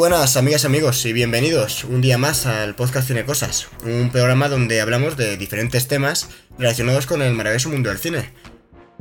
[0.00, 4.48] buenas amigas y amigos y bienvenidos un día más al podcast Cine Cosas, un programa
[4.48, 8.30] donde hablamos de diferentes temas relacionados con el maravilloso mundo del cine.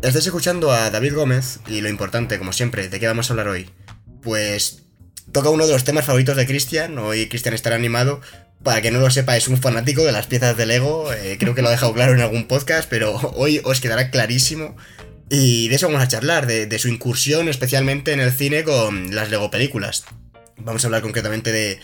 [0.02, 3.48] Estáis escuchando a David Gómez y lo importante, como siempre, ¿de qué vamos a hablar
[3.48, 3.70] hoy?
[4.22, 4.88] Pues
[5.32, 8.20] toca uno de los temas favoritos de Cristian, hoy Cristian estará animado,
[8.62, 11.56] para que no lo sepa es un fanático de las piezas de Lego, eh, creo
[11.56, 14.76] que lo ha dejado claro en algún podcast, pero hoy os quedará clarísimo.
[15.30, 19.16] Y de eso vamos a charlar, de, de su incursión especialmente en el cine con
[19.16, 20.04] las Lego películas.
[20.60, 21.80] Vamos a hablar concretamente de,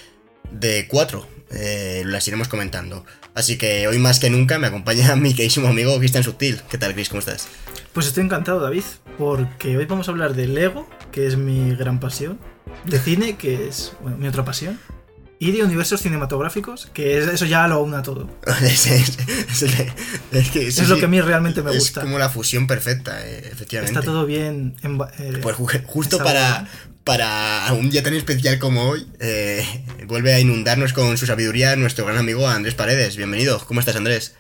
[0.52, 3.06] de cuatro, eh, las iremos comentando.
[3.34, 6.62] Así que hoy más que nunca me acompaña mi queridísimo amigo Cristian Subtil.
[6.70, 7.10] ¿Qué tal, Chris?
[7.10, 7.48] ¿Cómo estás?
[7.94, 8.84] Pues estoy encantado, David,
[9.18, 12.40] porque hoy vamos a hablar de Lego, que es mi gran pasión,
[12.86, 14.80] de cine, que es bueno, mi otra pasión,
[15.40, 18.30] y de universos cinematográficos, que es, eso ya lo aúna todo.
[18.62, 19.18] es, es-
[19.52, 19.64] es-
[20.32, 22.02] es que es lo que a mí realmente me Es gusta.
[22.02, 23.98] como la fusión perfecta, eh, efectivamente.
[24.00, 24.76] Está todo bien.
[24.82, 26.68] emba- eh, Pues ju- justo para.
[27.06, 29.64] Para un día tan especial como hoy, eh,
[30.08, 33.16] vuelve a inundarnos con su sabiduría nuestro gran amigo Andrés Paredes.
[33.16, 33.64] Bienvenido.
[33.68, 34.36] ¿Cómo estás, Andrés?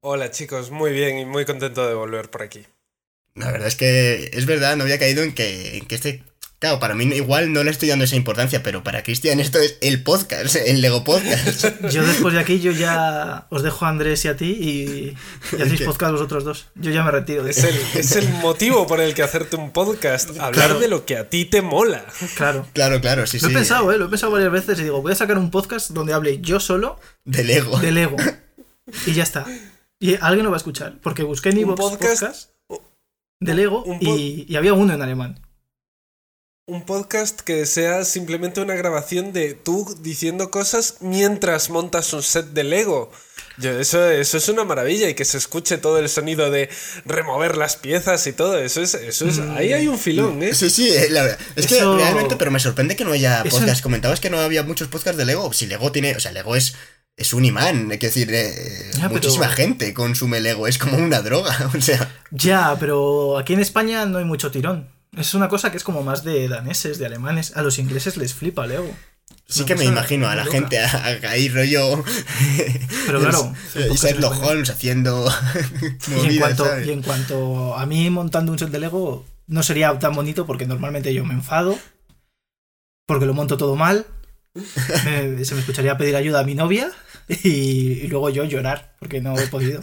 [0.00, 2.64] Hola chicos, muy bien y muy contento de volver por aquí.
[3.34, 6.22] La verdad es que es verdad, no había caído en que, en que este...
[6.60, 9.78] Claro, para mí igual no le estoy dando esa importancia, pero para Cristian esto es
[9.80, 11.64] el podcast, el Lego Podcast.
[11.92, 15.62] Yo después de aquí, yo ya os dejo a Andrés y a ti y, y
[15.62, 15.84] hacéis ¿Qué?
[15.84, 16.66] podcast vosotros dos.
[16.74, 17.44] Yo ya me retiro.
[17.44, 20.80] de Es el, es el motivo por el que hacerte un podcast, hablar Claro.
[20.80, 22.04] de lo que a ti te mola.
[22.34, 22.66] Claro.
[22.72, 23.52] Claro, claro, sí, Lo sí.
[23.54, 23.98] he pensado, ¿eh?
[23.98, 26.58] Lo he pensado varias veces y digo, voy a sacar un podcast donde hable yo
[26.58, 27.78] solo De Lego.
[27.78, 28.16] de Lego.
[29.06, 29.46] Y ya está.
[30.00, 30.98] Y alguien lo va a escuchar.
[31.02, 32.50] Porque busqué en iVoox podcast- podcast,
[33.38, 35.38] de Lego y había uno en alemán.
[36.70, 42.48] Un podcast que sea simplemente una grabación de tú diciendo cosas mientras montas un set
[42.48, 43.10] de Lego.
[43.56, 46.68] Yo, eso, eso es una maravilla y que se escuche todo el sonido de
[47.06, 48.58] remover las piezas y todo.
[48.58, 49.56] Eso es, eso es, Mm.
[49.56, 50.54] ahí hay un filón, ¿eh?
[50.54, 51.38] Sí, sí, eh, la verdad.
[51.56, 53.82] Es que Eso- realmente, pero me sorprende que no haya Eso- podcast.
[53.82, 55.50] Comentabas que no había muchos podcasts de Lego.
[55.54, 56.74] Si Lego tiene, o sea, Lego es,
[57.16, 60.98] es un imán, hay que decir, eh, Ya, pero- muchísima gente consume Lego, es como
[60.98, 62.14] una droga, o sea.
[62.30, 64.97] Ya, pero aquí en España no hay mucho tirón.
[65.18, 67.56] Es una cosa que es como más de daneses, de alemanes.
[67.56, 68.94] A los ingleses les flipa Lego.
[69.46, 70.56] Sí que me imagino a la loca.
[70.58, 70.78] gente
[71.26, 72.04] ahí rollo.
[73.06, 73.52] Pero claro,
[73.90, 75.30] y Sherlock Holmes haciendo.
[76.22, 76.86] Y en, cuanto, ¿sabes?
[76.86, 80.66] y en cuanto a mí montando un set de Lego, no sería tan bonito porque
[80.66, 81.78] normalmente yo me enfado,
[83.06, 84.06] porque lo monto todo mal,
[84.54, 84.62] me-
[85.44, 86.90] se me escucharía pedir ayuda a mi novia
[87.28, 89.80] y, y luego yo llorar porque no he podido.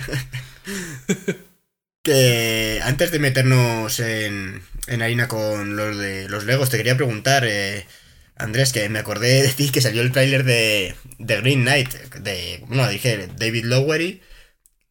[2.05, 7.87] Que antes de meternos en, harina con los de los Legos, te quería preguntar, eh,
[8.35, 12.87] Andrés, que me acordé de ti que salió el tráiler de, Green Knight, de, bueno,
[12.87, 14.21] dije David Lowery,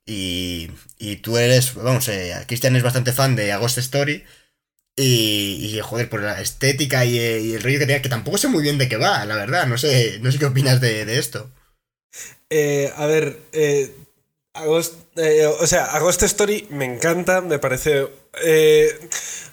[0.05, 4.25] y, y tú eres, vamos, eh, Christian es bastante fan de Ghost Story,
[4.97, 8.49] y, joder, por la estética y, eh, y el rollo que tenía, que tampoco sé
[8.49, 11.19] muy bien de qué va, la verdad, no sé, no sé qué opinas de, de
[11.19, 11.49] esto.
[12.51, 13.93] Eh, a ver, eh,
[14.55, 15.87] Agost- eh, o sea,
[16.23, 18.07] Story me encanta, me parece...
[18.45, 18.89] eh,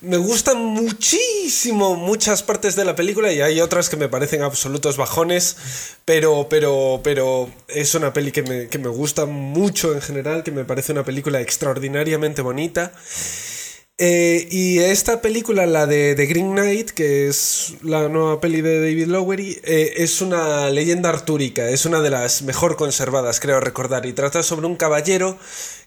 [0.01, 4.97] me gustan muchísimo muchas partes de la película y hay otras que me parecen absolutos
[4.97, 5.57] bajones,
[6.06, 10.51] pero, pero, pero es una peli que me, que me gusta mucho en general, que
[10.51, 12.91] me parece una película extraordinariamente bonita.
[13.97, 18.79] Eh, y esta película, la de The Green Knight, que es la nueva peli de
[18.79, 24.06] David Lowery, eh, es una leyenda artúrica, es una de las mejor conservadas, creo recordar,
[24.07, 25.38] y trata sobre un caballero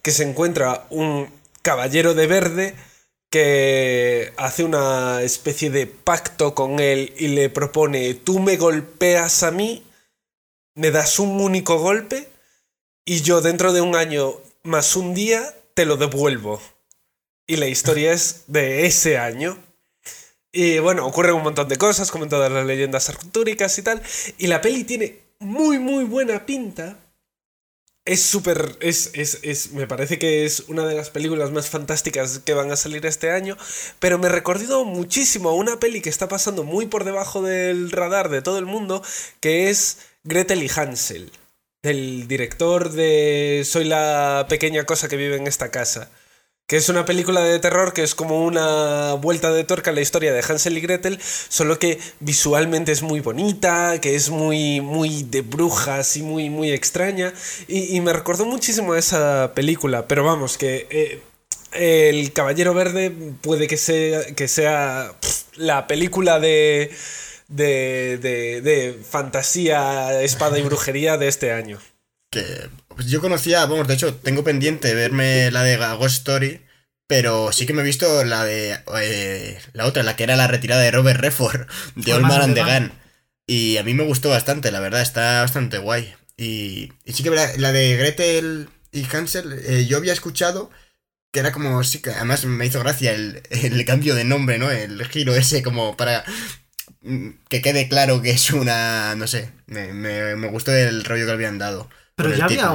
[0.03, 1.28] que se encuentra un
[1.62, 2.75] caballero de verde
[3.31, 9.50] que hace una especie de pacto con él y le propone, tú me golpeas a
[9.50, 9.82] mí,
[10.76, 12.28] me das un único golpe
[13.04, 16.60] y yo dentro de un año más un día te lo devuelvo.
[17.47, 19.59] Y la historia es de ese año.
[20.50, 24.00] Y bueno, ocurren un montón de cosas, como en todas las leyendas artúricas y tal.
[24.38, 26.96] Y la peli tiene muy, muy buena pinta.
[28.06, 28.76] Es súper.
[28.81, 32.70] Es, es, es, me parece que es una de las películas más fantásticas que van
[32.70, 33.56] a salir este año.
[33.99, 38.29] Pero me recordó muchísimo a una peli que está pasando muy por debajo del radar
[38.31, 39.02] de todo el mundo,
[39.40, 41.32] que es Gretel y Hansel.
[41.82, 46.11] Del director de Soy la pequeña cosa que vive en esta casa.
[46.66, 50.00] Que es una película de terror que es como una vuelta de tuerca a la
[50.00, 55.25] historia de Hansel y Gretel, solo que visualmente es muy bonita, que es muy, muy
[55.25, 57.34] de brujas y muy, muy extraña.
[57.69, 63.11] Y, me recordó muchísimo a esa película, pero vamos, que eh, El Caballero Verde
[63.43, 65.12] puede que sea, que sea
[65.56, 66.90] la película de,
[67.49, 71.78] de, de, de fantasía, espada y brujería de este año.
[72.31, 76.61] Que pues yo conocía, vamos, de hecho, tengo pendiente verme la de Ghost Story,
[77.06, 80.46] pero sí que me he visto la de eh, la otra, la que era la
[80.46, 82.93] retirada de Robert Redford, de Old Old Man and the Gun.
[83.46, 86.14] Y a mí me gustó bastante, la verdad, está bastante guay.
[86.37, 90.70] Y, y sí que la, de Gretel y Hansel, eh, yo había escuchado
[91.31, 94.70] que era como, sí, que además me hizo gracia el, el cambio de nombre, ¿no?
[94.70, 96.25] El giro ese como para
[97.02, 101.25] mm, que quede claro que es una, no sé, me, me, me gustó el rollo
[101.25, 101.90] que le habían dado.
[102.16, 102.72] Pero ya había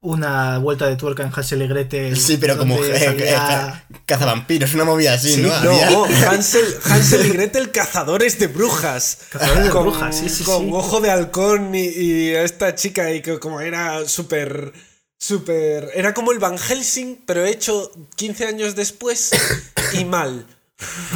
[0.00, 2.16] una vuelta de tuerca en Hansel y Gretel.
[2.16, 5.48] Sí, pero como salía- cazavampiros, una movida así, Sí, ¿no?
[5.48, 9.18] no, Había- No, Hansel, Hansel y Gretel, cazadores de brujas.
[9.30, 10.70] Cazadores de con, brujas, sí, sí, Con sí.
[10.72, 14.72] ojo de halcón y, y esta chica, y que como era súper.
[15.20, 15.90] Súper.
[15.94, 19.30] Era como el Van Helsing, pero hecho 15 años después
[19.92, 20.46] y mal.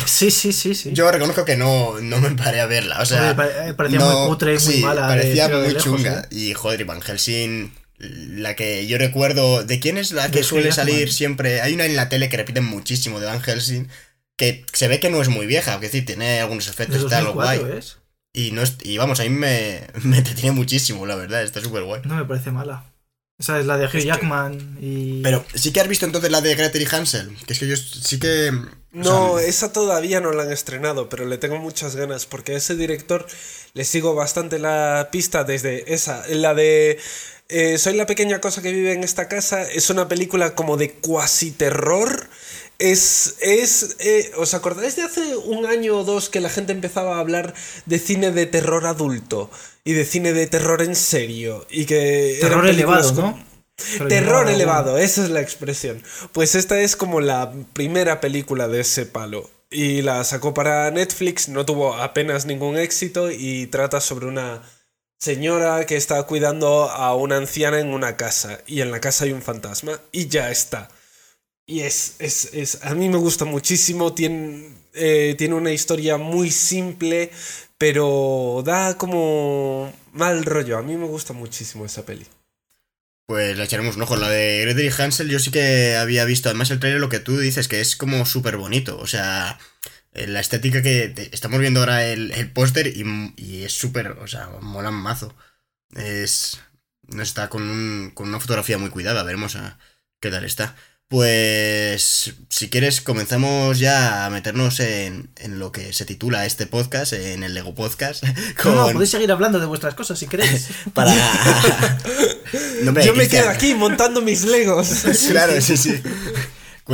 [0.07, 0.91] Sí, sí, sí, sí.
[0.93, 3.31] Yo reconozco que no, no me paré a verla, o sea...
[3.31, 6.21] Eh, parecía muy cutre y muy sí, mala parecía de muy lejos, chunga.
[6.23, 6.27] ¿eh?
[6.35, 9.63] Y joder, Van Helsing, la que yo recuerdo...
[9.65, 11.61] ¿De quién es la que De suele salir siempre?
[11.61, 13.89] Hay una en la tele que repiten muchísimo de Van Helsing,
[14.37, 17.25] que se ve que no es muy vieja, es decir, tiene algunos efectos y tal,
[17.27, 17.79] 2004 guay.
[17.79, 17.99] es.
[18.33, 21.85] Y, no es- y vamos, a mí me, me entretiene muchísimo, la verdad, está súper
[21.85, 22.03] guay.
[22.05, 22.85] No me parece mala.
[23.43, 25.21] Esa es la de Hugh Jackman y.
[25.21, 27.77] Pero sí que has visto entonces la de Gretel y Hansel, que es que yo
[27.77, 28.51] sí que...
[28.51, 32.53] o No, sea, esa todavía no la han estrenado, pero le tengo muchas ganas porque
[32.53, 33.27] a ese director
[33.75, 37.01] le sigo bastante la pista desde esa, la de
[37.49, 40.93] eh, Soy la pequeña cosa que vive en esta casa, es una película como de
[40.93, 42.29] cuasi terror.
[42.79, 47.17] Es, es, eh, ¿os acordáis de hace un año o dos que la gente empezaba
[47.17, 47.55] a hablar
[47.87, 49.51] de cine de terror adulto
[49.85, 53.45] y de cine de terror en serio y que Terror elevado, con- ¿no?
[54.09, 56.03] Terror elevado, elevado, esa es la expresión.
[56.33, 59.49] Pues esta es como la primera película de ese palo.
[59.71, 64.63] Y la sacó para Netflix, no tuvo apenas ningún éxito y trata sobre una
[65.19, 69.33] señora que está cuidando a una anciana en una casa y en la casa hay
[69.33, 70.89] un fantasma y ya está.
[71.67, 76.51] Y es, es, es a mí me gusta muchísimo, tiene, eh, tiene una historia muy
[76.51, 77.31] simple,
[77.79, 80.79] pero da como mal rollo.
[80.79, 82.27] A mí me gusta muchísimo esa peli.
[83.27, 84.17] Pues le echaremos un ojo.
[84.17, 87.39] La de Gretel Hansel yo sí que había visto, además el trailer lo que tú
[87.39, 88.99] dices, que es como súper bonito.
[88.99, 89.59] O sea,
[90.13, 93.05] eh, la estética que estamos viendo ahora el, el póster y,
[93.37, 95.35] y es súper, o sea, mola mazo.
[95.95, 96.61] Es...
[97.21, 99.79] Está con, un, con una fotografía muy cuidada, veremos a
[100.21, 100.77] qué tal está.
[101.13, 107.13] Pues si quieres comenzamos ya a meternos en, en lo que se titula este podcast,
[107.13, 108.25] en el Lego Podcast.
[108.65, 110.69] No, podéis seguir hablando de vuestras cosas si queréis.
[110.95, 111.13] para...
[112.83, 113.43] No, hombre, Yo me Cristian.
[113.43, 114.89] quedo aquí montando mis legos.
[115.29, 116.01] Claro, sí, sí.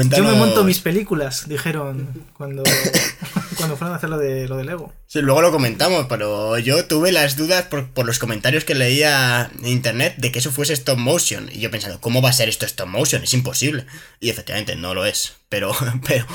[0.04, 2.62] Yo me monto mis películas, dijeron cuando,
[3.56, 4.92] cuando fueron a hacer lo de, lo de Lego.
[5.06, 9.50] Sí, luego lo comentamos, pero yo tuve las dudas por, por los comentarios que leía
[9.58, 11.48] en internet de que eso fuese stop motion.
[11.52, 13.22] Y yo pensando, ¿cómo va a ser esto stop motion?
[13.22, 13.86] Es imposible.
[14.20, 15.34] Y efectivamente no lo es.
[15.48, 15.72] Pero,
[16.06, 16.26] pero,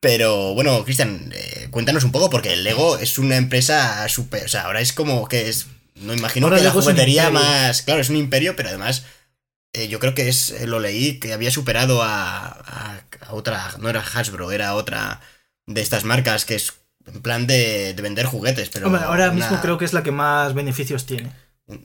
[0.00, 4.44] pero bueno, Cristian, eh, cuéntanos un poco, porque el Lego es una empresa súper.
[4.44, 5.66] O sea, ahora es como que es.
[5.94, 7.82] No imagino Ahora que la juguetería más.
[7.82, 9.04] Claro, es un imperio, pero además.
[9.72, 10.50] Eh, yo creo que es.
[10.50, 13.70] eh, Lo leí que había superado a, a, a otra.
[13.78, 15.20] No era Hasbro, era otra
[15.66, 16.72] de estas marcas que es
[17.06, 18.86] en plan de, de vender juguetes, pero.
[18.86, 21.32] Hombre, ahora una- mismo creo que es la que más beneficios tiene.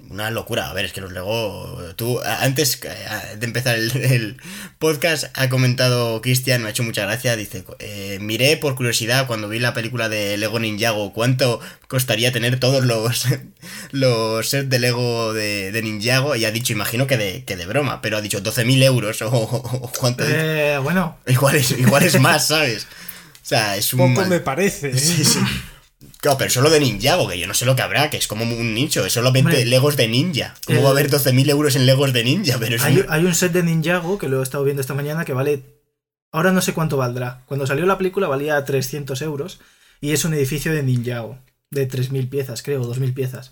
[0.10, 0.70] Una locura.
[0.70, 1.80] A ver, es que los Lego.
[1.96, 4.38] Tú, antes eh, de empezar el, el
[4.80, 7.36] podcast, ha comentado Cristian, me ha hecho mucha gracia.
[7.36, 12.60] Dice: eh, Miré por curiosidad cuando vi la película de Lego Ninjago cuánto costaría tener
[12.60, 13.28] todos los,
[13.92, 16.36] los sets de Lego de, de Ninjago.
[16.36, 19.30] Y ha dicho, imagino que de, que de broma, pero ha dicho 12.000 euros o,
[19.32, 20.24] o cuánto.
[20.28, 22.86] Eh, bueno, Igual, es, igual es más, ¿sabes?
[22.86, 24.00] O sea, es un.
[24.00, 24.92] Poco mal- me parece.
[24.98, 25.40] Sí, sí.
[26.20, 28.44] Claro, pero solo de Ninjago, que yo no sé lo que habrá, que es como
[28.44, 30.56] un nicho, es solamente Hombre, Legos de ninja.
[30.66, 32.58] ¿Cómo el- va a haber 12.000 euros en Legos de ninja?
[32.60, 34.94] Pero es hay, un- hay un set de Ninjago que lo he estado viendo esta
[34.96, 35.64] mañana que vale.
[36.32, 37.44] Ahora no sé cuánto valdrá.
[37.46, 39.60] Cuando salió la película valía 300 euros
[40.02, 41.38] y es un edificio de Ninjago
[41.70, 43.52] de 3.000 piezas, creo, 2.000 piezas.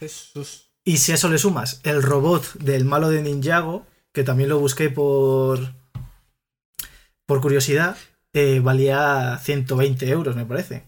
[0.00, 0.70] Jesús.
[0.84, 4.58] Y si a eso le sumas el robot del malo de Ninjago, que también lo
[4.58, 5.74] busqué por.
[7.26, 7.96] por curiosidad,
[8.32, 10.84] eh, valía 120 euros, me parece.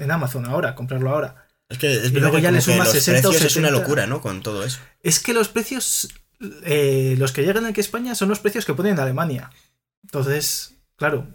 [0.00, 1.46] En Amazon ahora, comprarlo ahora.
[1.68, 3.56] Es que es verdad luego que ya le que sumas los 60 o precios es
[3.56, 3.80] una 70.
[3.82, 4.20] locura, ¿no?
[4.20, 4.80] Con todo eso.
[5.02, 6.08] Es que los precios.
[6.64, 9.50] eh, los que llegan aquí a España son los precios que ponen en Alemania.
[10.02, 11.28] Entonces, claro,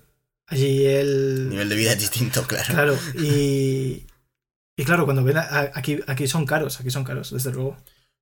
[0.47, 1.07] allí El
[1.45, 1.49] el.
[1.49, 2.73] nivel de vida es distinto, claro.
[2.73, 4.07] Claro, y.
[4.77, 5.37] Y claro, cuando ven.
[5.37, 7.77] a- aquí, aquí son caros, aquí son caros, desde luego.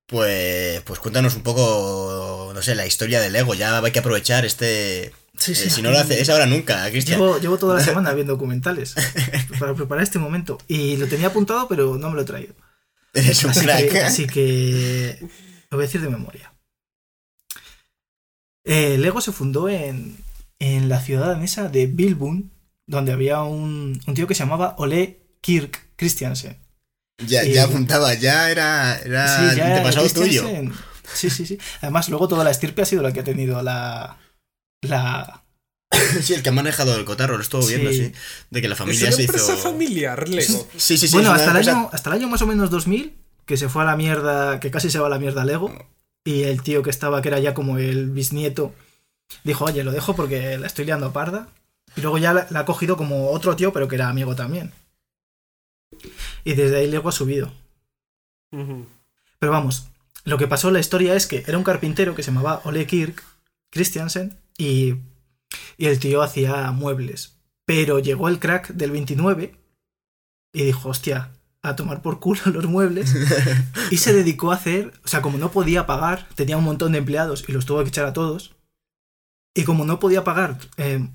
[0.06, 3.54] Pues, pues cuéntanos un poco, no sé, la historia de Lego.
[3.54, 5.12] Ya hay que aprovechar este...
[5.36, 7.18] Sí, eh, si no lo hace, es ahora nunca, Cristian.
[7.18, 8.94] Llevo, llevo toda la semana viendo documentales
[9.58, 10.58] para preparar este momento.
[10.68, 12.54] Y lo tenía apuntado, pero no me lo he traído.
[13.12, 13.90] Eres un Así crack.
[13.90, 15.18] que, así que
[15.70, 16.52] lo voy a decir de memoria.
[18.64, 20.16] Eh, Lego se fundó en,
[20.58, 22.50] en la ciudad danesa de Bilbon,
[22.86, 26.58] donde había un, un tío que se llamaba Ole Kirk Christiansen.
[27.26, 30.44] Ya, Y- ya apuntaba, ya era, era Sí, ya de era tuyo.
[31.12, 31.58] Sí, sí, sí.
[31.82, 34.18] Además, luego toda la estirpe ha sido la que ha tenido la.
[34.84, 35.42] La.
[36.22, 38.06] Sí, el que ha manejado el cotarro, lo estuvo viendo, Sí.
[38.06, 38.12] sí.
[38.50, 39.62] De que la Es familia una se empresa hizo.
[39.62, 40.68] familiar, Lego.
[40.76, 41.14] Sí, sí, sí.
[41.14, 43.14] bueno, hasta el, empresa- año, hasta el año más o menos 2000,
[43.46, 45.72] que se fue a la mierda, que casi se va a la mierda Lego,
[46.24, 48.72] y el tío que estaba, que era ya como el bisnieto,
[49.44, 51.48] dijo, oye, lo dejo porque la estoy liando parda.
[51.96, 54.72] Y luego ya la, la ha cogido como otro tío, pero que era amigo también.
[56.44, 57.52] Y desde ahí Lego ha subido.
[58.50, 59.86] Pero vamos,
[60.24, 62.86] lo que pasó en la historia es que era un carpintero que se llamaba Ole
[62.86, 63.22] Kirk
[63.70, 64.94] Christiansen y,
[65.76, 67.40] y el tío hacía muebles.
[67.66, 69.56] Pero llegó el crack del 29
[70.52, 71.32] y dijo, hostia,
[71.62, 73.14] a tomar por culo los muebles.
[73.90, 76.98] Y se dedicó a hacer, o sea, como no podía pagar, tenía un montón de
[76.98, 78.54] empleados y los tuvo que echar a todos.
[79.54, 81.08] Y como no podía pagar eh,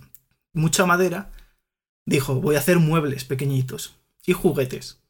[0.53, 1.31] mucha madera,
[2.05, 5.01] dijo, voy a hacer muebles pequeñitos y juguetes.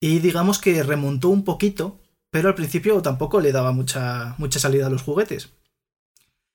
[0.00, 4.86] Y digamos que remontó un poquito, pero al principio tampoco le daba mucha, mucha salida
[4.86, 5.50] a los juguetes.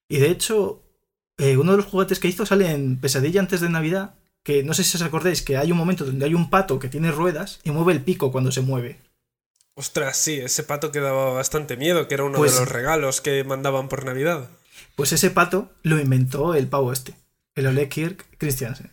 [0.09, 0.81] Y de hecho,
[1.37, 4.73] eh, uno de los juguetes que hizo sale en Pesadilla antes de Navidad, que no
[4.73, 7.59] sé si os acordáis que hay un momento donde hay un pato que tiene ruedas
[7.63, 8.99] y mueve el pico cuando se mueve.
[9.75, 13.21] Ostras, sí, ese pato que daba bastante miedo, que era uno Pues- de los regalos
[13.21, 14.49] que mandaban por Navidad.
[14.95, 17.13] Pues ese pato lo inventó el pavo este,
[17.55, 18.91] el Ole Kirk Christiansen.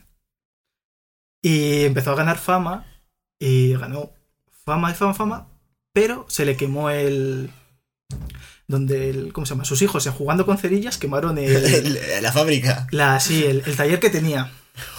[1.42, 2.86] Y empezó a ganar fama
[3.38, 4.12] y ganó
[4.64, 5.48] fama y fama, fama,
[5.92, 7.50] pero se le quemó el...
[8.68, 9.64] Donde el, ¿Cómo se llama?
[9.64, 11.56] Sus hijos, eh, jugando con cerillas, quemaron el,
[12.06, 12.86] El- la fábrica.
[12.90, 14.50] la, sí, el, el taller que tenía.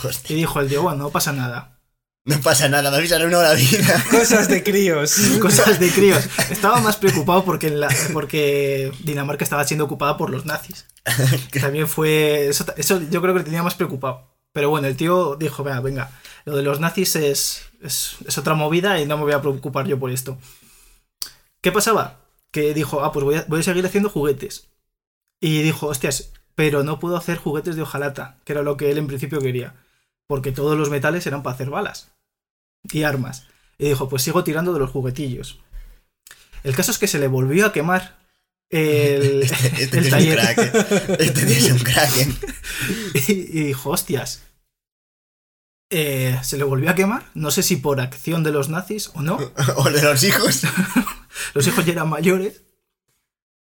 [0.03, 1.77] Hostia, Y dijo el tío, bueno, no pasa nada.
[2.25, 4.03] no pasa nada, me habéis arruinado la vida.
[4.11, 5.15] Cosas de críos.
[5.41, 6.27] Cosas de críos.
[6.49, 10.85] Estaba más preocupado porque, en la- porque Dinamarca estaba siendo ocupada por los nazis.
[11.61, 12.47] También fue.
[12.47, 14.33] Eso, eso yo creo que le tenía más preocupado.
[14.53, 16.09] Pero bueno, el tío dijo: venga, venga,
[16.45, 19.85] lo de los nazis es, es, es otra movida y no me voy a preocupar
[19.87, 20.37] yo por esto.
[21.61, 22.19] ¿Qué pasaba?
[22.57, 24.67] Que dijo: ah, pues voy a, voy a seguir haciendo juguetes.
[25.39, 28.97] Y dijo: hostias, pero no puedo hacer juguetes de hojalata, que era lo que él
[28.97, 29.75] en principio quería.
[30.25, 32.09] Porque todos los metales eran para hacer balas
[32.91, 33.45] y armas.
[33.77, 35.59] Y dijo: pues sigo tirando de los juguetillos.
[36.63, 38.17] El caso es que se le volvió a quemar
[38.71, 40.39] el, Este, este el taller.
[40.39, 40.57] crack.
[40.57, 41.15] eh.
[41.19, 42.17] Este es un crack.
[42.17, 42.35] eh.
[43.27, 44.41] y, y dijo, hostias.
[45.91, 49.21] Eh, se le volvió a quemar, no sé si por acción de los nazis o
[49.21, 49.37] no.
[49.77, 50.63] O de los hijos.
[51.53, 52.63] Los hijos ya eran mayores.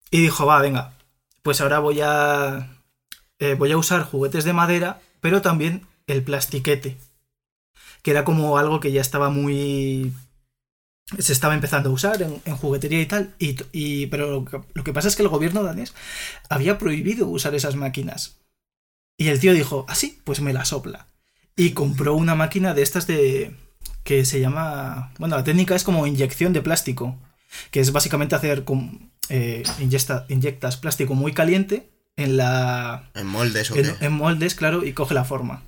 [0.10, 0.94] Y dijo, va, venga,
[1.42, 2.68] pues ahora voy a.
[3.40, 6.98] eh, voy a usar juguetes de madera, pero también el plastiquete.
[8.04, 10.14] Que era como algo que ya estaba muy.
[11.18, 13.36] Se estaba empezando a usar en, juguetería y tal.
[13.40, 15.94] Y, pero lo que, pasa es que el gobierno danés
[16.50, 18.38] había prohibido usar esas máquinas.
[19.18, 21.08] Y el tío dijo, ah, sí, pues me la sopla.
[21.56, 23.56] Y compró una máquina de estas de.
[24.04, 25.14] que se llama.
[25.20, 27.18] Bueno, la técnica es como inyección de plástico.
[27.72, 28.64] Que es básicamente hacer.
[28.64, 33.10] con- eh, inyecta- inyectas plástico muy caliente en la.
[33.14, 34.06] En moldes o En, qué.
[34.06, 35.64] en moldes, claro, y coge la forma.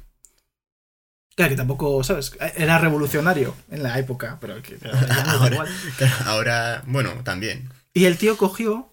[1.35, 2.33] Claro, que tampoco, ¿sabes?
[2.55, 4.77] Era revolucionario en la época, pero que
[5.25, 5.67] Ahora, igual.
[5.97, 7.69] claro, ahora, bueno, también.
[7.93, 8.91] Y el tío cogió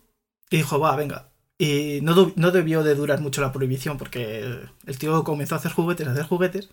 [0.50, 1.28] y dijo, va, venga.
[1.58, 5.72] Y no, no debió de durar mucho la prohibición porque el tío comenzó a hacer
[5.72, 6.70] juguetes, a hacer juguetes.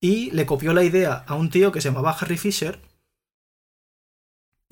[0.00, 2.78] Y le copió la idea a un tío que se llamaba Harry Fisher.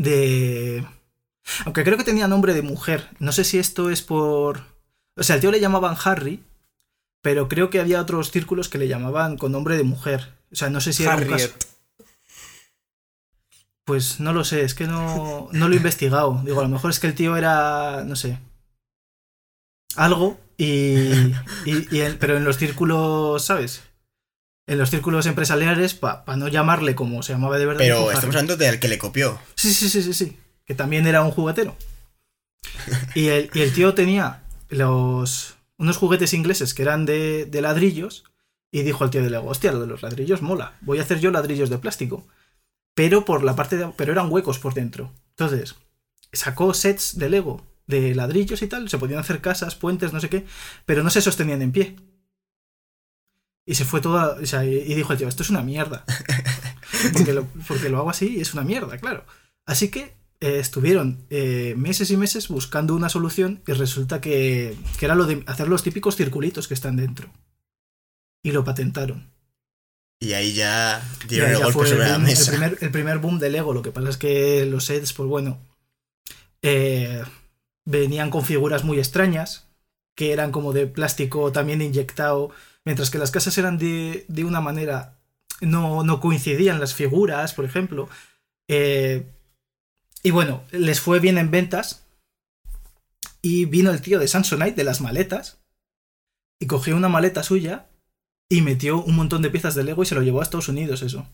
[0.00, 0.86] De...
[1.66, 3.10] Aunque creo que tenía nombre de mujer.
[3.18, 4.62] No sé si esto es por...
[5.16, 6.42] O sea, el tío le llamaban Harry,
[7.22, 10.32] pero creo que había otros círculos que le llamaban con nombre de mujer.
[10.50, 11.48] O sea, no sé si era un caso...
[13.84, 16.40] Pues no lo sé, es que no, no lo he investigado.
[16.44, 18.38] Digo, a lo mejor es que el tío era, no sé,
[19.96, 21.32] algo y,
[21.64, 23.82] y- pero en los círculos, ¿sabes?
[24.70, 27.80] En los círculos empresariales, para no llamarle como se llamaba de verdad.
[27.80, 28.36] Pero dijo estamos Harry.
[28.38, 29.40] hablando del que le copió.
[29.56, 30.36] Sí, sí, sí, sí, sí.
[30.64, 31.76] Que también era un juguetero.
[33.14, 38.24] Y el, y el tío tenía los unos juguetes ingleses que eran de, de ladrillos.
[38.70, 40.76] Y dijo al tío de Lego, hostia, lo de los ladrillos mola.
[40.82, 42.28] Voy a hacer yo ladrillos de plástico.
[42.94, 43.92] Pero por la parte de.
[43.96, 45.12] Pero eran huecos por dentro.
[45.30, 45.74] Entonces,
[46.32, 48.88] sacó sets de Lego de ladrillos y tal.
[48.88, 50.46] Se podían hacer casas, puentes, no sé qué.
[50.86, 51.96] Pero no se sostenían en pie.
[53.70, 54.32] Y se fue toda.
[54.32, 56.04] O sea, y, dijo el tío, esto es una mierda.
[57.12, 59.24] Porque lo, porque lo hago así y es una mierda, claro.
[59.64, 65.06] Así que eh, estuvieron eh, meses y meses buscando una solución y resulta que, que
[65.06, 67.32] era lo de hacer los típicos circulitos que están dentro.
[68.42, 69.30] Y lo patentaron.
[70.18, 72.50] Y ahí ya dieron el golpe sobre el, la el mesa.
[72.50, 73.72] primer, el primer boom de Lego.
[73.72, 75.58] Lo que pasa es que los sets, pues bueno,
[76.60, 77.22] eh,
[77.86, 79.68] venían con figuras muy extrañas,
[80.16, 82.50] que eran como de plástico también inyectado,
[82.84, 85.18] mientras que las casas eran de, de una manera,
[85.60, 88.08] no, no coincidían las figuras, por ejemplo.
[88.68, 89.26] Eh,
[90.22, 92.06] y bueno, les fue bien en ventas.
[93.42, 95.58] Y vino el tío de Samsonite de las maletas.
[96.60, 97.88] Y cogió una maleta suya
[98.50, 101.02] y metió un montón de piezas de Lego y se lo llevó a Estados Unidos
[101.02, 101.26] eso.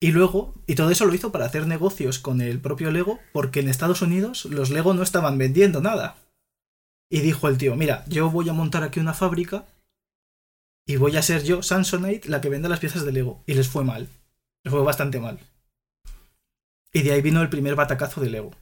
[0.00, 3.60] Y luego, y todo eso lo hizo para hacer negocios con el propio Lego, porque
[3.60, 6.16] en Estados Unidos los Lego no estaban vendiendo nada.
[7.10, 9.66] Y dijo el tío, mira, yo voy a montar aquí una fábrica
[10.86, 13.42] y voy a ser yo, Samsonite, la que venda las piezas de Lego.
[13.46, 14.08] Y les fue mal.
[14.62, 15.38] Les fue bastante mal.
[16.92, 18.52] Y de ahí vino el primer batacazo de Lego.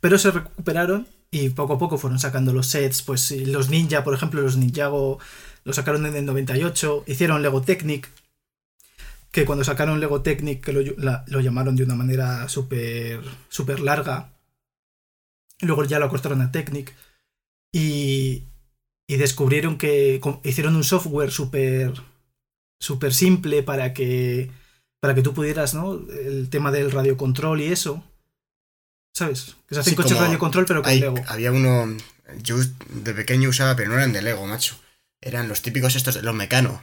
[0.00, 3.02] Pero se recuperaron y poco a poco fueron sacando los sets.
[3.02, 5.18] Pues los Ninja, por ejemplo, los Ninjago
[5.64, 7.04] lo sacaron en el 98.
[7.06, 8.10] Hicieron Lego Technic.
[9.30, 14.32] Que cuando sacaron Lego Technic, que lo, llamaron de una manera súper super larga.
[15.60, 16.92] Luego ya lo acortaron a Technic.
[17.72, 18.44] Y,
[19.10, 21.94] y descubrieron que hicieron un software súper
[22.78, 24.52] súper simple para que
[25.00, 25.94] para que tú pudieras, ¿no?
[25.94, 28.04] El tema del radiocontrol y eso.
[29.12, 29.56] ¿Sabes?
[29.66, 31.16] Que se hacen coches radio radiocontrol pero con Lego.
[31.26, 31.96] Había uno
[32.40, 34.76] yo de pequeño usaba, pero no eran de Lego, macho.
[35.20, 36.80] Eran los típicos estos, los Mecano.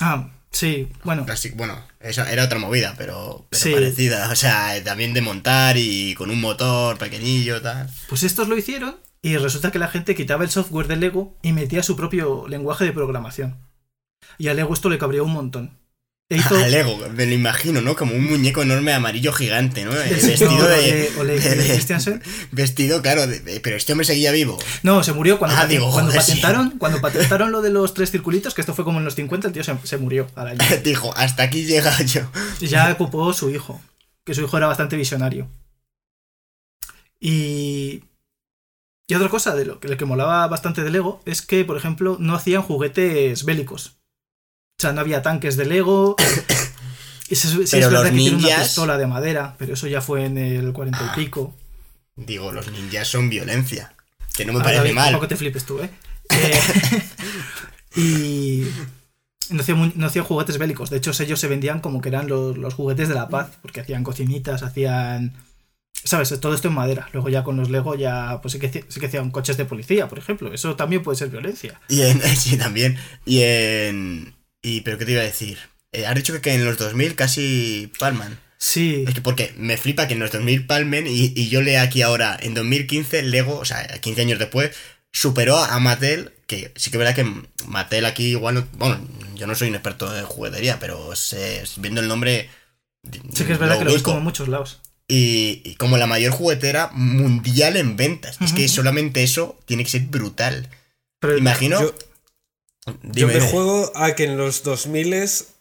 [0.00, 1.26] Ah, sí, bueno.
[1.56, 4.30] bueno, esa era otra movida, pero, parecida.
[4.30, 7.90] O sea, también de montar y con un motor pequeñillo, tal.
[8.08, 11.52] Pues estos lo hicieron y resulta que la gente quitaba el software de Lego y
[11.52, 13.56] metía su propio lenguaje de programación.
[14.36, 15.78] Y a Lego esto le cabreó un montón.
[16.28, 17.96] E a Lego, me lo imagino, ¿no?
[17.96, 19.92] Como un muñeco enorme amarillo gigante, ¿no?
[19.92, 22.20] vestido de,
[22.52, 23.22] Vestido, claro,
[23.62, 24.58] pero este hombre seguía vivo.
[24.82, 28.60] No, se murió cuando, ah, cuando patentaron, cuando patentaron lo de los tres circulitos, que
[28.60, 30.60] esto fue como en los 50, el tío se, murió al año.
[30.84, 32.30] Dijo, hasta aquí llega yo.
[32.60, 33.80] Ya ocupó su hijo,
[34.22, 35.48] que su hijo era bastante visionario.
[37.18, 38.02] Y
[39.06, 42.16] y otra cosa de lo que, que molaba bastante de Lego es que, por ejemplo,
[42.20, 43.98] no hacían juguetes bélicos.
[44.78, 46.16] O sea, no había tanques de Lego.
[47.28, 48.40] y se, sí, pero es verdad que ninjas...
[48.40, 51.14] tiene una pistola de madera, pero eso ya fue en el cuarenta y ah.
[51.14, 51.54] pico.
[52.16, 53.94] Digo, los ninjas son violencia.
[54.34, 55.06] Que no me parece mal.
[55.06, 55.90] Tampoco te flipes tú, ¿eh?
[56.30, 56.60] eh
[57.96, 58.66] y.
[59.50, 60.88] No hacían, no hacían, juguetes bélicos.
[60.88, 63.80] De hecho, ellos se vendían como que eran los, los juguetes de la paz, porque
[63.80, 65.34] hacían cocinitas, hacían
[66.04, 66.38] ¿Sabes?
[66.38, 67.08] Todo esto en madera.
[67.12, 70.06] Luego ya con los Lego ya, pues sí que, sí que hacían coches de policía,
[70.06, 70.52] por ejemplo.
[70.52, 71.80] Eso también puede ser violencia.
[71.88, 72.98] Y en, sí, también.
[73.24, 74.34] Y en...
[74.62, 75.58] Y, ¿Pero qué te iba a decir?
[75.92, 78.38] Eh, has dicho que, en los 2000 casi palman.
[78.58, 79.04] Sí.
[79.06, 82.02] Es que porque me flipa que en los 2000 palmen y, y yo leo aquí
[82.02, 84.76] ahora, en 2015 Lego, o sea, 15 años después,
[85.10, 88.66] superó a Mattel, que sí que es verdad que Mattel aquí igual no...
[88.72, 89.00] Bueno,
[89.34, 91.12] yo no soy un experto de juguetería, pero
[91.78, 92.50] viendo el nombre...
[93.32, 96.32] Sí que es verdad que lo ves como en muchos lados y, como la mayor
[96.32, 98.38] juguetera mundial en ventas.
[98.40, 100.70] Es que solamente eso tiene que ser brutal.
[101.20, 101.80] Pero Imagino.
[103.02, 105.14] Yo, me juego a que en los 2000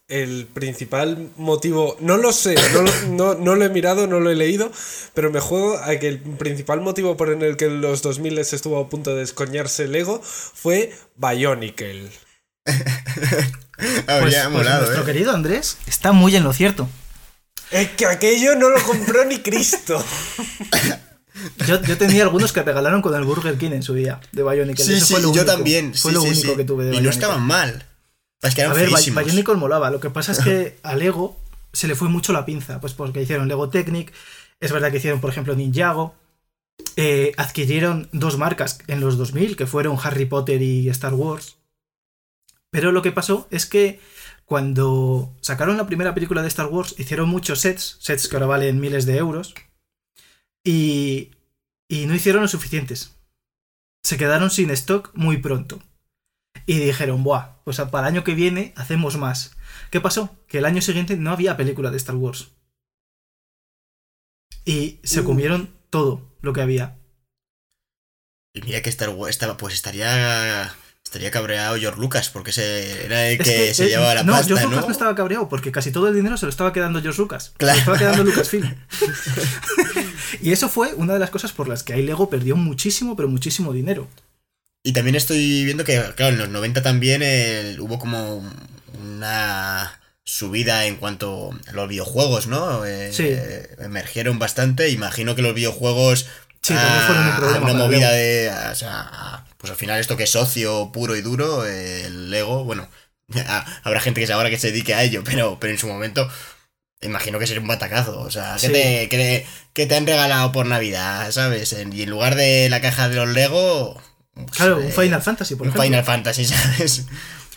[0.09, 2.55] el principal motivo, no lo sé,
[3.09, 4.71] no, no, lo he mirado, no lo he leído,
[5.13, 8.77] pero me juego a que el principal motivo por el que en los 2000 estuvo
[8.77, 12.09] a punto de descoñarse el ego fue Bionicle.
[14.07, 15.05] Habría pues, pues nuestro ¿eh?
[15.05, 16.89] querido Andrés está muy en lo cierto.
[17.73, 20.03] Es que aquello no lo compró ni Cristo.
[21.67, 24.85] Yo, tenía algunos que regalaron con el Burger King en su día, de Bionicle.
[24.85, 25.93] Sí, sí, yo también.
[25.95, 27.85] Fue lo único que tuve de Y no estaban mal.
[28.41, 29.89] Es que eran a ver, Bionicle molaba.
[29.89, 31.41] Lo que pasa es que a Lego
[31.73, 32.79] se le fue mucho la pinza.
[32.79, 34.13] Pues porque hicieron Lego Technic.
[34.59, 36.13] Es verdad que hicieron, por ejemplo, Ninjago.
[36.95, 41.57] Eh, adquirieron dos marcas en los 2000, que fueron Harry Potter y Star Wars.
[42.69, 43.99] Pero lo que pasó es que
[44.53, 48.79] cuando sacaron la primera película de Star Wars, hicieron muchos sets, sets que ahora valen
[48.79, 49.55] miles de euros,
[50.63, 51.31] y,
[51.87, 53.15] y no hicieron lo suficientes.
[54.03, 55.81] Se quedaron sin stock muy pronto.
[56.67, 59.57] Y dijeron, buah, pues para el año que viene hacemos más.
[59.89, 60.37] ¿Qué pasó?
[60.45, 62.51] Que el año siguiente no había película de Star Wars.
[64.65, 65.23] Y se uh.
[65.23, 66.99] comieron todo lo que había.
[68.53, 70.71] Y mira que Star Wars estaba, pues estaría
[71.13, 74.65] Estaría cabreado George Lucas porque se, era el que, se llevaba la no, pasta, George
[74.65, 74.91] Lucas ¿no?
[74.91, 77.53] estaba cabreado porque casi todo el dinero se lo estaba quedando George Lucas.
[77.57, 77.79] Claro.
[77.79, 78.75] Se lo estaba quedando Lucasfilm.
[80.41, 83.29] y eso fue una de las cosas por las que ahí Lego perdió muchísimo, pero
[83.29, 84.07] muchísimo dinero.
[84.81, 87.21] Y también estoy viendo que, claro, en los 90 también
[87.79, 88.51] hubo como
[88.99, 92.85] una subida en cuanto a los videojuegos, ¿no?
[92.85, 93.29] Eh, sí.
[93.77, 94.89] emergieron bastante.
[94.89, 96.25] Imagino que los videojuegos
[96.63, 97.65] Sí, también fueron un problema.
[97.65, 98.49] Una movida de.
[98.71, 102.89] O sea, pues al final esto que es socio puro y duro, el Lego, bueno,
[103.83, 106.29] habrá gente que ahora que se dedique a ello, pero, pero en su momento
[107.01, 108.19] imagino que sería un batacazo.
[108.19, 111.73] O sea, ¿qué, te, que, te han regalado por Navidad, ¿sabes?
[111.93, 114.01] Y en lugar de la caja de los Lego.
[114.33, 117.05] Pues, claro, un eh, Final Fantasy, por un Final Fantasy, ¿sabes?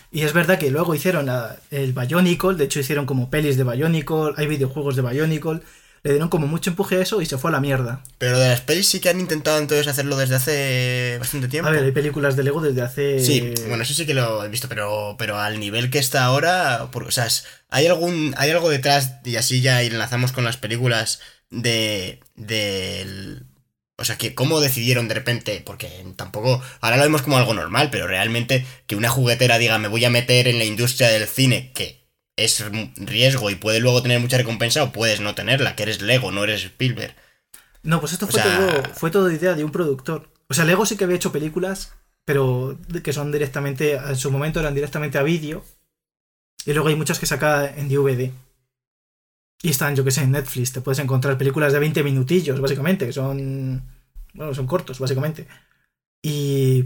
[0.09, 3.65] Y es verdad que luego hicieron la- el Bionicle, de hecho hicieron como pelis de
[3.65, 5.59] Bionicle, hay videojuegos de Bionicle,
[6.07, 8.01] le dieron como mucho empuje a eso y se fue a la mierda.
[8.17, 11.67] Pero de las pelis sí que han intentado entonces hacerlo desde hace bastante tiempo.
[11.67, 13.19] A ver, hay películas de Lego desde hace...
[13.19, 16.87] Sí, bueno, eso sí que lo he visto, pero, pero al nivel que está ahora,
[16.91, 17.27] por- o sea,
[17.69, 23.43] hay algún, hay algo detrás, y así ya enlazamos con las películas de, del,
[23.97, 27.89] o sea, que cómo decidieron de repente, porque tampoco, ahora lo vemos como algo normal,
[27.91, 31.71] pero realmente que una juguetera diga, me voy a meter en la industria del cine,
[31.75, 32.06] que
[32.37, 32.63] es
[32.95, 36.43] riesgo y puede luego tener mucha recompensa o puedes no tenerla, que eres Lego, no
[36.43, 37.15] eres Spielberg.
[37.83, 40.29] No, pues esto O fue, sea- todo, fue todo idea de un productor.
[40.47, 41.93] O sea, Lego sí que había hecho películas,
[42.25, 45.65] pero que son directamente, en su momento eran directamente a vídeo.
[46.65, 48.31] Y luego hay muchas que saca en DVD.
[49.63, 50.73] Y están, yo que sé, en Netflix.
[50.73, 53.83] Te puedes encontrar películas de 20 minutillos, básicamente, que son.
[54.33, 55.47] Bueno, son cortos, básicamente.
[56.21, 56.85] Y.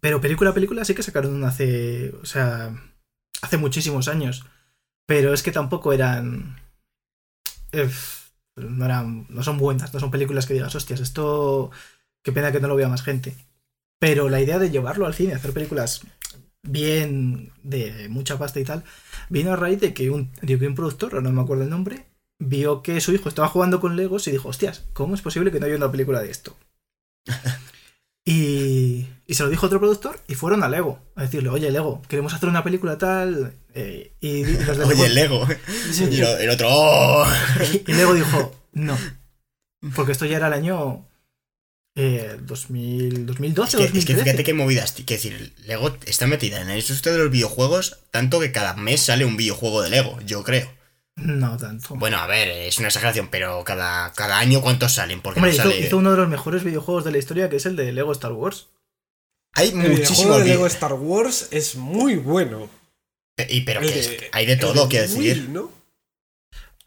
[0.00, 2.12] Pero película a película sí que sacaron una hace.
[2.22, 2.74] O sea.
[3.42, 4.44] Hace muchísimos años.
[5.06, 6.56] Pero es que tampoco eran.
[8.56, 9.26] no eran.
[9.28, 11.70] No son buenas, no son películas que digas, hostias, esto.
[12.22, 13.36] Qué pena que no lo vea más gente.
[13.98, 16.02] Pero la idea de llevarlo al cine, hacer películas
[16.62, 18.84] bien de mucha pasta y tal,
[19.28, 22.06] vino a raíz de que un, de que un productor, no me acuerdo el nombre,
[22.38, 25.60] vio que su hijo estaba jugando con Legos y dijo, hostias, ¿cómo es posible que
[25.60, 26.56] no haya una película de esto?
[28.24, 32.02] Y, y se lo dijo otro productor y fueron a Lego a decirle, oye Lego,
[32.08, 33.54] queremos hacer una película tal.
[33.74, 35.46] eh, y, y los de Oye, Lego.
[35.90, 36.04] Sí.
[36.10, 37.26] Y el otro, ¡oh!
[37.86, 38.96] y Lego dijo, no.
[39.96, 41.08] Porque esto ya era el año
[41.96, 44.24] eh, 2000, 2012 Es que, es que 2013.
[44.24, 44.92] fíjate qué movidas.
[44.92, 49.00] Quiero decir, Lego está metida en el industria de los videojuegos, tanto que cada mes
[49.02, 50.70] sale un videojuego de Lego, yo creo.
[51.16, 51.94] No tanto.
[51.96, 55.20] Bueno, a ver, es una exageración, pero cada, cada año ¿cuántos salen?
[55.20, 55.86] Porque Hombre, no hizo, sale...
[55.86, 58.32] hizo uno de los mejores videojuegos de la historia, que es el de Lego Star
[58.32, 58.68] Wars.
[59.54, 60.66] Hay El muchísimos de Lego.
[60.66, 62.70] Star Wars es muy bueno.
[63.48, 65.48] Y pero El que es- de- hay de todo, quiero Wii, decir.
[65.50, 65.70] ¿no?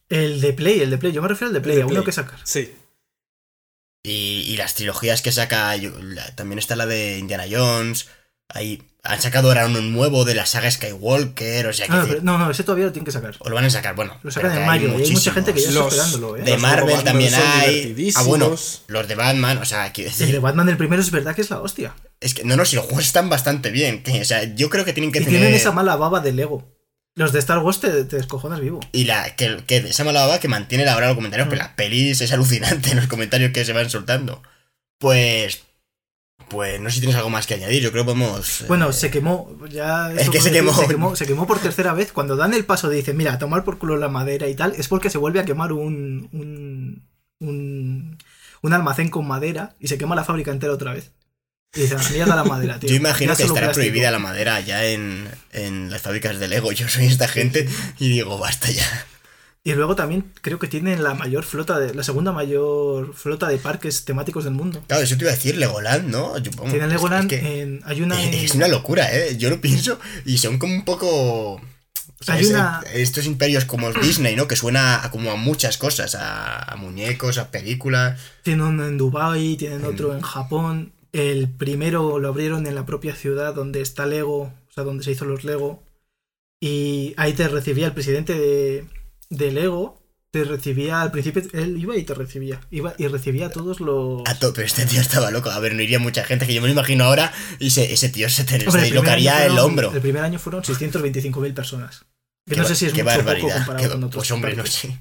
[0.09, 1.11] El de Play, el de Play.
[1.13, 2.05] Yo me refiero al de Play, de a uno Play.
[2.05, 2.39] que sacar.
[2.43, 2.73] Sí.
[4.03, 8.07] Y, y las trilogías que saca, yo- la- también está la de Indiana Jones.
[8.49, 11.93] Hay, han sacado ahora uno nuevo de la saga Skywalker, o sea que...
[11.93, 13.35] Ah, No, no, ese todavía lo tienen que sacar.
[13.39, 14.17] o lo van a sacar, bueno.
[14.23, 16.41] Lo sacan en hay mayo hay mucha gente que ya está Los- esperándolo, ¿eh?
[16.43, 18.13] De Los Marvel Batman también hay.
[18.15, 18.55] Ah, bueno,
[18.87, 20.39] los de Batman, o sea, quiero El de decir.
[20.41, 21.95] Batman el primero es verdad que es la hostia.
[22.21, 24.03] Es que, no, no, si los juegos están bastante bien.
[24.21, 25.39] o sea, yo creo que tienen que Y tener.
[25.41, 26.71] tienen esa mala baba de Lego.
[27.15, 28.79] Los de Star Wars te, te descojonas vivo.
[28.91, 31.49] Y la, que, que esa mala baba que mantiene la hora de los comentarios, Mm.
[31.51, 34.41] pero la pelis es alucinante en los comentarios que se van soltando.
[34.99, 35.63] Pues.
[36.55, 38.61] Pues no sé si tienes algo más que añadir, yo creo que podemos.
[38.61, 39.55] eh, Bueno, se quemó.
[39.69, 40.73] Ya Es que se quemó.
[40.73, 42.11] Se quemó, se quemó por tercera vez.
[42.11, 44.73] Cuando dan el paso de dicen, mira, a tomar por culo la madera y tal,
[44.77, 46.29] es porque se vuelve a quemar un.
[46.33, 47.03] un.
[47.39, 48.17] un,
[48.61, 51.11] un almacén con madera y se quema la fábrica entera otra vez.
[51.75, 52.89] Y dicen, mierda la madera, tío.
[52.89, 53.73] Yo imagino que estará plástico".
[53.85, 56.71] prohibida la madera ya en, en las fábricas de Lego.
[56.71, 57.67] Yo soy esta gente
[57.99, 59.05] y digo, basta ya.
[59.67, 61.93] Y luego también creo que tienen la mayor flota de.
[61.95, 64.83] la segunda mayor flota de parques temáticos del mundo.
[64.87, 66.37] Claro, eso te iba a decir, Legoland, ¿no?
[66.37, 67.81] Yo, Tienen Legoland es que- en.
[67.83, 68.23] Hay una.
[68.23, 69.35] en- Es una locura, ¿eh?
[69.37, 71.53] Yo lo pienso y son como un poco...
[71.53, 71.61] o
[72.21, 74.47] sea, Hay es- una- Estos imperios como Disney, ¿no?
[74.47, 78.21] Que suena a como a muchas cosas, a, a muñecos, a películas.
[78.43, 80.93] Tienen uno en Dubai, tienen En- otro en Japón.
[81.11, 85.09] El primero lo abrieron en la propia ciudad donde está Lego, o sea, donde se
[85.11, 85.81] hizo los Lego.
[86.61, 88.85] Y ahí te recibía el presidente de,
[89.29, 90.01] de Lego.
[90.31, 92.59] Te recibía al principio, él iba y te recibía.
[92.69, 94.21] Iba y recibía a todos los.
[94.25, 95.49] A to- pero este tío estaba loco.
[95.49, 98.09] A ver, no iría mucha gente, que yo me lo imagino ahora y se- ese
[98.09, 99.93] tío se te el dislocaría el fueron- hombro.
[99.93, 102.03] El primer año fueron 625.000 personas.
[102.45, 103.55] Que Qué no sé si es qué mucho o poco barbaridad.
[103.65, 104.15] comparado Qué- con otros.
[104.21, 104.99] pues hombre, no sé.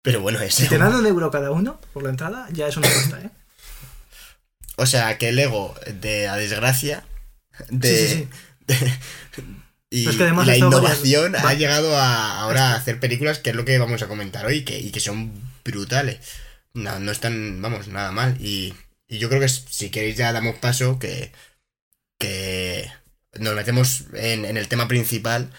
[0.00, 0.62] Pero bueno, ese...
[0.62, 3.30] Si te dan un euro cada uno por la entrada, ya es una pasta, ¿eh?
[4.76, 7.04] O sea, que el ego de la desgracia,
[7.68, 8.08] de...
[8.08, 8.28] Sí, sí, sí.
[8.66, 8.98] de-
[9.94, 12.98] y, Pero es que además y la innovación varias- ha llegado a ahora a hacer
[13.00, 15.32] películas, que es lo que vamos a comentar hoy, que, y que son
[15.64, 16.18] brutales.
[16.74, 18.36] No, no están, vamos, nada mal.
[18.40, 18.74] Y,
[19.08, 21.32] y yo creo que si queréis ya damos paso, que,
[22.18, 22.90] que
[23.38, 25.50] nos metemos en, en el tema principal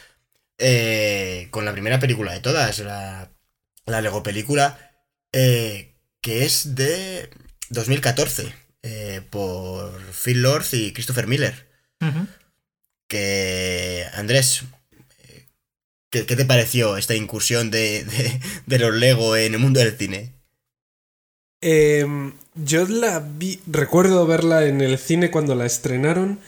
[0.58, 3.32] eh, con la primera película de todas, la,
[3.86, 4.92] la Lego película,
[5.32, 7.30] eh, que es de
[7.70, 11.70] 2014, eh, por Phil Lord y Christopher Miller.
[12.02, 12.28] Ujú.
[13.08, 14.64] Que, Andrés,
[15.20, 15.46] eh,
[16.10, 18.06] ¿qué, qué te pareció esta incursión de,
[18.66, 20.34] de, los Lego en el mundo del cine?
[21.62, 26.40] Em, yo la vi, recuerdo verla en el cine cuando la estrenaron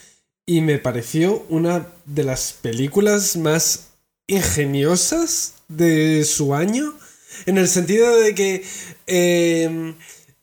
[0.46, 3.90] y me pareció una de las películas más
[4.28, 6.94] ingeniosas de su año,
[7.46, 8.64] en el sentido de que
[9.08, 9.96] em,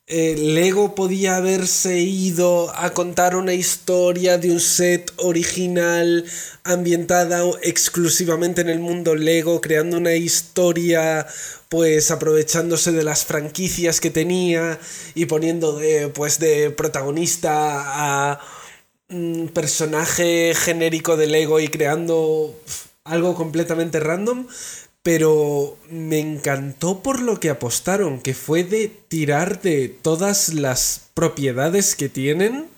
[0.06, 6.26] Lego podía haberse ido a contar una historia de un set original
[6.62, 11.26] ambientada exclusivamente en el mundo Lego, creando una historia
[11.70, 14.78] pues aprovechándose de las franquicias que tenía
[15.14, 15.80] y poniendo
[16.12, 18.40] pues de protagonista a
[19.08, 22.54] un personaje genérico de Lego y creando
[23.04, 24.46] algo completamente random,
[25.04, 31.94] pero me encantó por lo que apostaron, que fue de tirar de todas las propiedades
[31.94, 32.70] que tienen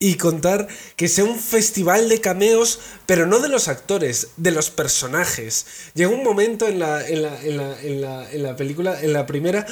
[0.00, 4.70] y contar que sea un festival de cameos, pero no de los actores, de los
[4.70, 5.66] personajes.
[5.94, 9.12] Llega un momento en la, en la, en la, en la, en la película, en
[9.12, 9.66] la primera,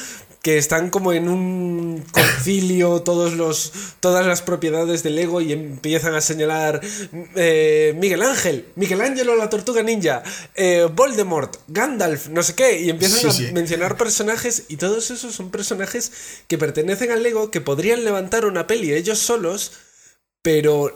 [0.44, 6.14] que están como en un concilio todos los, todas las propiedades del Lego y empiezan
[6.14, 6.82] a señalar
[7.34, 10.22] eh, Miguel Ángel, Miguel Ángelo la tortuga ninja,
[10.54, 15.50] eh, Voldemort, Gandalf, no sé qué, y empiezan a mencionar personajes y todos esos son
[15.50, 16.12] personajes
[16.46, 19.72] que pertenecen al Lego que podrían levantar una peli ellos solos,
[20.42, 20.94] pero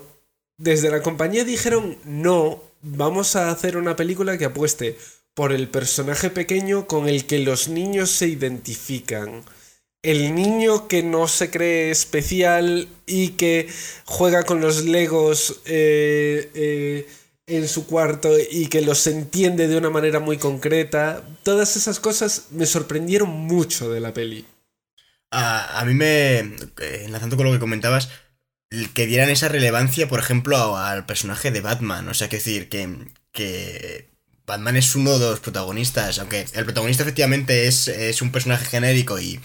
[0.58, 4.98] desde la compañía dijeron no, vamos a hacer una película que apueste
[5.38, 9.44] por el personaje pequeño con el que los niños se identifican.
[10.02, 13.68] El niño que no se cree especial y que
[14.04, 17.08] juega con los legos eh, eh,
[17.46, 21.22] en su cuarto y que los entiende de una manera muy concreta.
[21.44, 24.44] Todas esas cosas me sorprendieron mucho de la peli.
[25.30, 28.08] A, a mí me, eh, enlazando con lo que comentabas,
[28.92, 32.08] que dieran esa relevancia, por ejemplo, al personaje de Batman.
[32.08, 34.17] O sea, que decir, que, que
[34.48, 39.38] Batman es uno de los protagonistas, aunque el protagonista efectivamente es, un personaje genérico y,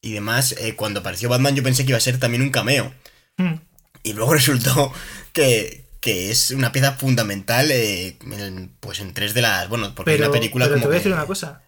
[0.00, 2.92] y demás, eh, cuando apareció Batman yo pensé que iba a ser también un cameo.
[3.36, 3.56] Hmm.
[4.02, 4.92] Y luego resultó
[5.32, 9.68] que, es una pieza fundamental eh, en, pues en tres de las...
[9.68, 11.62] Bueno, porque pero, es una película pero te voy a decir una cosa.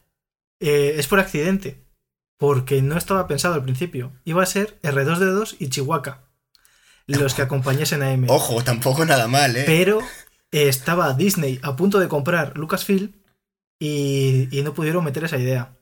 [0.58, 1.84] Eh, es por accidente.
[2.38, 4.12] Porque no estaba pensado al principio.
[4.24, 6.22] Iba a ser R2D2 y Chihuahua.
[7.06, 8.26] Los que acompañasen a M.
[8.30, 9.64] Ojo, tampoco nada mal, ¿eh?
[9.66, 10.00] Pero
[10.50, 13.12] estaba Disney a punto de comprar Lucasfilm
[13.78, 15.72] y, y no pudieron meter esa idea.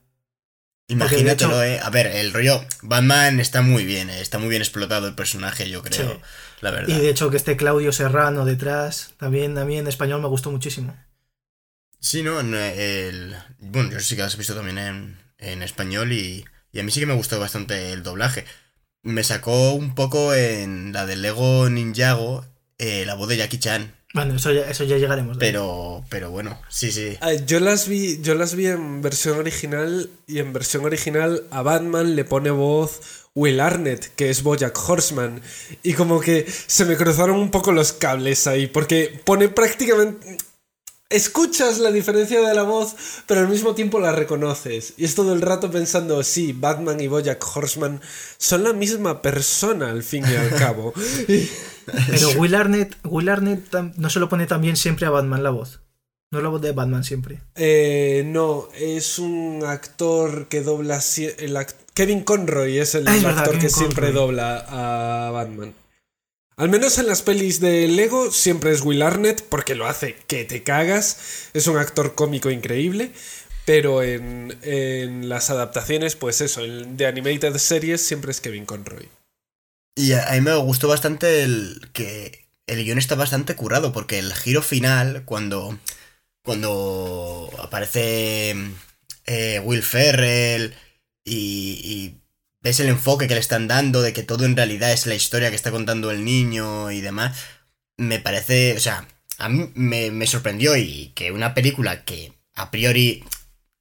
[0.89, 1.79] Imagínatelo, eh.
[1.81, 5.69] A ver, el rollo Batman está muy bien, eh, está muy bien explotado el personaje,
[5.69, 6.19] yo creo,
[6.61, 6.89] la verdad.
[6.89, 10.49] Y de hecho que esté Claudio Serrano detrás, también a mí en español me gustó
[10.49, 10.97] muchísimo.
[11.99, 16.45] Sí, no, el, bueno, yo sí que lo has visto también en, en español y,
[16.71, 18.45] y, a mí sí que me gustó bastante el doblaje.
[19.03, 22.45] Me sacó un poco en la de Lego Ninjago
[22.79, 23.93] eh, la voz de Jackie Chan.
[24.13, 25.37] Bueno, eso ya, eso ya llegaremos.
[25.37, 27.15] Pero, pero bueno, sí, sí.
[27.21, 31.61] Ah, yo las vi, yo las vi en versión original y en versión original a
[31.61, 33.01] Batman le pone voz
[33.35, 35.41] Will Arnett, que es Bojack Horseman.
[35.83, 40.37] Y como que se me cruzaron un poco los cables ahí, porque pone prácticamente
[41.09, 42.95] escuchas la diferencia de la voz,
[43.25, 44.93] pero al mismo tiempo la reconoces.
[44.97, 47.99] Y es todo el rato pensando, sí, Batman y Bojack Horseman
[48.37, 50.93] son la misma persona al fin y al cabo.
[52.09, 55.81] Pero Will Arnett, Will Arnett no se lo pone también siempre a Batman la voz.
[56.31, 57.41] No es la voz de Batman siempre.
[57.55, 60.99] Eh, no, es un actor que dobla...
[61.39, 61.57] El
[61.95, 65.73] Kevin Conroy es el, ah, actor que siempre dobla a Batman.
[66.55, 70.45] Al menos en las pelis de Lego siempre es Will Arnett porque lo hace que
[70.45, 71.49] te cagas.
[71.53, 73.11] Es un actor cómico increíble.
[73.65, 79.07] Pero en, las adaptaciones, pues eso, de animated series siempre es Kevin Conroy.
[79.99, 84.33] Y a, mí me gustó bastante el que el guion está bastante curado porque el
[84.33, 85.77] giro final, cuando,
[86.41, 88.55] cuando aparece
[89.25, 90.73] eh, Will Ferrell
[91.25, 92.15] y
[92.61, 95.49] ves el enfoque que le están dando de que todo en realidad es la historia
[95.49, 97.37] que está contando el niño y demás,
[97.97, 99.07] me parece, o sea,
[99.37, 103.23] a mí me, sorprendió y que una película que a priori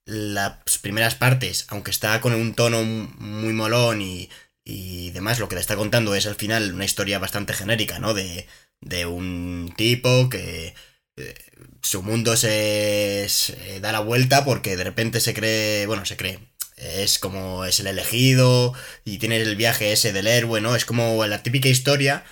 [0.05, 4.31] las primeras partes, aunque está con un tono muy molón y,
[4.69, 8.13] y demás, lo que le está contando es al final una historia bastante genérica, ¿no?
[8.13, 8.47] De,
[8.81, 10.75] de un tipo que
[11.17, 11.35] eh,
[11.83, 16.39] su mundo se, se, da la vuelta porque de repente se cree, bueno, se cree,
[16.77, 20.77] es como es el elegido y tiene el viaje ese del héroe, ¿no?
[20.77, 22.25] Es como la típica historia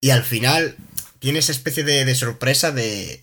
[0.00, 0.76] y al final
[1.18, 3.22] tiene esa especie de, sorpresa de...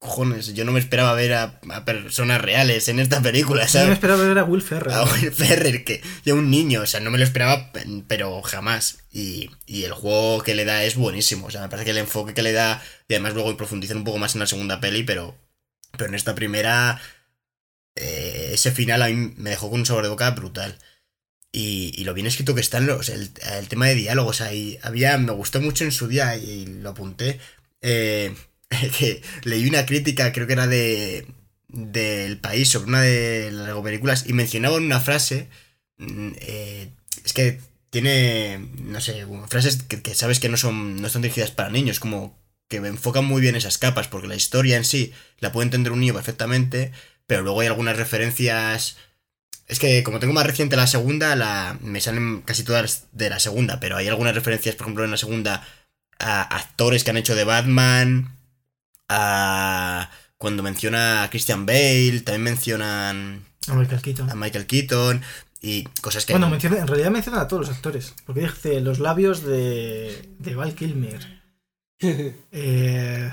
[0.00, 3.84] Cojones, yo no me esperaba ver a, personas reales en esta película, ¿sabes?
[3.84, 4.94] Yo me esperaba ver a Will Ferrer.
[4.94, 7.70] A Will Ferrer, que ya un niño, o sea, no me lo esperaba,
[8.08, 9.00] pero jamás.
[9.12, 11.98] Y, y, el juego que le da es buenísimo, o sea, me parece que el
[11.98, 15.02] enfoque que le da, y además luego profundizar un poco más en la segunda peli,
[15.02, 15.36] pero,
[15.92, 16.98] pero en esta primera
[17.96, 20.78] eh, ese final a mí me dejó con un sabor de boca brutal.
[21.52, 23.32] Y, lo bien escrito que están los, el,
[23.68, 24.78] tema de diálogos ahí.
[24.82, 27.40] Había, me gustó mucho en su día y lo apunté.
[27.82, 28.34] Eh,
[28.98, 31.26] que leí una crítica, creo que era de
[31.68, 35.48] del país, sobre una de las películas, y mencionaban una frase
[35.98, 36.90] mm, eh,
[37.24, 41.50] es que tiene, no sé, frases que, que sabes que no son, no están dirigidas
[41.50, 45.52] para niños, como que enfocan muy bien esas capas, porque la historia en sí la
[45.52, 46.92] puede entender un niño perfectamente,
[47.26, 48.96] pero luego hay algunas referencias...
[49.66, 53.38] Es que como tengo más reciente la segunda, la, me salen casi todas de la
[53.38, 55.66] segunda, pero hay algunas referencias, por ejemplo, en la segunda
[56.18, 58.36] a actores que han hecho de Batman,
[59.10, 64.30] a cuando menciona a Christian Bale, también mencionan A Michael Keaton.
[64.30, 65.20] a Michael Keaton
[65.60, 66.32] y cosas que...
[66.32, 68.14] Bueno, menciona- en realidad menciona a todos los actores.
[68.24, 71.42] Porque dice los labios de, de Val Kilmer.
[72.52, 73.30] Eh,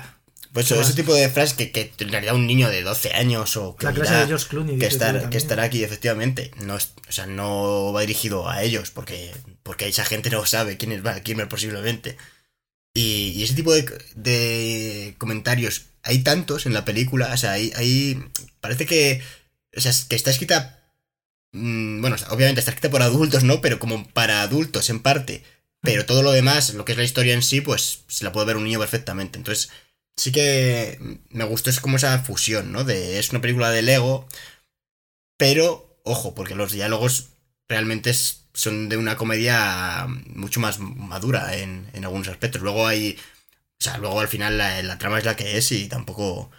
[0.52, 3.56] pues ¿qué ese tipo de frases que, que en realidad un niño de 12 años
[3.56, 4.78] o que la clase de George Clooney.
[4.78, 6.50] que, estar, que estará aquí, efectivamente.
[6.58, 10.76] No, es- o sea, no va dirigido a ellos, porque, porque esa gente no sabe
[10.76, 12.16] quién es Val Kilmer posiblemente.
[12.94, 18.22] Y, ese tipo de, comentarios, hay tantos en la película, o sea, hay-
[18.60, 19.22] parece que,
[19.76, 20.92] o sea, que está escrita,
[21.52, 23.60] mm, bueno, obviamente está escrita por adultos, ¿no?
[23.60, 25.44] Pero como para adultos en parte.
[25.82, 28.46] Pero todo lo demás, lo que es la historia en sí, pues se la puede
[28.48, 29.38] ver un niño perfectamente.
[29.38, 29.70] Entonces,
[30.16, 30.98] sí que
[31.30, 32.84] me gustó es como esa fusión, ¿no?
[32.84, 34.26] De es una película de Lego,
[35.36, 37.30] pero ojo, porque los diálogos
[37.68, 42.60] realmente es- son de una comedia mucho más madura en, en algunos aspectos.
[42.62, 43.16] Luego hay,
[43.80, 46.50] o sea, luego al final la, la trama es la que es y tampoco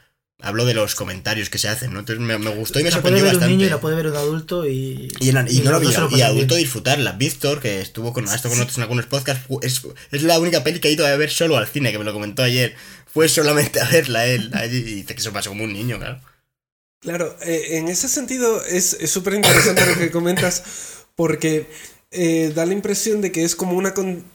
[0.42, 2.00] hablo de los comentarios que se hacen, ¿no?
[2.00, 3.56] Entonces me, me gustó y me la puede sorprendió ver un bastante.
[3.58, 5.12] niño y la puede ver un adulto y.
[5.20, 6.64] Y, en- y y no lo vi- lo y adulto bien.
[6.64, 7.12] disfrutarla.
[7.14, 10.64] Víctor, que estuvo con, ha estado con nosotros en algunos podcasts, es, es la única
[10.64, 12.74] peli que ha ido a ver solo al cine, que me lo comentó ayer.
[13.12, 16.22] Fue solamente a verla él allí y dice que se pasó como un niño, claro.
[17.02, 20.64] Claro, eh, en ese sentido es es súper interesante lo que comentas
[21.20, 21.66] porque
[22.12, 23.94] eh, da la impresión de que es como una,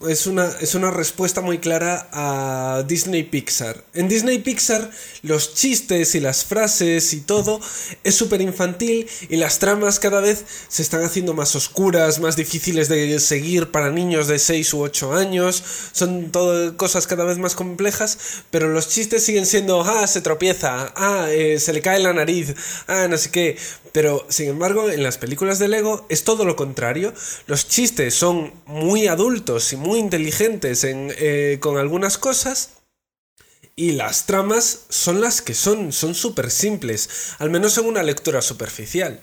[0.08, 3.82] es, una, es una respuesta muy clara a Disney Pixar.
[3.94, 4.88] En Disney Pixar
[5.22, 7.60] los chistes y las frases y todo
[8.04, 12.88] es súper infantil y las tramas cada vez se están haciendo más oscuras, más difíciles
[12.88, 17.56] de seguir para niños de 6 u 8 años, son todo cosas cada vez más
[17.56, 22.12] complejas, pero los chistes siguen siendo, ah, se tropieza, ah, eh, se le cae la
[22.12, 22.54] nariz,
[22.86, 23.56] ah, no sé qué.
[23.94, 27.14] Pero, sin embargo, en las películas de Lego es todo lo contrario.
[27.46, 32.70] Los chistes son muy adultos y muy inteligentes en, eh, con algunas cosas.
[33.76, 38.40] Y las tramas son las que son, son súper simples, al menos en una lectura
[38.40, 39.20] superficial.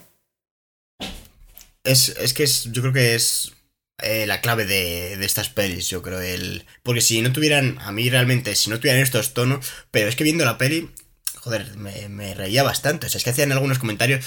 [1.83, 3.53] Es, es que es, yo creo que es
[3.99, 6.19] eh, la clave de, de estas pelis, yo creo.
[6.21, 10.15] El, porque si no tuvieran, a mí realmente, si no tuvieran estos tonos, pero es
[10.15, 10.91] que viendo la peli,
[11.35, 13.07] joder, me, me reía bastante.
[13.07, 14.25] O sea, es que hacían algunos comentarios.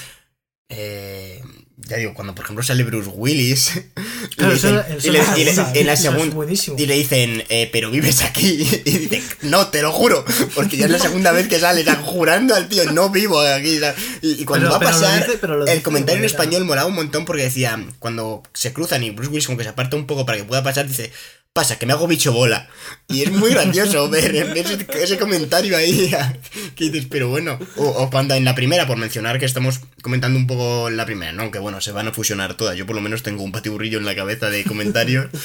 [0.69, 1.41] eh,
[1.77, 3.71] ya digo, cuando por ejemplo sale Bruce Willis
[4.37, 5.63] y le dicen-
[6.77, 8.45] y le- eh, pero vives aquí.
[8.85, 10.23] Y dice, no, te lo juro.
[10.55, 13.79] Porque ya es la segunda vez que sale, están jurando al tío, no vivo aquí.
[14.21, 15.39] Y, y cuando Pero- va a pasar, dice-
[15.73, 19.45] el comentario en español molaba un montón porque decía, cuando se cruzan y Bruce Willis
[19.47, 21.11] como que se aparta un poco para que pueda pasar, dice,
[21.55, 22.67] pasa, que me hago bicho bola.
[23.07, 26.13] Y es muy gracioso ver, ese, ese comentario ahí.
[26.75, 27.57] Que dices, pero bueno.
[27.77, 31.31] O, o cuando en la primera, por mencionar que estamos comentando un poco la primera,
[31.31, 31.49] ¿no?
[31.51, 32.75] Que bueno, se van a fusionar todas.
[32.77, 35.27] Yo por lo menos tengo un patiburrillo en la cabeza de comentarios.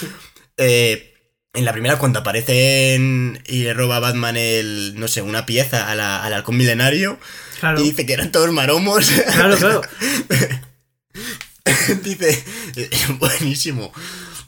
[0.63, 1.15] Eh,
[1.55, 5.91] en la primera, cuando aparecen y le roba a Batman el, no sé, una pieza
[5.91, 7.19] a la- al halcón milenario
[7.61, 9.09] Claro, y dice que eran todos maromos.
[9.33, 9.81] claro, claro.
[12.05, 12.45] dice,
[13.19, 13.91] buenísimo.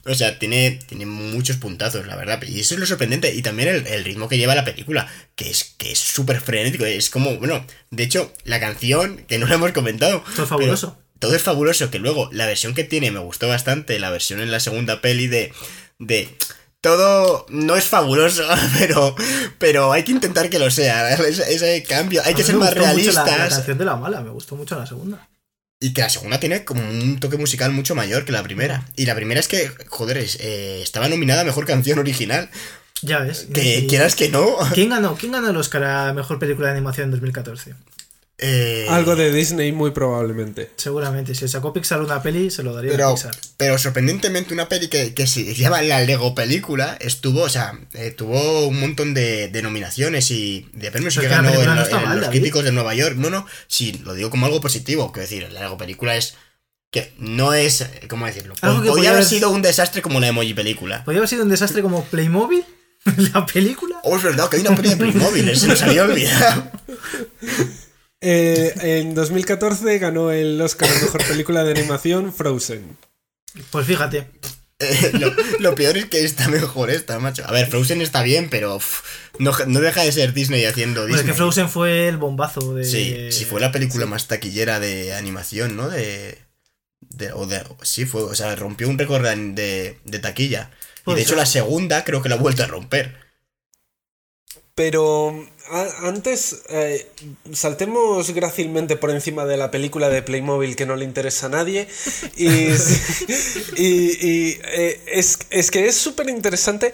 [0.04, 2.42] O sea, tiene, tiene muchos puntazos, la verdad.
[2.42, 3.32] Y eso es lo sorprendente.
[3.34, 6.84] Y también el, el ritmo que lleva la película, que es que es súper frenético.
[6.84, 10.24] Es como, bueno, de hecho, la canción, que no la hemos comentado.
[10.34, 10.98] Todo es fabuloso.
[11.20, 11.90] todo es fabuloso.
[11.90, 13.98] Que luego, la versión que tiene me gustó bastante.
[14.00, 15.52] La versión en la segunda peli de.
[15.98, 16.28] de
[16.80, 18.42] todo no es fabuloso,
[18.78, 19.14] pero,
[19.58, 21.14] pero hay que intentar que lo sea.
[21.14, 23.24] Ese, ese cambio, hay que ser más realistas.
[23.24, 25.28] La, la canción de la mala, me gustó mucho la segunda.
[25.82, 28.86] Y que la segunda tiene como un toque musical mucho mayor que la primera.
[28.96, 32.48] Y la primera es que, joder, eh, estaba nominada a Mejor Canción Original.
[33.02, 33.48] Ya ves.
[33.52, 34.56] Que y- quieras que no.
[34.74, 35.16] ¿Quién ganó?
[35.16, 37.74] ¿Quién ganó el Oscar a Mejor Película de Animación en 2014?
[38.42, 40.70] Eh, Algo de Disney muy probablemente.
[40.76, 43.34] Seguramente, si sacó Pixar una peli, se lo daría a Pixar.
[43.56, 48.10] pero sorprendentemente una peli que, que se llama la Lego película estuvo, o sea, eh,
[48.10, 52.20] tuvo un montón de, de nominaciones y de premios Pero que ganó en, no mal,
[52.20, 53.16] los críticos de Nueva York.
[53.16, 55.12] No, no, sí, lo digo como algo positivo.
[55.12, 56.34] Quiero decir, la Lego película es
[56.90, 58.54] que no es, eh, ¿cómo decirlo?
[58.60, 61.04] Algo que Podría podía haber haber- sido un desastre como la Emoji película.
[61.04, 62.64] ¿Podría haber sido un desastre como Playmobil?
[63.32, 63.96] ¿La película?
[64.04, 66.70] Oh, es verdad que hay una peli de Playmobil, se nos había olvidado.
[68.22, 72.96] Eh, en 2014 ganó el Oscar a Mejor Película de Animación Frozen.
[73.70, 74.28] Pues fíjate.
[74.78, 77.44] Eh, lo, lo peor es que está mejor esta, macho.
[77.46, 79.02] A ver, Frozen está bien, pero uf,
[79.38, 81.32] no, no deja de ser Disney haciendo Pues es Disney.
[81.32, 82.84] que Frozen fue el bombazo de.
[82.84, 85.88] Sí, si fue la película más taquillera de animación, ¿no?
[85.88, 86.38] De,
[87.00, 90.70] de- o de- sí, fue, o sea, rompió un récord de, de taquilla.
[91.06, 91.38] Y de hecho ser.
[91.38, 93.14] la segunda creo que la ha vuelto a romper.
[94.74, 95.48] Pero
[96.02, 97.06] antes, eh,
[97.52, 101.88] saltemos grácilmente por encima de la película de Playmobil que no le interesa a nadie.
[102.36, 102.68] Y,
[103.76, 106.92] eh, es, es que es súper interesante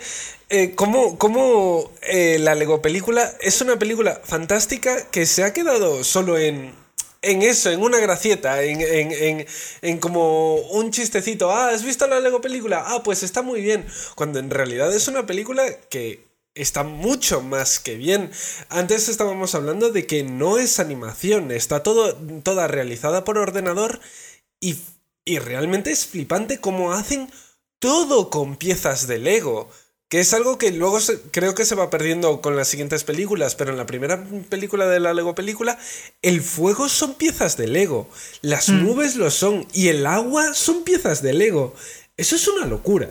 [0.51, 6.05] eh, cómo, cómo, eh, la Lego película es una película fantástica que se ha quedado
[6.05, 6.72] solo en,
[7.20, 9.47] en eso, en una gracieta, en, en, en,
[9.83, 11.51] en como un chistecito.
[11.51, 12.83] Ah, ¿has visto la Lego película?
[12.87, 13.85] Ah, pues está muy bien.
[14.14, 16.28] Cuando en realidad es una película que
[16.61, 18.31] está mucho más que bien.
[18.69, 24.01] Antes estábamos hablando de que no es animación, está todo, toda realizada por ordenador
[24.61, 24.77] y,
[25.25, 27.31] y realmente es flipante cómo hacen
[27.81, 29.71] todo con piezas de Lego.
[30.11, 33.55] Que es algo que luego se- creo que se va perdiendo con las siguientes películas,
[33.55, 35.79] pero en la primera película de la Lego película,
[36.23, 38.09] el fuego son piezas de Lego,
[38.41, 41.75] las nubes lo son y el agua son piezas de Lego.
[42.17, 43.11] Eso es una locura.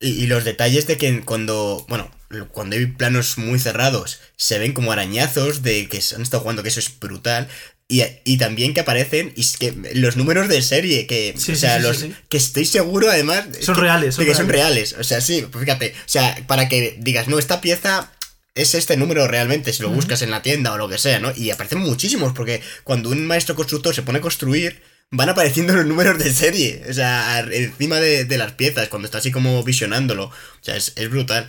[0.00, 2.10] Y, y los detalles de que cuando, bueno,
[2.52, 6.62] cuando hay planos muy cerrados, se ven como arañazos de que se han estado jugando,
[6.62, 7.48] que eso es brutal.
[7.88, 11.56] Y, y también que aparecen y es que los números de serie, que, Sí, o
[11.56, 12.14] sea, sí, los, sí.
[12.28, 13.44] que estoy seguro además...
[13.60, 14.96] Son que- reales, son de que son reales.
[14.98, 18.12] O sea, sí, fíjate, o sea, para que digas, no, esta pieza
[18.56, 21.30] es este número realmente, si lo buscas en la tienda o lo que sea, ¿no?
[21.36, 25.86] Y aparecen muchísimos, porque cuando un maestro constructor se pone a construir, van apareciendo los
[25.86, 30.24] números de serie, o sea, encima de, de las piezas, cuando está así como visionándolo.
[30.26, 31.48] O sea, es, es brutal.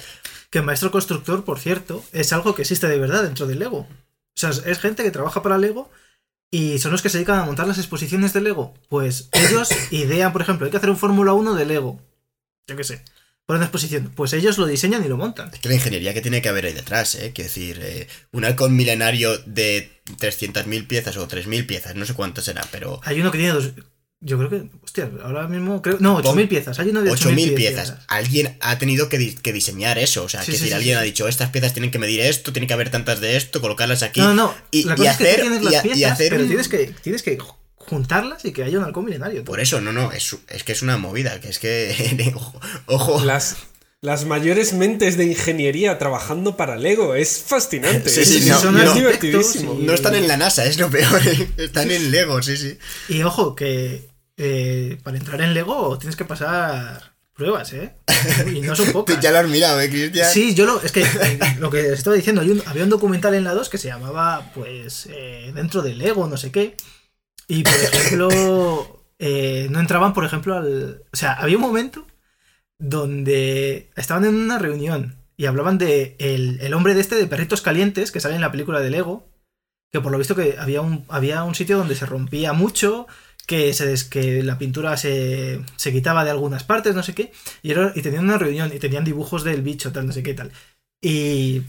[0.49, 3.79] Que maestro constructor, por cierto, es algo que existe de verdad dentro de Lego.
[3.79, 5.89] O sea, es gente que trabaja para Lego
[6.51, 8.73] y son los que se dedican a montar las exposiciones de Lego.
[8.87, 11.99] Pues ellos idean, por ejemplo, hay que hacer un Fórmula 1 de Lego.
[12.67, 13.03] Yo qué sé.
[13.47, 14.11] Por una exposición.
[14.13, 15.49] Pues ellos lo diseñan y lo montan.
[15.53, 17.31] Es que la ingeniería que tiene que haber ahí detrás, ¿eh?
[17.33, 19.89] Quiero decir, eh, un halcón milenario de
[20.19, 23.71] 300.000 piezas o 3.000 piezas, no sé cuánto será, pero Hay uno que tiene dos.
[24.19, 24.63] Yo creo que.
[24.83, 25.95] Hostia, ahora mismo creo.
[26.01, 26.77] No, 8.000 piezas.
[26.79, 27.93] Hay uno de 8.000 8.000 piezas.
[28.09, 30.73] Alguien ha tenido que, di- que diseñar eso, o sea, Sí, que sí, decir, sí,
[30.73, 33.61] alguien ha dicho, estas piezas tienen que medir esto, tiene que haber tantas de esto,
[33.61, 34.19] colocarlas aquí.
[34.19, 34.53] No, no.
[34.71, 37.23] Y, la que hacer, tienes las a- y piezas, hacer pero un- tienes que, tienes
[37.23, 37.37] que
[37.87, 39.43] juntarlas y que haya un halcón milenario.
[39.43, 42.31] Por eso, no, no, es, es que es una movida, que es que...
[42.35, 43.23] ojo, ojo.
[43.25, 43.57] Las,
[44.01, 47.15] las mayores mentes de ingeniería trabajando para Lego.
[47.15, 48.09] Es fascinante.
[48.09, 48.93] Sí, sí, es- no, es no.
[48.93, 49.77] divertidísimo.
[49.79, 51.21] No están en la NASA, es lo peor,
[51.57, 52.77] están en Lego, sí, sí.
[53.09, 54.07] Y ojo, que
[54.37, 57.93] eh, para entrar en Lego tienes que pasar pruebas, ¿eh?
[58.53, 59.19] Y no son pocas.
[59.19, 60.31] Ya lo has mirado, ¿eh, Cristian?
[60.31, 60.81] Sí, yo lo.
[60.81, 63.69] Es que eh, lo que estaba diciendo, hay un- había un documental en la 2
[63.69, 66.75] que se llamaba, pues, eh, dentro del Lego, no sé qué.
[67.47, 71.03] Y, por ejemplo, eh, no entraban, por ejemplo, al.
[71.13, 72.05] O sea, había un momento
[72.79, 77.61] donde estaban en una reunión y hablaban de el, el hombre de este de perritos
[77.61, 79.27] calientes que sale en la película de Lego.
[79.91, 83.07] Que por lo visto que había un, había un sitio donde se rompía mucho,
[83.47, 87.31] que, se que la pintura se, se quitaba de algunas partes, no sé qué.
[87.63, 90.33] Y, era- y tenían una reunión y tenían dibujos del bicho, tal, no sé qué,
[90.33, 90.51] tal.
[91.01, 91.63] Y,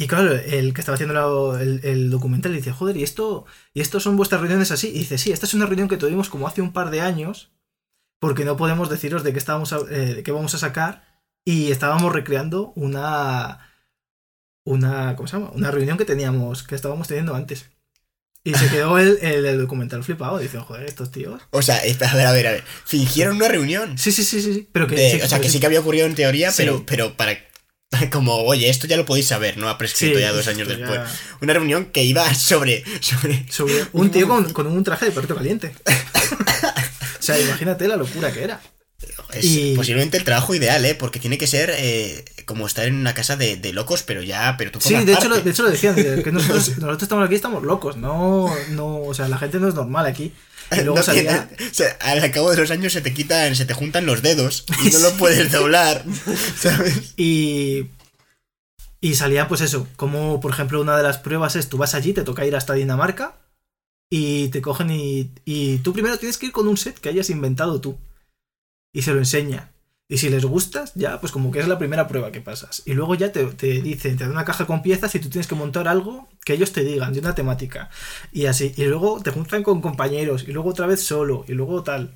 [0.00, 3.44] y claro, el que estaba haciendo la- el, el documental dice, joder, ¿y esto,
[3.74, 4.88] ¿y esto son vuestras reuniones así?
[4.88, 7.50] Y dice, sí, esta es una reunión que tuvimos como hace un par de años,
[8.20, 11.04] porque no podemos deciros de qué, estábamos a- eh, de qué vamos a sacar,
[11.44, 13.64] y estábamos recreando una...
[14.64, 15.50] Una, ¿cómo se llama?
[15.54, 17.70] Una reunión que teníamos, que estábamos teniendo antes.
[18.44, 20.38] Y se quedó el, el, el documental flipado.
[20.38, 21.40] Dice, joder, estos tíos.
[21.50, 22.64] O sea, espera, a ver, a ver, a ver.
[22.84, 23.96] Fingieron una reunión.
[23.98, 24.52] Sí, sí, sí, sí.
[24.54, 26.62] sí, Pero que, de- sí, o sea, que sí que había ocurrido en teoría, Sí.
[26.62, 27.32] pero, pero para.
[28.12, 29.68] Como, oye, esto ya lo podéis saber, ¿no?
[29.68, 31.00] Ha prescrito Sí, ya dos años ya- después.
[31.40, 32.84] Una reunión que iba sobre.
[33.00, 35.74] sobre sobre un tío con, con un traje de perrito caliente.
[35.86, 38.60] o sea, imagínate la locura que era.
[39.32, 40.94] es Y- posiblemente el trabajo ideal, ¿eh?
[40.94, 44.56] Porque tiene que ser eh, como estar en una casa de, de locos, pero ya.
[44.58, 47.24] Pero tú Sí, de hecho, lo, de hecho lo decían, de que nosotros, nosotros estamos
[47.26, 50.32] aquí, estamos locos, no, no, o sea, la gente no es normal aquí.
[50.76, 53.56] Y luego No salía, tiene- o sea, al cabo de los años se te quitan,
[53.56, 56.04] se te juntan los dedos y no lo puedes doblar,
[56.56, 57.14] ¿sabes?
[57.16, 57.86] y,
[59.00, 62.12] y salía pues eso, como por ejemplo una de las pruebas es, tú vas allí,
[62.12, 63.38] te toca ir hasta Dinamarca
[64.10, 67.30] y te cogen y, y tú primero tienes que ir con un set que hayas
[67.30, 67.98] inventado tú
[68.92, 69.72] y se lo enseña.
[70.10, 72.82] Y si les gustas, ya, pues como que es la primera prueba que pasas.
[72.86, 75.46] Y luego ya te, te dicen, te dan una caja con piezas y tú tienes
[75.46, 77.90] que montar algo que ellos te digan, de una temática.
[78.32, 78.72] Y así.
[78.76, 82.14] Y luego te juntan con compañeros, y luego otra vez solo, y luego tal.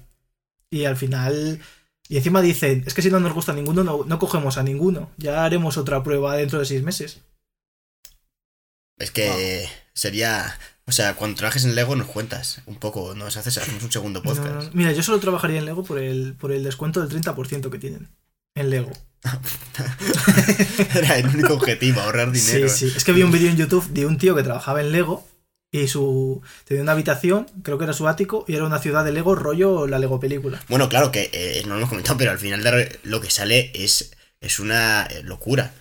[0.71, 1.61] Y al final.
[2.09, 5.11] Y encima dicen, es que si no nos gusta ninguno, no, no cogemos a ninguno.
[5.19, 7.21] Ya haremos otra prueba dentro de seis meses.
[8.97, 10.59] Es que sería.
[10.87, 14.23] O sea, cuando trabajes en Lego nos cuentas un poco, nos haces hacemos un segundo
[14.23, 14.49] podcast.
[14.49, 14.71] no, no.
[14.73, 18.09] Mira, yo solo trabajaría en Lego por el, por el descuento del 30% que tienen.
[18.55, 18.91] En Lego.
[20.95, 22.69] Era el único objetivo, ahorrar dinero.
[22.69, 22.95] Sí, sí.
[22.97, 25.27] Es que vi un vídeo en YouTube de un tío que trabajaba en Lego
[25.71, 26.43] Y su.
[26.65, 29.87] Tenía una habitación, creo que era su ático, y era una ciudad de Lego, rollo
[29.87, 30.61] la Lego película.
[30.69, 33.71] Bueno, claro que eh, no lo hemos comentado, pero al final de lo que sale
[33.75, 34.11] es,
[34.41, 35.73] es una eh, locura.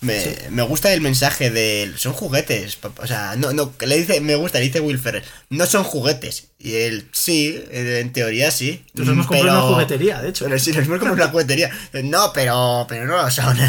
[0.00, 1.92] Me, me gusta el mensaje de.
[1.96, 2.78] Son juguetes.
[2.96, 5.24] O sea, no, no, le dice, me gusta, le dice Will Ferrell.
[5.50, 6.48] No son juguetes.
[6.58, 8.84] Y él, sí, en teoría sí.
[8.94, 10.44] Nos hemos comprado una juguetería, de hecho.
[10.44, 11.70] Pero sí, nos hemos comprado una juguetería.
[12.04, 13.58] No, pero, pero no lo son.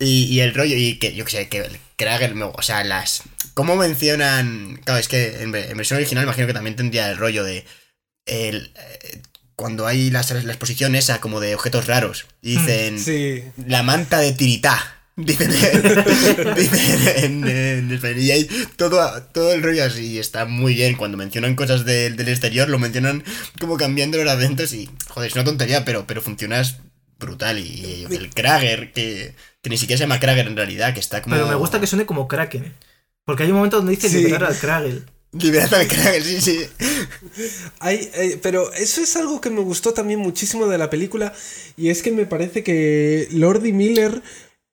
[0.00, 3.22] Y, y el rollo, y que yo que sé, que Krager, o sea, las.
[3.54, 4.80] ¿Cómo mencionan?
[4.84, 7.64] Claro, es que en, en versión original imagino que también tendría el rollo de.
[8.24, 9.22] El, eh,
[9.56, 12.26] cuando hay las, la exposición esa como de objetos raros.
[12.40, 13.00] Y dicen.
[13.00, 13.42] Sí.
[13.66, 14.97] La manta de Tiritá.
[15.18, 15.50] Dicen,
[16.56, 18.18] dicen en, en español.
[18.20, 20.18] Y hay todo, todo el rollo así.
[20.18, 20.94] Está muy bien.
[20.96, 23.24] Cuando mencionan cosas del- del exterior, lo mencionan
[23.60, 24.72] como cambiando los acentos.
[24.72, 26.62] Y, joder, es una tontería, pero, pero funciona
[27.18, 27.58] brutal.
[27.58, 31.34] Y el Krager, que, que ni siquiera se llama Krager en realidad, que está como.
[31.34, 32.72] Pero me gusta que suene como Kraken.
[33.24, 34.18] Porque hay un momento donde dice Sí.
[34.18, 35.04] liberar al Kragel.
[35.32, 36.58] Liberad al Krager, sí, sí.
[37.80, 41.34] Hay, eh, pero eso es algo que me gustó también muchísimo de la película
[41.76, 44.22] y es que me parece que Lord y Miller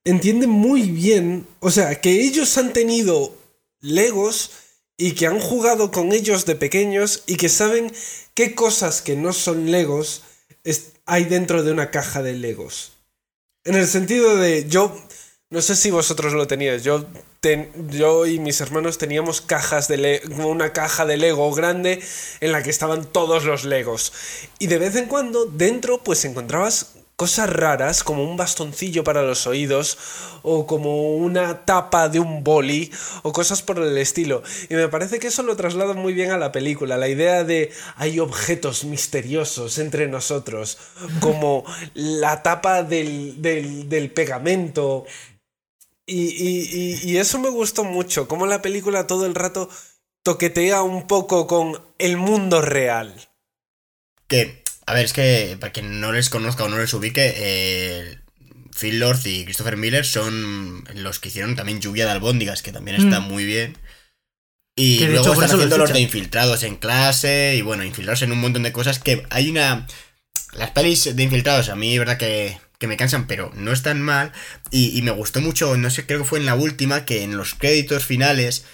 [0.06, 3.36] entienden muy bien, o sea, que ellos han tenido
[3.82, 4.52] Legos
[4.98, 7.92] y que han jugado con ellos de pequeños y que saben
[8.34, 10.24] qué cosas que no son Legos
[11.06, 12.94] hay dentro de una caja de Legos.
[13.64, 14.96] En el sentido de yo
[15.52, 16.84] no sé si vosotros lo teníais.
[16.84, 17.06] Yo,
[17.90, 22.02] yo y mis hermanos teníamos cajas de Le- una caja de Lego grande
[22.42, 24.12] en la que estaban todos los Legos.
[24.58, 29.48] Y de vez en cuando dentro pues encontrabas cosas raras como un bastoncillo para los
[29.48, 29.98] oídos
[30.42, 32.92] o como una tapa de un boli
[33.24, 34.44] o cosas por el estilo.
[34.70, 37.72] Y me parece que eso lo traslada muy bien a la película, la idea de
[37.96, 40.78] hay objetos misteriosos entre nosotros,
[41.22, 41.64] como
[41.94, 45.06] la tapa del, del, del pegamento.
[46.06, 49.70] Y, y- y- y eso me gustó mucho, como la película todo el rato
[50.22, 53.16] toquetea un poco con el mundo real.
[54.28, 58.20] Que, a ver, es que para quien no les conozca o no les ubique, eh,
[58.78, 62.98] Phil Lord y Christopher Miller son los que hicieron también Lluvia de Albóndigas, que también
[63.02, 63.28] está Mm.
[63.28, 63.78] muy bien.
[64.78, 68.22] Y Que luego hecho están los haciendo los de infiltrados en clase y bueno, infiltrados
[68.24, 69.88] en un montón de cosas que hay una...
[70.54, 74.02] Las pelis de infiltrados a mí es verdad que, que me cansan, pero no están
[74.02, 74.34] mal.
[74.72, 77.38] Y, y me gustó mucho, no sé, creo que fue en la última, que en
[77.38, 78.66] los créditos finales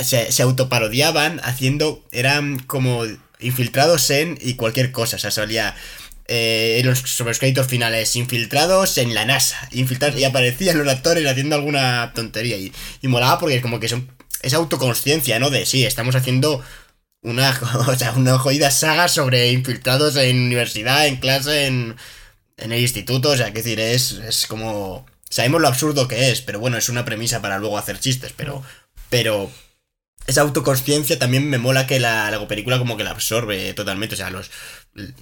[0.00, 3.04] se, se autoparodiaban haciendo, eran como
[3.40, 5.74] infiltrados en y cualquier cosa, o sea, salía
[6.26, 11.26] eh, los, sobre los créditos finales, infiltrados en la NASA, infiltrados, y aparecían los actores
[11.26, 14.08] haciendo alguna tontería, y, y molaba porque como que son,
[14.42, 15.50] es autoconsciencia, ¿no?
[15.50, 16.62] De sí, estamos haciendo
[17.22, 17.58] una,
[17.88, 21.96] o sea, una jodida saga sobre infiltrados en universidad, en clase, en,
[22.56, 25.06] en el instituto, o sea, que decir, es, es como...
[25.30, 28.62] Sabemos lo absurdo que es, pero bueno, es una premisa para luego hacer chistes, pero...
[29.10, 29.50] Pero
[30.28, 34.14] esa autoconsciencia también me mola que la, la película como que la absorbe totalmente.
[34.14, 34.50] O sea, los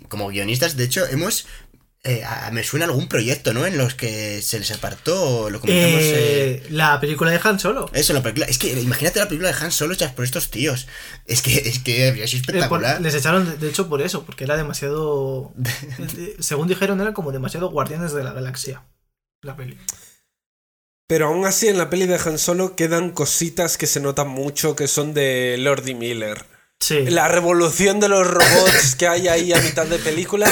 [0.09, 1.47] como guionistas, de hecho, hemos.
[2.05, 3.67] eh, a- me suena algún proyecto, ¿no?
[3.67, 5.51] En los que se les apartó.
[5.51, 6.01] Lo comentamos.
[6.03, 7.91] eh, Eh, la película de Han Solo.
[7.95, 8.47] eso, la película.
[8.47, 10.87] Es que imagínate la película de Han Solo hechas por estos tíos.
[11.27, 13.01] Es que es que es Eh, por- espectacular.
[13.01, 15.53] les echaron, de- hecho, por eso, porque era demasiado.
[16.19, 18.83] eh, según dijeron, eran como demasiado guardianes de la galaxia.
[19.43, 19.77] La peli.
[21.09, 24.75] Pero aún así en la peli de Han Solo quedan cositas que se notan mucho
[24.75, 26.45] que son de Lord y Miller.
[26.79, 27.07] Sí.
[27.07, 30.51] La revolución de los robots que hay ahí a mitad de película,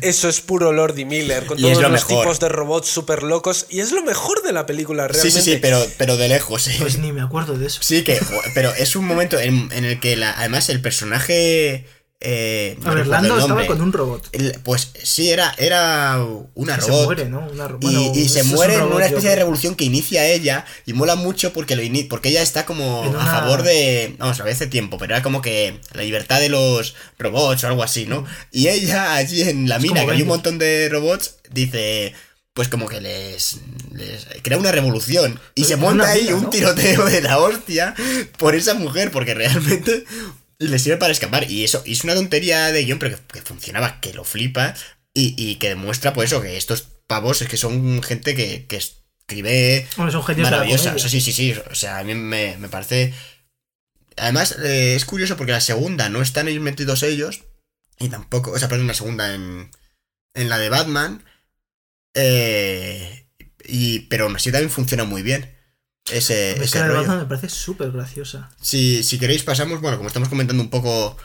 [0.00, 2.22] eso es puro Lord y Miller, con Y todos es lo los mejor.
[2.24, 3.66] tipos de robots súper locos.
[3.68, 5.42] Y es lo mejor de la película, sí, realmente.
[5.42, 6.76] sí, sí, pero, pero de lejos, eh.
[6.78, 7.80] Pues ni me acuerdo de eso.
[7.82, 8.18] Sí, que.
[8.54, 11.84] Pero es un momento en, en el que la, además el personaje.
[12.18, 14.36] Eh, no A ver, recuerdo Lando el estaba con un robot.
[14.64, 17.04] Pues sí, era, era una Que se robot.
[17.04, 17.46] muere, ¿no?
[17.52, 20.26] Una ro- Y, bueno, y se muere en robot, una especie de revolución que inicia
[20.26, 24.44] ella y mola mucho porque lo porque ella está como a favor de vamos a
[24.44, 28.06] ver hace tiempo pero era como que la libertad de los robots o algo así
[28.06, 32.14] no y ella allí en la Es mina que hay un montón de robots dice
[32.54, 33.58] pues como que les,
[33.92, 36.48] les crea una revolución y Pero se monta ahí un ¿no?
[36.50, 37.94] tiroteo de la hostia
[38.38, 40.04] por esa mujer porque realmente
[40.58, 43.42] le sirve para escapar y eso y es una tontería de guion pero que, que
[43.42, 44.74] funcionaba que lo flipa
[45.12, 48.76] y, y que demuestra pues eso que estos pavos es que son gente que, que
[48.76, 50.94] escribe Bueno, son maravillosa.
[50.94, 51.54] O sea, sí, sí, sí.
[51.70, 53.12] O sea, a mí me, me parece.
[54.16, 57.44] Además, eh, es curioso porque la segunda no están ahí metidos ellos.
[57.98, 58.52] Y tampoco.
[58.52, 59.70] O sea, perdón, la segunda en.
[60.34, 61.24] En la de Batman.
[62.14, 63.28] Eh,
[63.64, 65.55] y, pero aún así también funciona muy bien.
[66.10, 67.16] Ese, Es ese rollo.
[67.18, 68.50] Me parece súper graciosa.
[68.60, 69.80] Si, si queréis, pasamos.
[69.80, 71.16] Bueno, como estamos comentando un poco.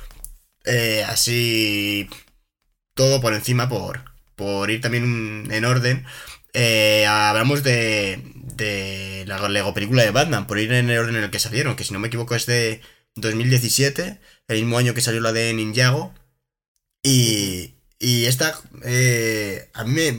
[0.66, 2.10] eh, así.
[2.96, 4.02] Todo por encima, por,
[4.36, 6.06] por ir también en orden.
[6.54, 8.22] eh, hablamos de,
[8.56, 11.76] de la Lego película de Batman, por ir en el orden en el que salieron,
[11.76, 12.82] que si no me equivoco es de
[13.16, 16.14] 2017, el mismo año que salió la de Ninjago.
[17.04, 20.12] Y, y esta, eh, a mí me,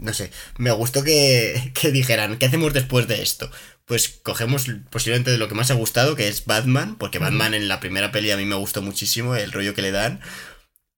[0.00, 3.50] no sé, me gustó que, que dijeran, ¿qué hacemos después de esto?
[3.88, 7.68] Pues cogemos posiblemente de lo que más ha gustado, que es Batman, porque Batman en
[7.68, 10.20] la primera peli a mí me gustó muchísimo el rollo que le dan.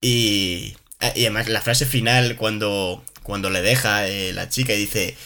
[0.01, 0.76] Y,
[1.14, 5.16] y además la frase final cuando, cuando le deja eh, la chica y dice,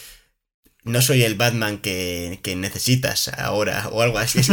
[0.83, 4.39] no soy el Batman que, que necesitas ahora o algo así.
[4.39, 4.47] Es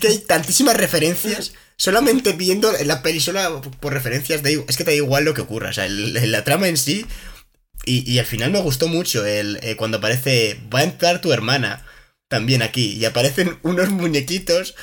[0.00, 1.52] que, hay tantísimas referencias.
[1.76, 5.40] Solamente viendo la peli, solo por referencias, de, es que te da igual lo que
[5.42, 5.70] ocurra.
[5.70, 7.06] O sea, el- la trama en sí.
[7.84, 10.58] Y, y al final me gustó mucho el, eh, cuando aparece.
[10.74, 11.84] Va a entrar tu hermana
[12.28, 12.92] también aquí.
[12.92, 14.74] Y aparecen unos muñequitos.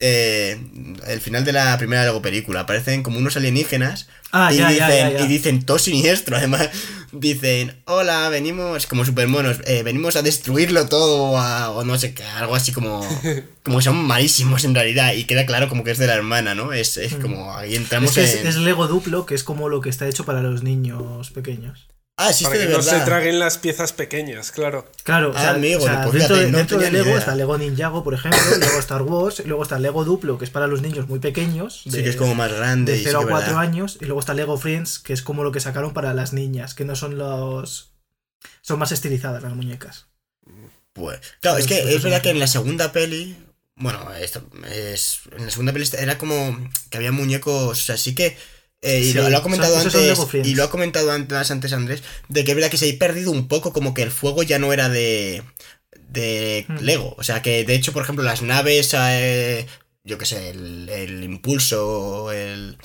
[0.00, 0.60] eh,
[1.08, 2.60] el final de la primera Lego película.
[2.60, 4.08] Aparecen como unos alienígenas.
[4.30, 6.36] Ah, y, ya, dicen, ya, y dicen todo siniestro.
[6.36, 6.68] Además,
[7.12, 9.56] dicen: Hola, venimos como supermonos.
[9.64, 11.22] eh, venimos a destruirlo todo.
[11.32, 12.22] o a- o no sé qué.
[12.24, 13.00] Algo así como.
[13.68, 15.12] Como son malísimos en realidad.
[15.12, 16.72] Y queda claro como que es de la hermana, ¿no?
[16.72, 17.54] Es, es como.
[17.54, 18.20] Ahí entramos Mm.
[18.20, 21.30] Es, que es Lego duplo, que es como lo que está hecho para los niños
[21.32, 21.88] pequeños.
[22.20, 23.04] Ah, sí, Para de que no se verdad.
[23.06, 24.90] traguen las piezas pequeñas, claro.
[25.04, 26.90] Claro, o Ah, sea, amigo, o sea, pues dentro, fíjate, de, no dentro de tenía
[26.90, 27.18] ni Lego idea.
[27.20, 30.50] está Lego Ninjago, por ejemplo, luego Star Wars, y luego está Lego Duplo, que es
[30.50, 32.90] para los niños muy pequeños, Sí, que es como más grande.
[32.92, 33.62] de y sí 0 a que 4 verdad.
[33.62, 36.74] años, y luego está Lego Friends, que es como lo que sacaron para las niñas,
[36.74, 37.92] que no son los...
[38.62, 40.06] Son más estilizadas las muñecas.
[40.92, 43.36] Pues, claro, es que es verdad que en la segunda peli.
[43.76, 45.20] Bueno, esto es.
[45.36, 46.58] En la segunda peli era como
[46.90, 47.70] que había muñecos.
[47.70, 48.36] O sea, sí que.
[48.82, 50.18] Eh, y Sí, lo, lo ha comentado antes.
[50.44, 52.02] Y lo ha comentado antes, antes Andrés.
[52.28, 53.72] De que es verdad que se ha perdido un poco.
[53.72, 55.42] Como que el fuego ya no era de.
[56.08, 56.78] De Hmm.
[56.80, 57.14] Lego.
[57.18, 58.94] O sea, que de hecho, por ejemplo, las naves.
[58.98, 59.66] eh,
[60.04, 62.32] yo qué sé, el, el impulso.
[62.32, 62.78] El.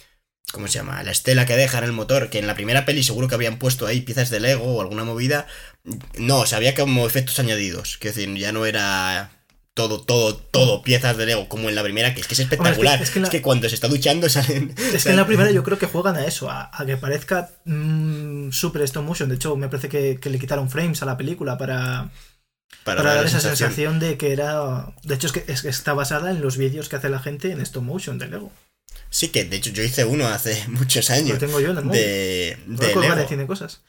[0.51, 1.01] ¿Cómo se llama?
[1.03, 3.57] La estela que deja en el motor, que en la primera peli seguro que habían
[3.57, 5.47] puesto ahí piezas de Lego o alguna movida.
[6.17, 7.97] No, o sea, había como efectos añadidos.
[7.99, 9.31] Quiero decir, ya no era
[9.73, 13.01] todo, todo, todo piezas de Lego como en la primera, que es que es espectacular.
[13.01, 14.73] es es, que- es que que la- cuando se está duchando salen.
[14.93, 17.49] Es que en la primera yo creo que juegan a eso, a, a que parezca
[17.65, 19.29] mm, super stop motion.
[19.29, 22.11] De hecho, me parece que, que le quitaron frames a la película para,
[22.83, 24.93] para, dar esa sensación de que era...
[25.03, 27.51] De hecho, es que, es que está basada en los vídeos que hace la gente
[27.51, 28.51] en stop motion de Lego.
[29.09, 31.39] Sí, que de hecho yo hice uno hace muchos Lo años.
[31.39, 31.99] tengo yo en el móvil.
[31.99, 33.03] De, de Lego.
[33.03, 33.81] en Cine Cosas.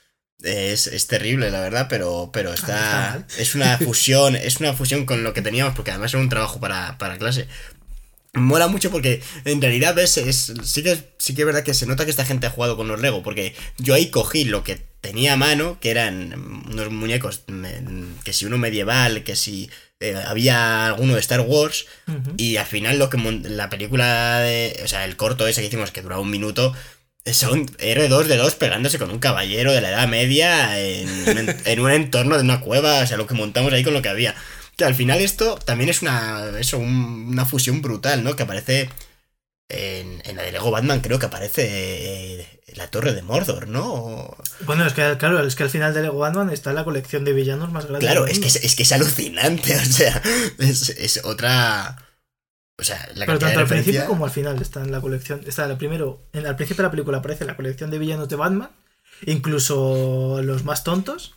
[0.43, 5.23] Es, es terrible, la verdad, pero, pero está es una fusión, es una fusión con
[5.23, 7.49] lo que teníamos, porque además era un trabajo para, para clase.
[8.35, 11.87] Mola mucho porque en realidad ves, es, sí, que, sí que es verdad que se
[11.87, 14.81] nota que esta gente ha jugado con los Lego, porque yo ahí cogí lo que
[15.01, 16.35] tenía a mano, que eran
[16.69, 17.43] unos muñecos,
[18.25, 19.71] que si uno medieval, que si
[20.01, 21.87] eh, había alguno de Star Wars,
[22.37, 25.93] y al final lo que la película de, o sea, el corto ese que hicimos
[25.93, 26.75] que duraba un minuto,
[27.33, 31.57] son R2 de 2 pegándose con un caballero de la Edad Media en, un en-
[31.65, 34.11] en un entorno de una cueva, o sea, lo que montamos ahí con lo que
[34.11, 34.35] había.
[34.77, 38.37] Que al final esto también es una, eso, un- una fusión brutal, ¿no?
[38.37, 38.91] Que aparece
[39.71, 41.65] en, en la de Lego Batman, creo que aparece
[42.41, 43.95] eh, la Torre de Mordor, ¿no?
[43.95, 47.25] O- Bueno, es que, claro, es que al final de Lego Batman está la colección
[47.25, 50.21] de villanos más grande Claro, es que es, es que es alucinante, o sea,
[50.59, 51.97] es, es otra...
[52.79, 55.41] O sea, la Pero tanto al principio como al final está en la colección.
[55.47, 58.37] Está la primero, en el principio de la película aparece la colección de villanos de
[58.37, 58.71] Batman,
[59.27, 61.35] incluso los más tontos,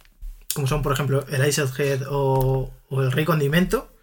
[0.55, 3.93] como son por ejemplo el Head o, o el Rey Condimento.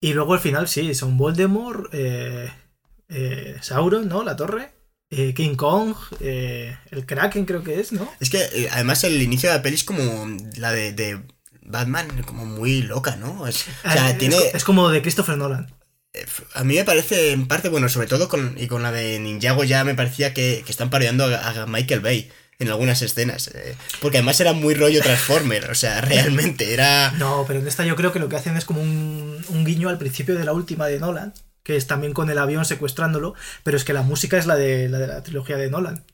[0.00, 2.52] Y luego al final sí, son Voldemort, eh,
[3.08, 4.22] eh, Sauron, ¿no?
[4.24, 4.72] La torre,
[5.10, 8.08] eh, King Kong, eh, el Kraken creo que es, ¿no?
[8.20, 10.26] Es que además el inicio de la peli es como
[10.58, 11.22] la de, de
[11.62, 13.46] Batman, como muy loca, ¿no?
[13.46, 14.36] Es- o sea, es, tiene...
[14.36, 15.74] co- es como de Christopher Nolan.
[16.54, 19.64] A mí me parece, en parte, bueno, sobre todo con, y con la de Ninjago
[19.64, 23.48] ya me parecía que, que están parodiando a, a Michael Bay en algunas escenas.
[23.54, 27.12] eh, porque además era muy rollo Transformer, o sea, realmente era...
[27.18, 29.88] No, pero en esta yo creo que lo que hacen es como un, un guiño
[29.88, 33.76] al principio de la última de Nolan, que es también con el avión secuestrándolo, pero
[33.76, 36.04] es que la música es la de la, de la trilogía de Nolan.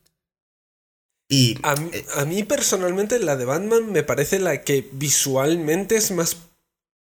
[1.29, 1.59] Y...
[1.63, 6.11] A, mí- eh, a mí personalmente la de Batman me parece la que visualmente es
[6.11, 6.37] más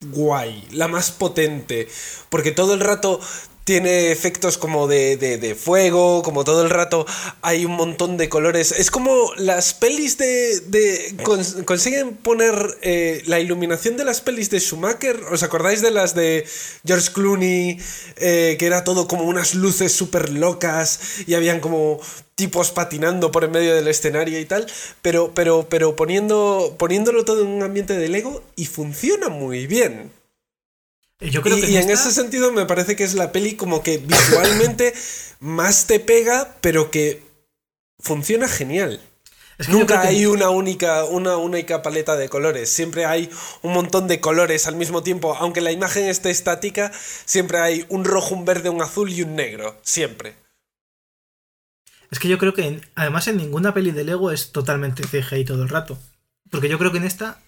[0.01, 1.87] guay, la más potente,
[2.29, 3.19] porque todo el rato
[3.67, 7.05] tiene efectos como de, de- de fuego, como todo el rato
[7.41, 8.71] hay un montón de colores.
[8.71, 10.61] Es como las pelis de...
[10.61, 15.21] de- cons- consiguen poner eh, la iluminación de las pelis de Schumacher.
[15.33, 16.45] ¿Os acordáis de las de
[16.85, 17.77] George Clooney?
[18.15, 21.99] Eh, que era todo como unas luces súper locas y habían como
[22.35, 24.65] tipos patinando por en medio del escenario y tal,
[25.01, 30.11] pero, pero, pero poniendo, poniéndolo todo en un ambiente de Lego y funciona muy bien.
[31.19, 33.31] Y Yo creo y que y en esta- ese sentido me parece que es la
[33.31, 34.93] peli como que visualmente
[35.39, 37.23] más te pega, pero que
[37.99, 39.01] funciona genial.
[39.57, 42.69] Es que yo Nunca que- hay una única, una única paleta de colores.
[42.69, 43.31] Siempre hay
[43.63, 45.35] un montón de colores al mismo tiempo.
[45.35, 46.91] Aunque la imagen esté estática,
[47.25, 49.75] siempre hay un rojo, un verde, un azul y un negro.
[49.81, 50.35] Siempre.
[52.11, 55.63] Es que yo creo que además en ninguna peli de Lego es totalmente CGI todo
[55.63, 55.97] el rato.
[56.51, 57.41] Porque yo creo que en esta,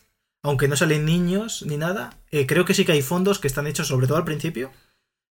[0.43, 3.67] aunque no salen niños ni nada, eh, creo que sí que hay fondos que están
[3.67, 4.71] hechos, sobre todo al principio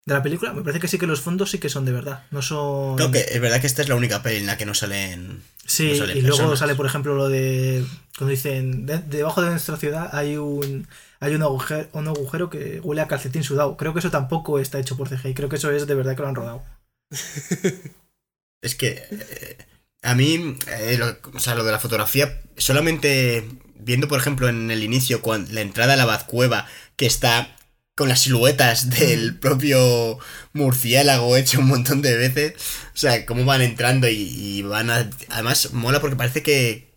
[0.07, 0.52] de la película.
[0.52, 2.24] Me parece que sí que los fondos sí que son de verdad.
[2.30, 2.96] No son.
[2.96, 5.42] Creo que es verdad que esta es la única peli en la que no salen.
[5.64, 6.59] Sí, no salen y luego personas.
[6.61, 7.84] sale, por ejemplo, lo de.
[8.16, 10.86] Cuando dicen, "De- debajo de nuestra ciudad hay un
[11.18, 13.76] hay un agujero, un agujero que huele a calcetín sudado.
[13.76, 15.34] Creo que eso tampoco está hecho por CGI.
[15.34, 16.62] Creo que eso es de verdad que lo han rodado.
[18.62, 19.59] Es que eh,
[20.07, 23.44] a mí, eh, lo, o sea, lo de la fotografía, solamente
[23.78, 27.57] viendo, por ejemplo, en el inicio, cuando, la entrada a la Bazcueva, que está
[27.96, 30.18] con las siluetas del propio
[30.52, 32.54] murciélago hecho un montón de veces,
[32.94, 35.11] o sea, cómo van entrando y, y van a...
[35.30, 36.94] Además, mola porque parece que,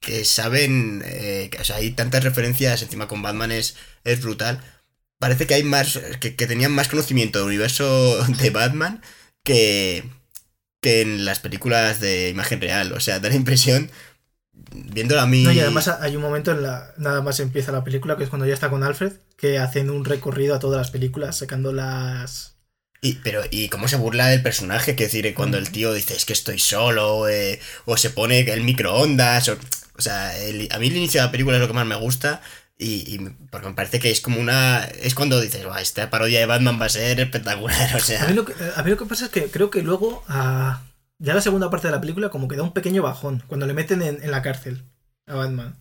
[0.00, 4.62] que saben, eh, que, o sea, hay tantas referencias, encima con Batman es, es brutal.
[5.18, 9.02] Parece que hay más, que, que tenían más conocimiento del universo de Batman
[9.44, 10.04] que,
[10.80, 12.92] que en las películas de imagen real.
[12.92, 13.90] O sea, da la impresión,
[14.72, 15.42] viéndolo a mí...
[15.44, 16.92] No, y además hay un momento en la.
[16.96, 20.04] Nada más empieza la película, que es cuando ya está con Alfred, que hacen un
[20.04, 22.56] recorrido a todas las películas, sacando las.
[23.02, 24.94] Y, pero, ¿y cómo se burla del personaje?
[24.94, 28.62] Que decir, cuando el tío dice, es que estoy solo, eh, o se pone el
[28.62, 29.58] microondas, o,
[29.96, 31.94] o sea, el- a mí el inicio de la película es lo que más me
[31.96, 32.42] gusta,
[32.80, 33.18] y, y
[33.50, 34.84] porque me parece que es como una...
[34.84, 38.26] Es cuando dices, "Buah, esta parodia de Batman va a ser espectacular, o A sea...
[38.26, 40.82] mí, lo que, a mí lo que pasa es que creo que luego, a,
[41.18, 43.74] ya la segunda parte de la película, como que da un pequeño bajón, cuando le
[43.74, 44.84] meten en, en la cárcel
[45.26, 45.76] a Batman.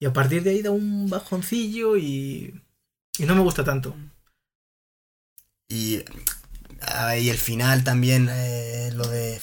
[0.00, 2.62] Y a partir de ahí da un bajoncillo y.
[3.18, 3.96] Y no me gusta tanto.
[5.68, 6.02] Y,
[6.82, 9.40] ah, y el final también, eh, lo de...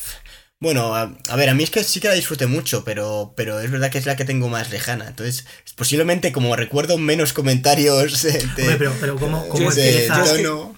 [0.64, 3.60] Bueno, a, a ver, a mí es que sí que la disfruté mucho, pero, pero
[3.60, 5.08] es verdad que es la que tengo más lejana.
[5.10, 5.46] Entonces,
[5.76, 9.96] posiblemente como recuerdo menos comentarios eh, de, Hombre, pero, pero ¿cómo, cómo Yo de es
[9.96, 10.16] que- empieza?
[10.18, 10.78] yo es que- tono.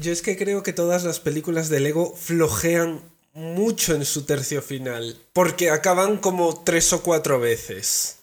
[0.00, 3.02] Yo es que creo que todas las películas de Lego flojean
[3.34, 5.16] mucho en su tercio final.
[5.32, 8.17] Porque acaban como tres o cuatro veces.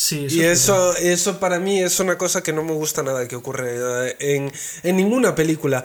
[0.00, 3.26] Sí, Y es eso, eso para mí es una cosa que no me gusta nada
[3.26, 3.72] que ocurre
[4.10, 4.52] eh, en,
[4.84, 5.84] en ninguna película.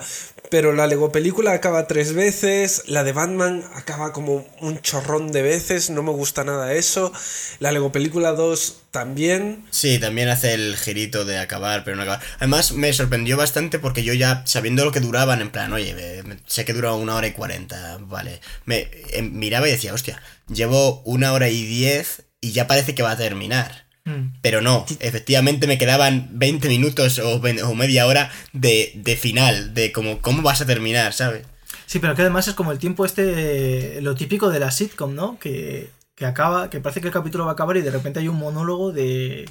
[0.52, 5.42] Pero la Lego película acaba tres veces, la de Batman acaba como un chorrón de
[5.42, 7.12] veces, no me gusta nada eso.
[7.58, 9.66] La Lego película 2 también.
[9.72, 12.22] Sí, también hace el girito de acabar, pero no acabar.
[12.38, 16.66] Además, me sorprendió bastante porque yo ya, sabiendo lo que duraban, en plan, oye, sé
[16.66, 18.42] que dura una hora y cuarenta, vale.
[18.66, 20.22] Me eh, miraba y decía, hostia,
[20.54, 23.83] llevo una hora y diez y ya parece que va a terminar.
[24.06, 24.36] Mm.
[24.42, 27.40] Pero no, efectivamente me quedaban 20 minutos o,
[27.76, 31.46] media hora de, de final, de como, ¿cómo vas a terminar, sabes?
[31.86, 35.40] Sí, pero que además es como el tiempo este, lo típico de la sitcom, ¿no?
[35.40, 38.28] Que, que acaba, que parece que el capítulo va a acabar y de repente hay
[38.28, 39.50] un monólogo de,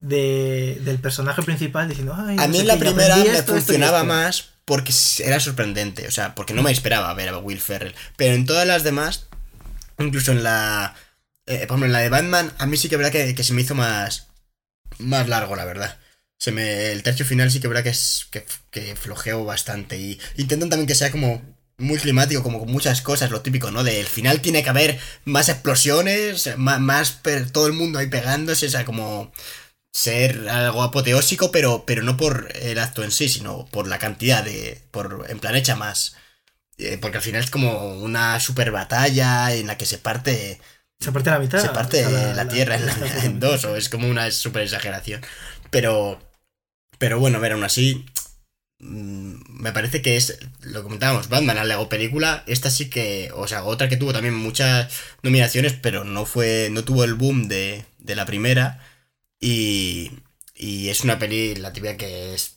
[0.00, 3.52] de del personaje principal diciendo, ay, A mí en la qué, primera me esto, esto
[3.52, 4.08] y funcionaba esto".
[4.08, 4.92] más porque
[5.24, 7.94] era sorprendente, o sea, porque no me esperaba ver a Will Ferrell.
[8.16, 9.26] Pero en todas las demás,
[9.98, 10.94] incluso en la.
[11.50, 13.74] Eh, por ejemplo, la de Batman, a mí sí que verdad que, se me hizo
[13.74, 14.28] más.
[14.98, 15.98] más largo, la verdad.
[16.38, 19.98] Se me, el tercio final sí que verdad que, es, que, que flojeo bastante.
[19.98, 21.42] Y intentan también que sea como
[21.78, 23.84] muy climático, como con muchas cosas, lo típico, ¿no?
[23.84, 28.66] Del final tiene que haber más explosiones, más, más per- todo el mundo ahí pegándose,
[28.66, 29.32] o sea, como
[29.92, 34.44] ser algo apoteósico, pero, pero no por el acto en sí, sino por la cantidad
[34.44, 34.80] de.
[34.90, 36.16] por en plan hecha más.
[36.78, 40.60] Eh, porque al final es como una super batalla en la que se parte.
[41.00, 41.60] Se parte la mitad.
[41.62, 44.62] Se parte o sea, la, tierra en, la- en dos, o es como una super
[44.62, 45.22] exageración.
[45.70, 46.20] Pero.
[46.98, 48.04] Pero bueno, a ver, aún así.
[48.80, 50.38] mm, Me parece que es.
[50.62, 52.44] Lo comentábamos, Batman, la Lego película.
[52.46, 53.30] Esta sí que.
[53.34, 54.92] O sea, otra que tuvo también muchas
[55.22, 56.68] nominaciones, pero no fue.
[56.70, 58.84] No tuvo el boom de, de la primera.
[59.40, 60.10] Y.
[60.54, 62.56] Y es una peli, la tibia que es.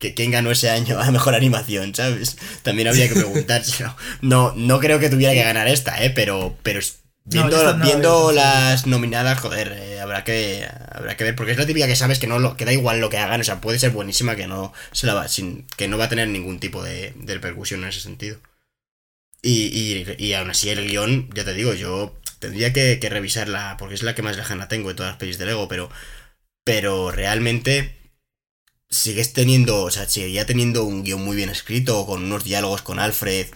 [0.00, 2.36] Que, ¿Quién ganó ese año a mejor animación, sabes?
[2.62, 3.96] También habría que preguntárselo.
[4.20, 6.10] No, no creo que tuviera que ganar esta, ¿eh?
[6.10, 6.80] Pero, pero
[7.28, 11.36] viendo, no, viendo las nominadas, joder, eh, habrá que habrá que ver.
[11.36, 13.40] Porque es la típica que sabes que no lo, que da igual lo que hagan.
[13.40, 16.08] O sea, puede ser buenísima que no se la va, sin, que no va a
[16.08, 18.38] tener ningún tipo de, de repercusión en ese sentido.
[19.42, 23.76] Y, y, y aún así el guion, ya te digo, yo tendría que, que revisarla,
[23.78, 25.90] porque es la que más lejana tengo de todas las pelis de Lego, pero,
[26.64, 27.96] pero realmente
[28.90, 32.98] sigues teniendo, o sea, seguiría teniendo un guion muy bien escrito, con unos diálogos con
[32.98, 33.46] Alfred.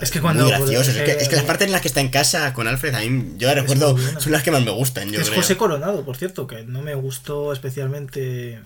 [0.00, 0.94] Es que cuando- Muy graciosos.
[0.96, 2.94] Es que, eh, es que las partes en las que está en casa con Alfred,
[2.94, 5.40] a mí, yo recuerdo, son las que más me gustan, yo es creo.
[5.42, 8.62] José Coronado, por cierto, que no me gustó especialmente.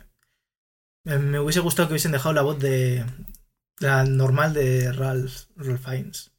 [1.05, 3.05] Me, me hubiese gustado que hubiesen dejado la voz de.
[3.81, 6.31] La normal de Ralph, Ralph Fiennes.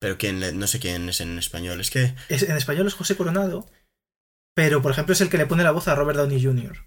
[0.00, 1.80] Pero quién, no sé quién es en español.
[1.80, 2.14] Es que.
[2.28, 3.68] Es- en español es José Coronado,
[4.54, 6.86] pero por ejemplo es el que le pone la voz a Robert Downey Jr.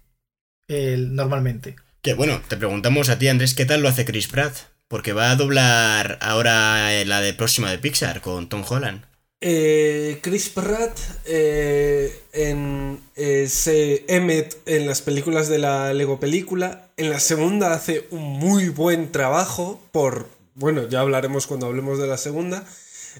[0.68, 1.76] el- normalmente.
[2.02, 4.56] Que bueno, te preguntamos a ti, Andrés, ¿qué tal lo hace Chris Pratt?
[4.90, 9.04] Porque va a doblar ahora eh, la de próxima de Pixar con Tom Holland.
[9.40, 16.88] Eh, Chris Pratt eh, en, eh, se Emmet en las películas de la Lego película.
[16.96, 20.26] En la segunda hace un muy buen trabajo por...
[20.56, 22.64] Bueno, ya hablaremos cuando hablemos de la segunda.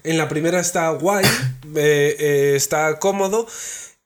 [0.03, 1.25] En la primera está guay,
[1.75, 3.47] eh, eh, está cómodo.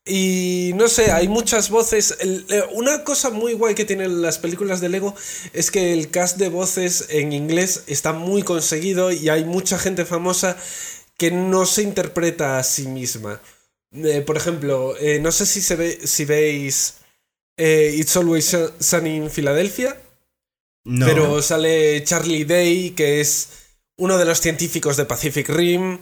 [0.07, 2.15] Y no sé, hay muchas voces.
[2.19, 5.15] El- eh, una cosa muy guay que tienen las películas de Lego
[5.53, 10.05] es que el cast de voces en inglés está muy conseguido y hay mucha gente
[10.05, 10.57] famosa
[11.17, 13.41] que no se interpreta a sí misma.
[13.93, 16.95] Eh, por ejemplo, eh, no sé si, se ve, si veis
[17.57, 19.97] eh, It's Always Sun- Sunny in Philadelphia,
[20.83, 21.05] No.
[21.07, 23.47] pero sale Charlie Day, que es
[23.97, 25.99] uno de los científicos de Pacific Rim.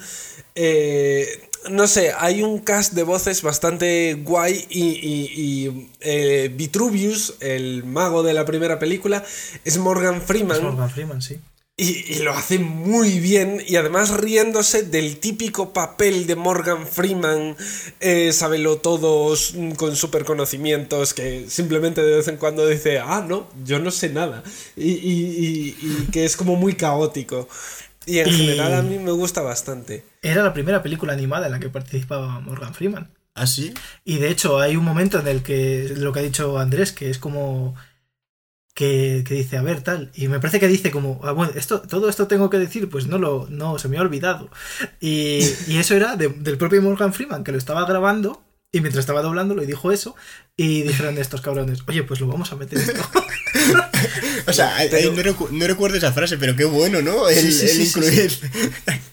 [0.55, 7.35] Eh, no sé, hay un cast de voces bastante guay y, y- y, eh, Vitruvius,
[7.39, 9.23] el mago de la primera película,
[9.65, 10.57] es Morgan Freeman.
[10.57, 11.39] Es Morgan Freeman, sí.
[11.75, 17.55] Y, y lo hace muy bien y además riéndose del típico papel de Morgan Freeman,
[17.99, 23.25] eh, sábelo todos mm, con super conocimientos que simplemente de vez en cuando dice, ah,
[23.27, 24.43] no, yo no sé nada.
[24.77, 27.47] Y, y- y- y que es como muy caótico.
[28.05, 30.03] Y en Y- general a mí me gusta bastante.
[30.23, 33.11] Era la primera película animada en la que participaba Morgan Freeman.
[33.35, 33.73] ¿Ah, sí?
[34.05, 37.09] Y de hecho hay un momento en el que lo que ha dicho Andrés, que
[37.09, 37.75] es como
[38.75, 40.11] que, que dice, a ver, tal.
[40.15, 43.05] Y me parece que dice como, ah, bueno, esto, todo esto tengo que decir, pues
[43.07, 44.49] no lo, no, se me ha olvidado.
[44.99, 49.03] Y, y eso era de- del propio Morgan Freeman, que lo estaba grabando, y mientras
[49.03, 50.15] estaba doblando y dijo eso,
[50.57, 53.01] y dijeron estos cabrones, oye, pues lo vamos a meter esto.
[54.47, 57.29] O sea, Pero- no, recu- no recuerdo esa frase, pero qué bueno, ¿no?
[57.29, 58.31] El, Sí, sí, el sí, sí, incluir.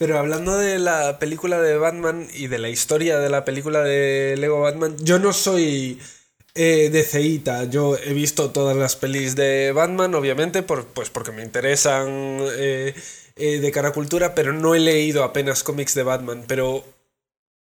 [0.00, 4.34] Pero hablando de la película de Batman y de la historia de la película de
[4.38, 6.00] Lego Batman, yo no soy
[6.54, 7.64] eh, de ceíta.
[7.64, 12.94] Yo he visto todas las pelis de Batman, obviamente, por, pues porque me interesan eh,
[13.36, 16.44] eh, de cara a cultura, pero no he leído apenas cómics de Batman.
[16.48, 16.82] Pero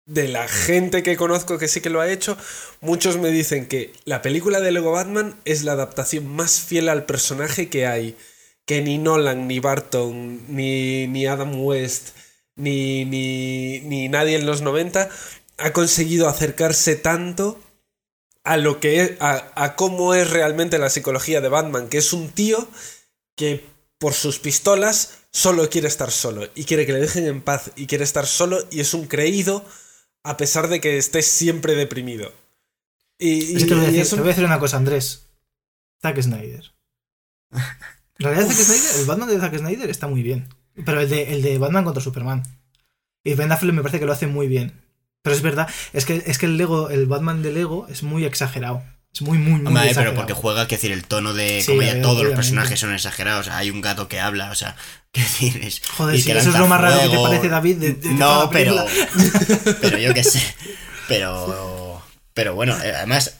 [0.07, 2.39] de la gente que conozco que sí que lo ha hecho,
[2.80, 7.05] muchos me dicen que la película de Lego Batman es la adaptación más fiel al
[7.05, 8.16] personaje que hay.
[8.64, 12.11] Que ni Nolan, ni Barton, ni, ni Adam West,
[12.59, 15.09] ni, ni, ni nadie en los 90
[15.59, 17.59] ha conseguido acercarse tanto
[18.45, 22.13] a lo que es, a, a cómo es realmente la psicología de Batman, que es
[22.13, 22.69] un tío
[23.37, 23.65] que
[23.99, 27.87] por sus pistolas solo quiere estar solo y quiere que le dejen en paz y
[27.87, 29.65] quiere estar solo y es un creído
[30.25, 32.33] a pesar de que esté siempre deprimido.
[33.19, 34.77] Y, Es que te, voy a y decir, eso- te voy a decir una cosa,
[34.77, 35.27] Andrés.
[36.03, 36.73] Zack Snyder.
[38.21, 40.49] En realidad, Zack Snyder, el Batman de Zack Snyder está muy bien.
[40.85, 42.43] Pero el de, el de Batman contra Superman.
[43.24, 44.72] Y Ben Affleck me parece que lo hace muy bien.
[45.22, 48.24] Pero es verdad, es que, es que el Lego, el Batman de Lego es muy
[48.24, 48.83] exagerado.
[49.12, 50.16] Es muy, muy, muy Hombre, pero exagerado.
[50.16, 53.49] porque juega, que decir, el tono de Sí, comedia, todos los personajes son exagerados.
[53.49, 54.76] Hay un gato que habla, o sea,
[55.12, 55.72] qué decir.
[55.97, 58.11] Joder, y sí, que eso es lo más raro que te parece, David, de- de
[58.14, 58.76] no, pero.
[59.81, 60.41] pero yo qué sé.
[61.09, 62.03] Pero.
[62.35, 63.35] Pero bueno, eh, además.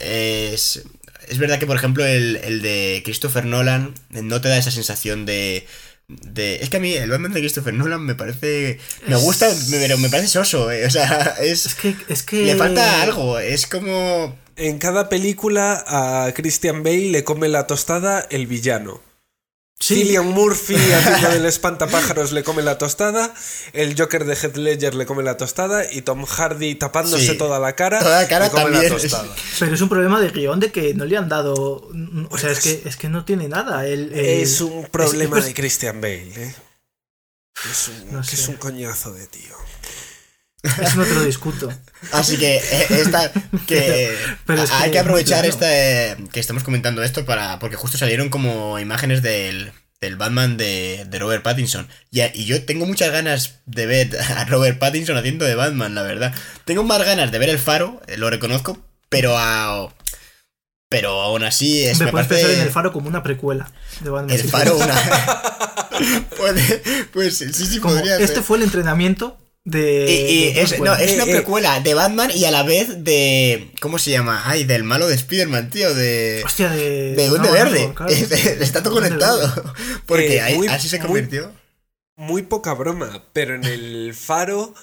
[0.00, 0.82] Es.
[1.28, 5.24] Es verdad que, por ejemplo, el, el de Christopher Nolan no te da esa sensación
[5.24, 5.66] de.
[6.08, 8.78] De, es que a mí el Batman de Christopher Nolan me parece.
[9.06, 10.70] Me Es- gusta, pero me parece soso.
[10.70, 11.74] eh, O sea, Es es.
[11.74, 12.44] que, es que.
[12.44, 13.38] Le falta algo.
[13.38, 14.36] Es como.
[14.56, 19.00] En cada película a Christian Bale le come la tostada el villano.
[19.82, 23.34] Sí, Cillian Murphy haciendo del espantapájaros le come la tostada,
[23.72, 27.36] el Joker de Heath Ledger le come la tostada y Tom Hardy tapándose Sí.
[27.36, 28.92] toda la cara, Toda la cara le come la también.
[28.92, 29.34] tostada.
[29.58, 31.90] pero es un problema de guion de que no le han dado.
[32.30, 33.84] O sea, es que, es que no tiene nada.
[33.86, 36.54] El, el- Es un problema es- de Christian Bale, ¿eh?
[37.70, 38.50] Es un, No que es sé.
[38.52, 39.56] un coñazo de tío.
[40.62, 41.72] Eso no te lo discuto.
[42.12, 43.32] Así que eh, esta,
[43.66, 44.14] que
[44.46, 45.48] Pero hay que que aprovechar claro.
[45.48, 51.04] este que estamos comentando esto para porque justo salieron como imágenes del, del Batman de,
[51.08, 55.44] de Robert Pattinson y, y yo tengo muchas ganas de ver a Robert Pattinson haciendo
[55.44, 56.32] de Batman, la verdad.
[56.64, 59.92] Tengo más ganas de ver el Faro, eh, lo reconozco, pero a,
[60.88, 63.70] pero aún así es Me me puedes parece pensar en el faro como una precuela
[64.00, 64.36] de Batman.
[64.38, 64.48] el.
[64.48, 64.94] Faro una
[67.12, 68.24] pues sí sí Como, podría ser.
[68.24, 70.06] este fue el entrenamiento de.
[70.08, 71.26] Y, y de es, no, una Eh, eh.
[71.30, 73.70] precuela de Batman y a la vez de.
[73.80, 74.42] ¿Cómo se llama?
[74.44, 75.94] Ay, del malo de Spider-Man, tío.
[75.94, 76.42] De.
[76.44, 77.14] Hostia, de.
[77.14, 77.86] De Duende no, Verde.
[77.88, 78.12] no, claro.
[78.60, 79.74] Está todo conectado.
[80.06, 81.52] Porque Eh, muy- así se muy- convirtió.
[82.16, 84.74] Muy poca broma, pero en el faro,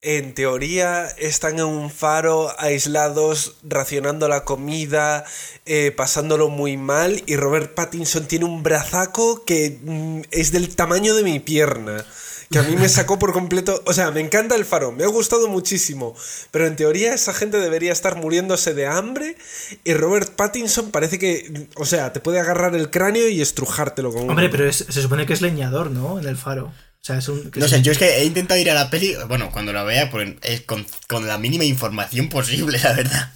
[0.00, 5.24] en teoría, están en un faro aislados, racionando la comida,
[5.66, 11.14] eh, pasándolo muy mal, y Robert Pattinson tiene un brazaco que mm, es del tamaño
[11.16, 12.06] de mi pierna.
[12.50, 13.82] Que a mí me sacó por completo.
[13.86, 16.14] O sea, me encanta el faro, me ha gustado muchísimo.
[16.50, 19.36] Pero en teoría esa gente debería estar muriéndose de hambre.
[19.84, 21.68] Y Robert Pattinson parece que.
[21.76, 25.26] O sea, te puede agarrar el cráneo y estrujártelo con Hombre, pero es- se supone
[25.26, 26.18] que es leñador, ¿no?
[26.18, 26.66] En el faro.
[26.66, 27.50] O sea, es un.
[27.54, 29.84] No sé, un- yo es que he intentado ir a la peli, bueno, cuando la
[29.84, 33.32] vea, pues, es con, con la mínima información posible, la verdad.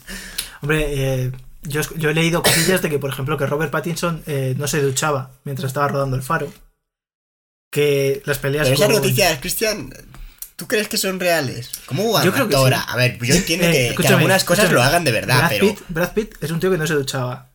[0.63, 0.87] Hombre,
[1.25, 1.33] eh,
[1.65, 5.33] yo he leído cosillas de que, por ejemplo, que Robert Pattinson eh, no se duchaba
[5.45, 6.53] mientras estaba rodando el faro.
[7.73, 9.93] Que las peleas Pero esas con- noticias, Cristian,
[10.57, 11.71] ¿tú crees que son reales?
[11.87, 12.79] ¿Cómo una Yo creo que actora?
[12.81, 12.85] sí.
[12.89, 15.67] A ver, yo entiendo Eh, que- que, algunas cosas lo hagan de verdad, Brad pero
[15.69, 17.49] Pitt, Brad Pitt es un tío que no se duchaba.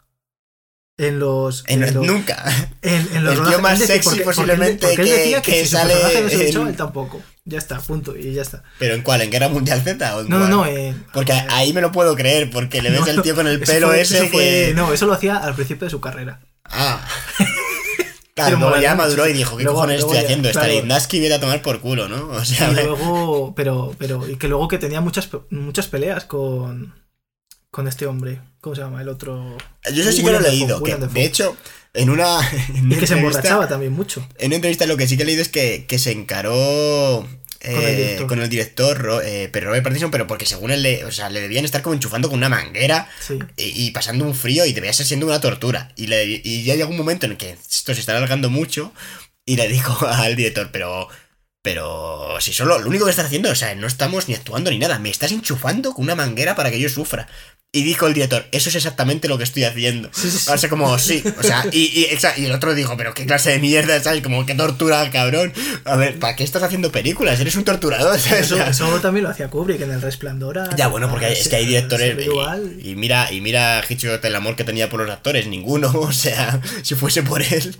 [0.99, 1.63] En los.
[1.67, 2.43] en- en los- nunca.
[2.81, 5.01] en- en los el tío rodajes- más él decía- sexy porque- porque él- posiblemente porque
[5.03, 7.21] él que- decía que si sale no se duchaba, en- él tampoco.
[7.45, 8.17] Ya está, punto.
[8.17, 8.63] Y ya está.
[8.79, 9.21] ¿Pero en cuál?
[9.21, 10.15] ¿En Guerra Mundial Z?
[10.17, 10.73] o en No, no, cuál?
[10.73, 10.79] no.
[10.79, 13.45] eh, Porque eh, ahí me lo puedo creer, porque le ves no, el tío con
[13.45, 14.73] el pelo fue- ese fue- que...
[14.75, 16.39] No, eso lo hacía al principio de su carrera.
[16.65, 17.07] Ah.
[18.37, 20.51] Claro, luego ya maduró y dijo, ¿qué Luego- cojones luego estoy ya, haciendo?
[20.51, 20.67] claro.
[20.71, 22.29] Stanislavski viene a tomar por culo, ¿no?
[22.31, 26.93] O sea, Y luego, pero, pero, y que luego que tenía muchas, muchas peleas con,
[27.71, 28.39] con este hombre.
[28.61, 29.01] ¿Cómo se llama?
[29.01, 29.57] El otro.
[29.93, 30.81] yo eso sí que lo he leído.
[30.83, 31.55] que, de hecho,
[31.93, 32.39] en una...
[32.75, 34.27] en una Y que se emborrachaba también mucho.
[34.37, 37.25] En una entrevista lo que sí que he leído es que, que se encaró
[37.67, 38.27] eh, Con el director.
[38.27, 41.29] con el director, Ro- eh, pero Robert Pattinson, pero porque según él, le, o sea,
[41.29, 43.37] le debían estar como enchufando con una manguera Sí.
[43.57, 45.91] y, y pasando un frío y debía ser siendo una tortura.
[45.95, 48.93] Y, le, y ya llegó un momento en que esto se está alargando mucho
[49.45, 51.07] y le dijo al director, pero...
[51.67, 54.79] Pero si solo lo único que estás haciendo, o sea, no estamos ni actuando ni
[54.79, 57.27] nada, me estás enchufando con una manguera para que yo sufra.
[57.73, 60.09] Y dijo el director, eso es exactamente lo que estoy haciendo.
[60.13, 60.49] Sí, sí, sí.
[60.49, 63.25] O sea, como, sí, o sea, y, y, exa- y el otro dijo, pero qué
[63.25, 64.23] clase de mierda, ¿sabes?
[64.23, 65.51] Como, qué tortura, cabrón.
[65.83, 67.37] A ver, ¿para qué estás haciendo películas?
[67.41, 68.45] Eres un torturador, ¿sabes?
[68.45, 70.73] Eso, eso también lo hacía Kubrick en El Resplandor.
[70.77, 72.15] ya, bueno, porque es que hay directores.
[72.81, 72.91] y-.
[72.91, 76.61] Y, mira, y mira Hitchcock el amor que tenía por los actores, ninguno, o sea,
[76.83, 77.75] si fuese por él.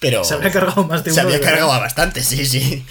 [0.00, 0.24] Pero.
[0.24, 1.28] Se había cargado más de Se uno.
[1.28, 1.52] había de verdad.
[1.52, 2.84] cargado a bastante, sí, sí.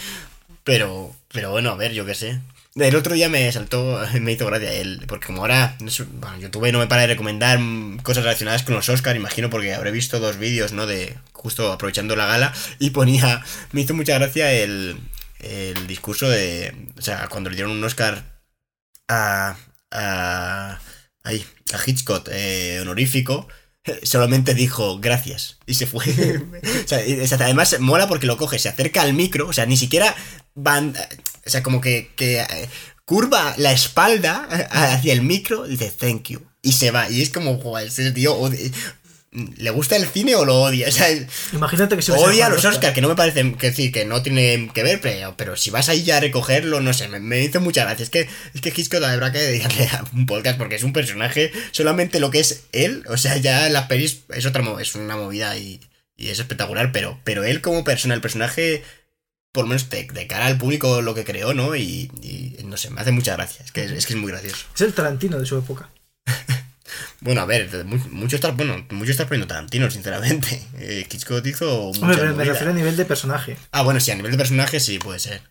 [0.64, 2.41] Pero, pero bueno, a ver, yo qué sé.
[2.76, 6.80] El otro día me saltó, me hizo gracia él, porque como ahora, bueno, YouTube no
[6.80, 7.60] me para de recomendar
[8.03, 10.86] cosas relacionadas con los Oscar, imagino, porque habré visto dos vídeos, ¿no?
[10.88, 14.97] De justo aprovechando la gala, y ponía, me hizo mucha gracia el,
[15.39, 18.24] el discurso de, o sea, cuando le dieron un Oscar
[19.07, 19.57] a,
[19.91, 20.80] a,
[21.24, 23.47] ahí, a Hitchcock eh, honorífico,
[24.04, 26.06] solamente dijo gracias y se fue.
[26.86, 29.78] o sea, y- además mola porque lo coge, se acerca al micro, o sea, ni
[29.78, 30.16] siquiera
[30.56, 30.96] van,
[31.46, 32.70] o sea, como que, que eh,
[33.06, 37.58] curva la espalda hacia el micro, dice thank you y se va y es como,
[37.60, 38.38] joder, ese tío
[39.32, 40.88] ¿Le gusta el cine o lo odia?
[40.89, 41.07] O sea,
[41.53, 43.91] Imagínate que se hubiese odia a los el Oscar, que no me parece que sí,
[43.91, 47.07] que no tiene que ver, pero, pero si vas ahí ya a recogerlo, no sé,
[47.09, 48.03] me, me hizo mucha gracia.
[48.03, 51.51] Es que, es que Hitchcock habrá que dedicarle a un podcast porque es un personaje,
[51.71, 55.15] solamente lo que es él, o sea, ya en las pelis es otra es una
[55.15, 55.80] movida y,
[56.17, 58.84] y es espectacular, pero, pero él como persona, el personaje,
[59.51, 61.75] por lo menos de, de cara al público, lo que creó, ¿no?
[61.75, 64.65] Y, y no sé, me hace mucha gracia, es que es, que es muy gracioso.
[64.73, 65.89] Es el Tarantino de su época.
[67.22, 70.61] Bueno, a ver, mu- mucho está, bueno, mucho está poniendo Tarantino, sinceramente.
[70.80, 73.57] Eh, Hitchcock hizo mucha Hombre, me, refiero a nivel de personaje.
[73.72, 75.41] Ah, bueno, sí, a nivel de personaje sí puede ser.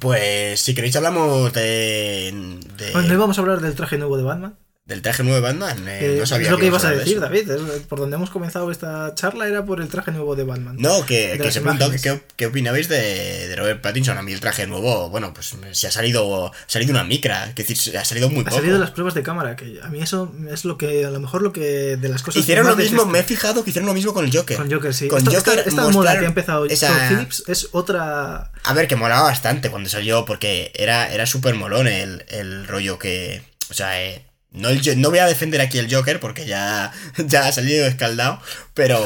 [0.00, 2.32] Pues si queréis hablamos de,
[2.76, 4.56] de- Bueno, ¿No íbamos a hablar del traje nuevo de Batman?
[4.90, 5.88] Del traje nuevo de Batman.
[5.88, 7.20] Eh, Eh, no sabía es lo que ibas a de decir, eso.
[7.22, 7.48] David.
[7.88, 10.76] por donde hemos comenzado esta charla era por el traje nuevo de Batman.
[10.78, 14.18] No, que, De que se preguntó qué, qué opinabais de, de Robert Pattinson.
[14.18, 17.64] A mí el traje nuevo, bueno, pues se ha salido, ha salido una micra, que
[17.64, 18.56] decir, ha salido muy Ha poco.
[18.56, 21.20] salido de las pruebas de cámara, que a mí eso es lo que, a lo
[21.20, 23.94] mejor lo que de las cosas Hicieron lo mismo, me he fijado que hicieron lo
[23.94, 24.56] mismo con el Joker.
[24.56, 25.08] Con Joker, sí.
[25.08, 28.50] Con Esto- Joker esta, esta moda que ha empezado esa- Phillips es otra.
[28.64, 32.98] A ver, que molaba bastante cuando salió, porque era, era súper molón el, el rollo
[32.98, 33.42] que.
[33.70, 36.92] O sea, eh, no, el no voy a defender aquí el Joker porque ya,
[37.26, 38.40] ya ha salido escaldado,
[38.74, 39.00] pero.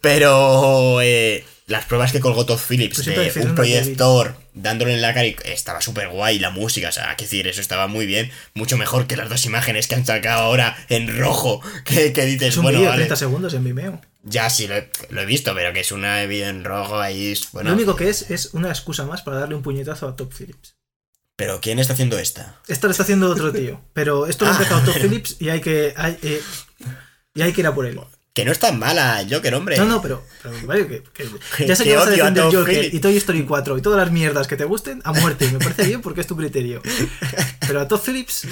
[0.00, 1.00] Pero.
[1.00, 5.26] eh, las pruebas que colgó Todd Phillips Pues de un proyector dándole en la cara
[5.26, 8.76] y estaba súper guay la música, o sea, que decir, eso estaba muy bien, mucho
[8.76, 12.56] mejor que las dos imágenes que han sacado ahora en rojo, que, que dices, Es
[12.58, 14.00] un bueno, vale, 30 segundos en Vimeo.
[14.22, 17.34] ya sí lo he, lo he visto, pero que es una vídeo en rojo ahí,
[17.52, 20.32] bueno, Lo único que es es una excusa más para darle un puñetazo a Top
[20.32, 20.76] Phillips.
[21.36, 22.56] Pero ¿quién está haciendo esta?
[22.68, 23.80] Esto lo está haciendo otro tío.
[23.92, 24.58] Pero esto lo ha Ah.
[24.58, 25.92] empezado Top Phillips y hay que.
[25.96, 26.40] hay, eh,
[27.34, 27.98] y hay que ir a por él.
[28.32, 29.76] Que no es tan mala el Joker, hombre.
[29.76, 32.54] No, no, pero, pero vale, que, que- Que- ya sé que vas a defender Todd
[32.54, 32.94] Joker Phillips.
[32.94, 35.44] y Toy Story 4 y todas las mierdas que te gusten a muerte.
[35.46, 36.82] y Me parece bien porque es tu criterio.
[37.66, 38.44] Pero a Todd Phillips.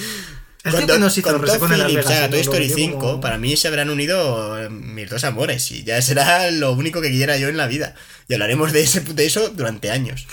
[0.64, 1.58] El tío que nos hizo con Todd.
[1.58, 5.82] Toy Story vendió 5, como- para mí se habrán unido eh, mis dos amores y
[5.82, 7.96] ya será lo único que quiera yo en la vida.
[8.28, 10.28] Y hablaremos de, ese, de eso durante años.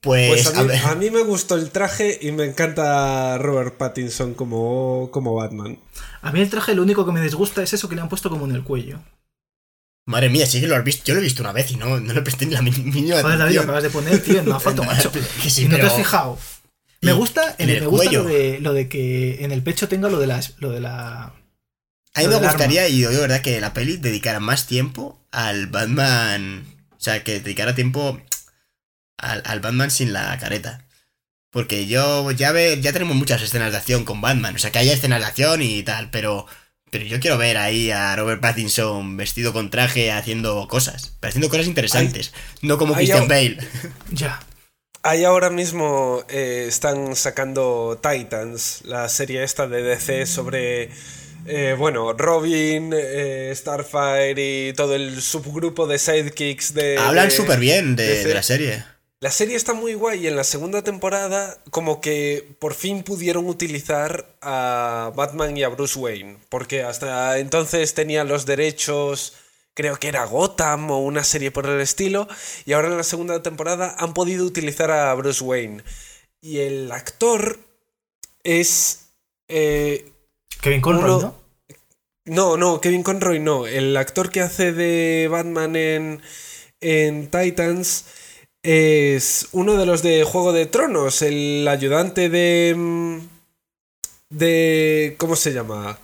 [0.00, 3.36] Pues, Pues a a mí, ver, a mí me gustó el traje y me encanta
[3.38, 5.78] Robert Pattinson como, como Batman.
[6.22, 8.30] A mí el traje lo único que me disgusta es eso que le han puesto
[8.30, 9.00] como en el cuello.
[10.06, 11.02] Madre mía, sí que lo has visto.
[11.06, 13.38] Yo lo he visto una vez y no, no le presté ni la mínima Joder,
[13.38, 15.10] David, acabas de poner, tío, en una foto, macho.
[15.42, 16.38] Que sí, y no te has fijado.
[17.00, 18.22] Me gusta, en el me gusta cuello.
[18.22, 21.34] lo, de, lo de que en el pecho tenga lo de las, lo de la.
[22.14, 22.48] A mí me arma.
[22.48, 26.64] gustaría, y yo de verdad, que la peli dedicara más tiempo al Batman.
[26.96, 28.18] O sea, que dedicara tiempo
[29.18, 30.84] al, al Batman sin la careta.
[31.50, 34.54] Porque yo ya ve, ya tenemos muchas escenas de acción con Batman.
[34.54, 36.46] O sea, que haya escenas de acción y tal, pero.
[36.90, 41.12] Pero yo quiero ver ahí a Robert Pattinson vestido con traje haciendo cosas.
[41.20, 42.32] Pero haciendo cosas interesantes.
[42.62, 43.58] no como Christian al- Bale.
[44.10, 44.40] Ya.
[45.02, 50.90] Ahí ahora mismo eh, están sacando Titans, la serie esta de DC sobre,
[51.46, 56.96] eh, bueno, Robin, eh, Starfire y todo el subgrupo de sidekicks de...
[56.98, 58.82] Hablan súper bien de la serie.
[59.20, 63.48] La serie está muy guay y en la segunda temporada como que por fin pudieron
[63.48, 69.34] utilizar a Batman y a Bruce Wayne, porque hasta entonces tenían los derechos,
[69.74, 72.28] creo que era Gotham o una serie por el estilo,
[72.64, 75.82] y ahora en la segunda temporada han podido utilizar a Bruce Wayne.
[76.40, 77.58] Y el actor
[78.44, 79.08] es...
[79.48, 80.12] eh,
[80.60, 81.34] Kevin Conroy, Uno- ¿no?
[82.24, 83.66] no, no, Kevin Conroy no.
[83.66, 86.22] El actor que hace de Batman en,
[86.80, 88.04] en Titans
[88.62, 92.74] es uno de los de Juego de Tronos, el ayudante de...
[92.76, 93.18] mm,
[94.30, 95.14] de...
[95.18, 95.98] ¿Cómo se llama?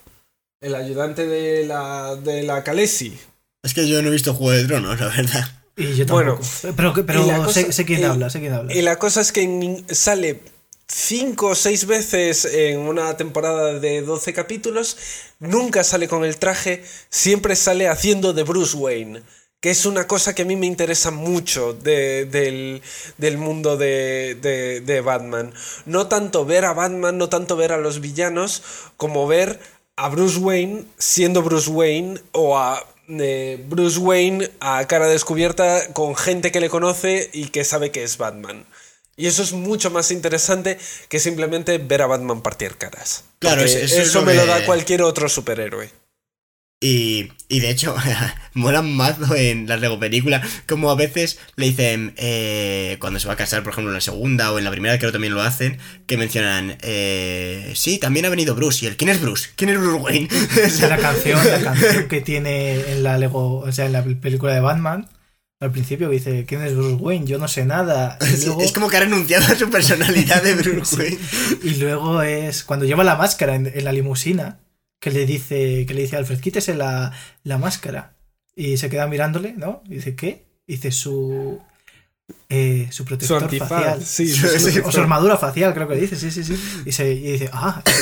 [0.61, 3.17] El ayudante de la, de la Khaleesi.
[3.63, 5.49] Es que yo no he visto Juego de Tronos, la verdad.
[5.77, 6.75] Y yo Bueno, tampoco.
[7.05, 8.73] pero pero la sé, quién y- habla, sé quién habla.
[8.73, 10.41] Y la cosa es que sale
[10.87, 14.97] cinco o seis veces en una temporada de 12 capítulos,
[15.41, 19.23] nunca sale con el traje, siempre sale haciendo de Bruce Wayne.
[19.65, 22.83] Que es una cosa que a mí me interesa mucho de- del,
[23.17, 25.55] del mundo de, de- de Batman.
[25.87, 28.63] No tanto ver a Batman, no tanto ver a los villanos,
[28.99, 29.59] como ver
[29.97, 36.15] a Bruce Wayne siendo Bruce Wayne o a eh, Bruce Wayne a cara descubierta con
[36.15, 38.67] gente que le conoce y que sabe que es Batman.
[39.17, 40.77] Y eso es mucho más interesante
[41.09, 43.25] que simplemente ver a Batman partir caras.
[43.39, 45.91] Claro, es- eso me lo da cualquier otro superhéroe.
[46.87, 47.97] Y, y de hecho,
[48.53, 53.33] molan más en las Lego películas, como a veces le dicen, eh, cuando se va
[53.33, 55.41] a casar, por ejemplo, en la segunda o en la primera, creo que también lo
[55.41, 58.85] hacen, que mencionan, eh, sí, también ha venido Bruce.
[58.85, 59.49] ¿Y el quién es Bruce?
[59.57, 60.29] ¿Quién es Bruce Wayne?
[60.91, 64.61] La canción, la canción que tiene en la Lego, o sea, en la película de
[64.61, 65.09] Batman,
[65.61, 67.25] al principio que dice, ¿quién es Bruce Wayne?
[67.27, 68.19] Yo no sé nada.
[68.21, 71.01] Y es, luego, es como que ha renunciado a su personalidad de Bruce Sí.
[71.01, 71.19] Wayne.
[71.63, 74.59] y luego es cuando lleva la máscara en, en la limusina,
[75.01, 78.17] que le dice, que le dice a Alfred, quítese la, la máscara.
[78.57, 79.83] Y se queda mirándole, ¿no?
[79.89, 80.47] Y dice, ¿qué?
[80.67, 81.61] Y dice su.
[82.49, 83.69] eh, su Su protector antifaz.
[83.69, 84.05] facial.
[84.05, 84.79] Sí, Sí, su- sí.
[84.85, 86.57] O su armadura facial, creo que dice, sí, sí, sí.
[86.87, 87.83] Y, se, y dice, ah,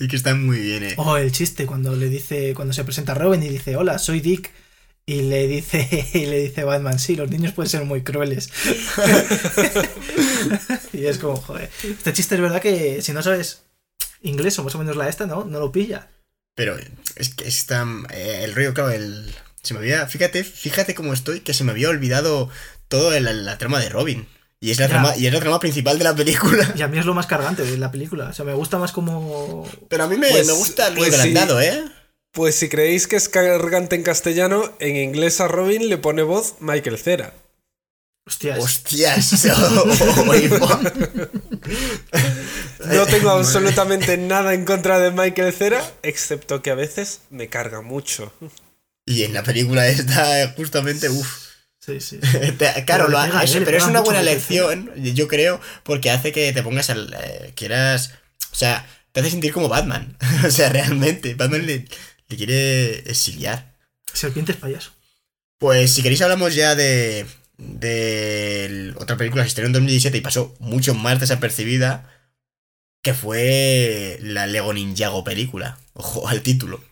[0.00, 0.94] y que está muy bien, eh.
[0.96, 4.50] O el chiste cuando le dice, cuando se presenta Robin y dice, hola, soy Dick.
[5.06, 8.48] Y le dice, y le dice Batman, sí, los niños pueden ser muy crueles.
[10.92, 11.70] y es como, joder.
[11.82, 13.62] Este chiste es verdad que si no sabes
[14.24, 15.44] inglés o más o menos la esta, ¿no?
[15.44, 16.08] No lo pilla.
[16.56, 16.76] Pero
[17.16, 17.86] es que está.
[18.10, 19.32] eh, el rollo, claro, el.
[19.62, 20.06] Se me había.
[20.08, 22.48] Fíjate, fíjate cómo estoy, que se me había olvidado
[22.88, 24.26] todo la, la trama de Robin.
[24.60, 24.90] Y es la, Ya.
[24.90, 26.72] trama, y es la trama principal de la película.
[26.76, 28.28] Y a mí es lo más cargante de la película.
[28.28, 29.68] O sea, me gusta más como...
[29.90, 31.34] Pero a mí me, Pues- me gusta lo pues sí.
[31.36, 31.84] ¿eh?
[32.32, 36.54] Pues si creéis que es cargante en castellano, en inglés a Robin le pone voz
[36.60, 37.34] Michael Cera.
[38.26, 38.58] Hostias.
[38.58, 39.44] Hostias.
[42.86, 43.40] No tengo Madre.
[43.40, 48.32] absolutamente nada en contra de Michael Cera, excepto que a veces me carga mucho.
[49.06, 51.44] Y en la película esta, justamente, uff.
[51.80, 52.18] Sí, sí.
[52.86, 55.28] Claro, Pero lo le pega, ha- eh, eso- le pero es una buena lección, yo
[55.28, 57.14] creo, porque hace que te pongas al.
[57.22, 58.12] eh, quieras.
[58.52, 60.16] O sea, te hace sentir como Batman.
[60.46, 61.34] o sea, realmente.
[61.34, 61.86] Batman le,
[62.28, 63.74] le quiere exiliar.
[64.12, 64.92] Serpientes payaso.
[65.58, 67.26] Pues si queréis hablamos ya de,
[67.58, 72.10] de otra película que se estrenó en 2017 y pasó mucho más desapercibida,
[73.02, 75.78] que fue la Lego Ninjago película.
[75.92, 76.82] Ojo al título.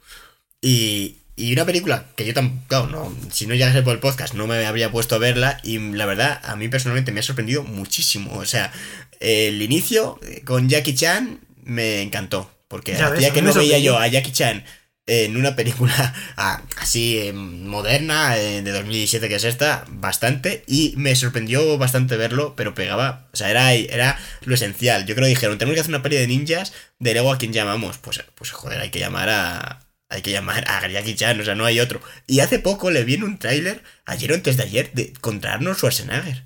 [0.60, 4.46] Y, y una película que yo tampoco, no, si no llegase por el podcast no
[4.46, 8.32] me habría puesto a verla y la verdad a mí personalmente me ha sorprendido muchísimo.
[8.38, 8.72] O sea,
[9.20, 13.98] el inicio eh, con Jackie Chan me encantó, porque Ya hacía que no veía yo
[13.98, 14.64] a Jackie Chan
[15.06, 20.94] en una película ah, así eh, moderna eh, de 2017 que es esta, bastante, y
[20.96, 25.06] me sorprendió bastante verlo, pero pegaba, o sea, era, era lo esencial.
[25.06, 27.52] Yo creo que dijeron, tenemos que hacer una peli de ninjas, de Lego a quién
[27.52, 27.98] llamamos.
[27.98, 29.80] Pues, pues joder, hay que llamar a...
[30.08, 32.02] Hay que llamar a Jackie Chan, o sea, no hay otro.
[32.26, 35.54] Y hace poco le vi en un tráiler, ayer o antes de ayer, de, contra
[35.54, 36.44] Arnold Schwarzenegger.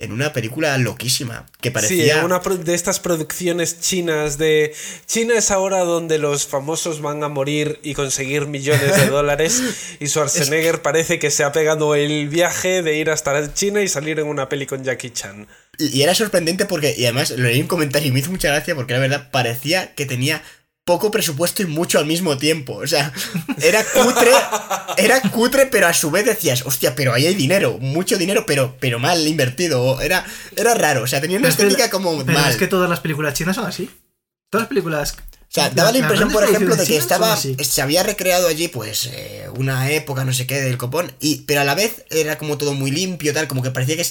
[0.00, 4.74] En una película loquísima que Sí, parecía una pro- de estas producciones chinas de...
[5.06, 9.62] China es ahora donde los famosos van a morir y conseguir millones de dólares
[10.00, 14.18] y Schwarzenegger parece que se ha pegado el viaje de ir hasta China y salir
[14.18, 15.46] en una peli con Jackie Chan.
[15.78, 18.30] y, y era sorprendente porque y además lo leí en un comentario y me hizo
[18.30, 20.42] mucha gracia porque la verdad parecía que tenía
[20.90, 22.74] poco presupuesto y mucho al mismo tiempo.
[22.74, 23.12] O sea,
[23.62, 24.32] era cutre,
[24.96, 28.76] era cutre, pero a su vez decías, hostia, pero ahí hay dinero, mucho dinero, pero,
[28.80, 30.00] pero mal invertido.
[30.00, 30.26] Era,
[30.56, 32.50] era raro, o sea, tenía una Pero estética como Pero mal.
[32.50, 33.88] es que todas las películas chinas son así.
[34.50, 35.12] Todas las películas.
[35.12, 37.36] O sea, daba la impresión, por ejemplo, de que estaba.
[37.36, 41.12] Se había recreado allí, pues, eh, una época, no sé qué, del copón.
[41.20, 44.06] Y, pero a la vez era como todo muy limpio, tal, como que parecía que,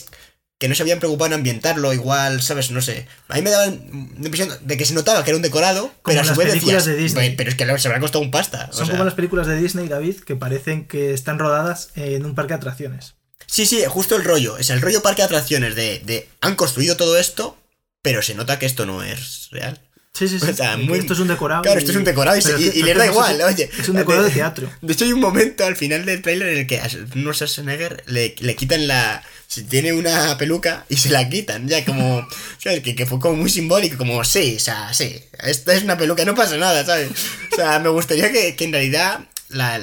[0.60, 2.70] que no se habían preocupado en ambientarlo, igual, ¿sabes?
[2.70, 3.08] No sé.
[3.30, 6.22] A mí me daba la impresión de que se notaba que era un decorado, pero
[6.22, 6.86] a su vez decías.
[6.86, 7.30] de Disney.
[7.30, 8.68] "Pues, Pero es que se habrá costado un pasta.
[8.70, 8.92] o Son sea.
[8.94, 12.58] como las películas de Disney, David, que parecen que están rodadas en un parque de
[12.58, 13.16] atracciones.
[13.48, 14.58] Sí, sí, justo el rollo.
[14.58, 16.28] Es el rollo parque de atracciones de, de.
[16.42, 17.58] Han construido todo esto,
[18.02, 19.80] pero se nota que esto no es real.
[20.20, 20.46] Sí, sí, sí.
[20.50, 21.62] O sea, Y que muy- Esto es un decorado.
[21.62, 23.70] Claro, esto es un decorado y y- y les da igual, es- oye.
[23.80, 24.70] Es un decorado de teatro.
[24.82, 28.04] De hecho, hay un momento al final del tráiler en el que a no Schwarzenegger
[28.08, 29.24] le, le quitan la.
[29.48, 32.28] Si tiene una peluca y se la quitan, ya como.
[32.64, 32.82] ¿Sabes?
[32.82, 36.26] Que, que fue como muy simbólico, como, sí, o sea, sí, esta es una peluca,
[36.26, 37.10] no pasa nada, ¿sabes?
[37.54, 39.80] O sea, me gustaría que, que en realidad la,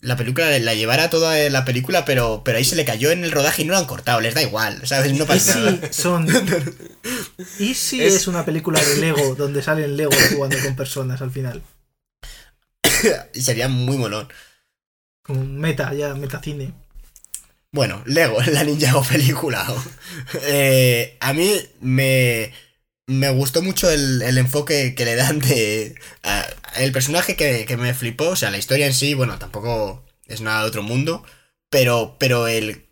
[0.00, 3.32] la película la llevara toda la película, pero, pero ahí se le cayó en el
[3.32, 5.12] rodaje y no lo han cortado, les da igual, ¿sabes?
[5.14, 5.92] No Y pasa si nada.
[5.92, 6.26] son.
[7.58, 8.26] ¿Y si Es- es...
[8.28, 11.62] una película de Lego donde salen Lego jugando con personas al final?
[13.34, 14.28] Y sería muy molón.
[15.22, 16.74] Como meta, ya, metacine.
[17.72, 19.66] Bueno, Lego, la Ninjago película.
[20.42, 22.52] Eh, a mí me,
[23.06, 25.94] me gustó mucho el, el enfoque que le dan de...
[26.22, 26.46] a-
[26.76, 30.40] el personaje que, que me flipó, o sea, la historia en sí, bueno, tampoco es
[30.40, 31.24] nada de otro mundo,
[31.70, 32.86] pero, pero el...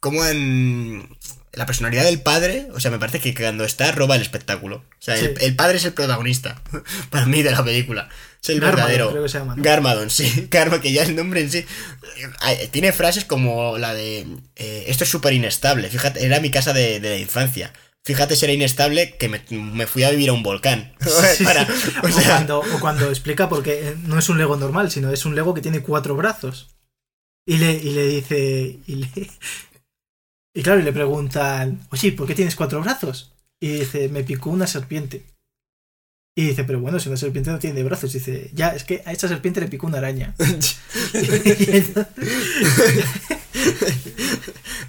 [0.00, 1.08] Como en...
[1.54, 4.76] La personalidad del padre, o sea, me parece que cuando está roba el espectáculo.
[4.76, 5.44] O sea, el, Sí.
[5.44, 6.62] el padre es el protagonista,
[7.10, 8.08] para mí, de la película.
[8.42, 9.10] Es el Garmadon, verdadero.
[9.10, 9.62] creo que se llama, ¿no?
[9.62, 10.46] Garmadon, sí.
[10.50, 11.66] Garma, que ya el nombre en sí.
[12.48, 14.26] eh, Tiene frases como la de.
[14.56, 15.90] eh, esto es súper inestable.
[15.90, 17.74] Fíjate, era mi casa de, de la infancia.
[18.04, 20.94] Fíjate si era inestable que me, me fui a vivir a un volcán.
[21.36, 21.92] Sí, Para- sí.
[22.02, 25.34] o cuando, o cuando explica porque eh, no es un Lego normal, sino es un
[25.34, 26.70] Lego que tiene cuatro brazos.
[27.46, 28.78] Y le, y le dice.
[28.86, 29.30] Y, le-
[30.54, 33.32] y claro, y le preguntan, oye, ¿por qué tienes cuatro brazos?
[33.60, 35.24] Y dice, me picó una serpiente.
[36.36, 38.12] Y dice, pero bueno, si una serpiente no tiene brazos.
[38.12, 40.34] dice, ya, es que a esta serpiente le picó una araña.
[41.14, 42.06] Y entonces-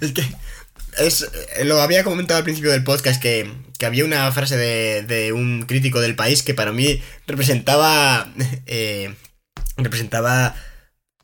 [0.00, 0.22] es que.
[0.98, 1.26] Es,
[1.64, 5.62] lo había comentado al principio del podcast que, que había una frase de, de un
[5.62, 8.32] crítico del país que para mí representaba.
[8.66, 9.14] eh,
[9.76, 10.54] representaba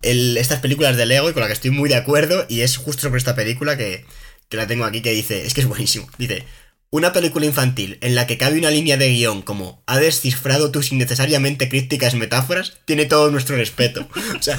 [0.03, 2.47] el- estas películas de Lego y con la que estoy muy de acuerdo.
[2.49, 4.05] Y es justo sobre esta película que,
[4.49, 6.09] que la tengo aquí que dice: Es que es buenísimo.
[6.19, 6.45] Dice.
[6.93, 10.91] Una película infantil en la que cabe una línea de guion como ha descifrado tus
[10.91, 14.09] innecesariamente crípticas metáforas tiene todo nuestro respeto.
[14.39, 14.57] O sea,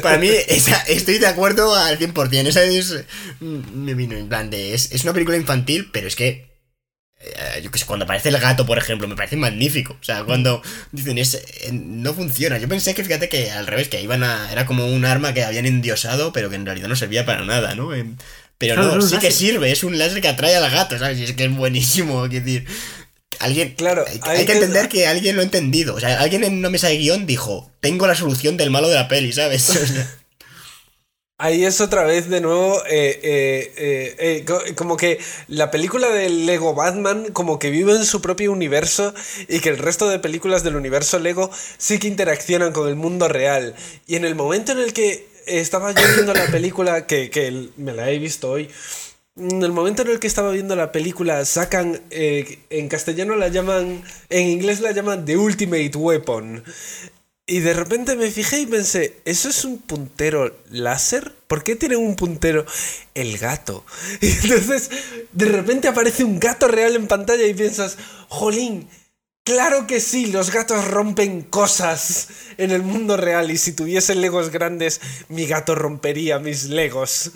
[0.00, 2.46] para, mí esa- estoy de acuerdo al 100%.
[2.46, 3.04] Esa es
[3.40, 6.46] mm, me vino en plan de es, es una película infantil, pero es que
[7.20, 9.96] eh, yo que sé, cuando aparece el gato, por ejemplo, me parece magnífico.
[10.00, 10.62] O sea, cuando
[10.92, 12.58] dicen es eh, no funciona.
[12.58, 15.42] Yo pensé que fíjate que al revés, que iban a era como un arma que
[15.42, 17.90] habían endiosado, pero que en realidad no servía para nada, ¿no?
[18.58, 21.18] Pero Claro, no, sí que sirve, es un láser que atrae al gato, ¿sabes?
[21.18, 22.66] Y es que es buenísimo, quiero decir.
[23.38, 25.94] Alguien, Claro, hay, hay hay que que- entender que alguien lo ha entendido.
[25.94, 28.96] O sea, alguien en una mesa de guion dijo, tengo la solución del malo de
[28.96, 29.68] la peli, ¿sabes?
[29.70, 30.14] O sea,
[31.40, 36.08] Ahí es otra vez de nuevo eh, eh, eh, eh, co- como que la película
[36.08, 39.14] del Lego Batman como que vive en su propio universo
[39.48, 41.48] y que el resto de películas del universo Lego
[41.78, 43.76] sí que interaccionan con el mundo real.
[44.08, 47.92] Y en el momento en el que estaba yo viendo la película, que, que me
[47.92, 48.68] la he visto hoy,
[49.38, 53.48] en el momento en el que estaba viendo la película sacan, eh, en castellano la
[53.48, 56.64] llaman, en inglés la llaman The Ultimate Weapon.
[57.46, 61.32] Y de repente me fijé y pensé, ¿eso es un puntero láser?
[61.46, 62.66] ¿Por qué tiene un puntero
[63.14, 63.86] el gato?
[64.20, 64.90] Y entonces
[65.32, 67.96] de repente aparece un gato real en pantalla y piensas,
[68.28, 68.88] jolín,
[69.48, 74.50] claro que sí, los gatos rompen cosas en el mundo real y si tuviese legos
[74.50, 75.00] grandes,
[75.30, 77.30] mi gato rompería mis legos.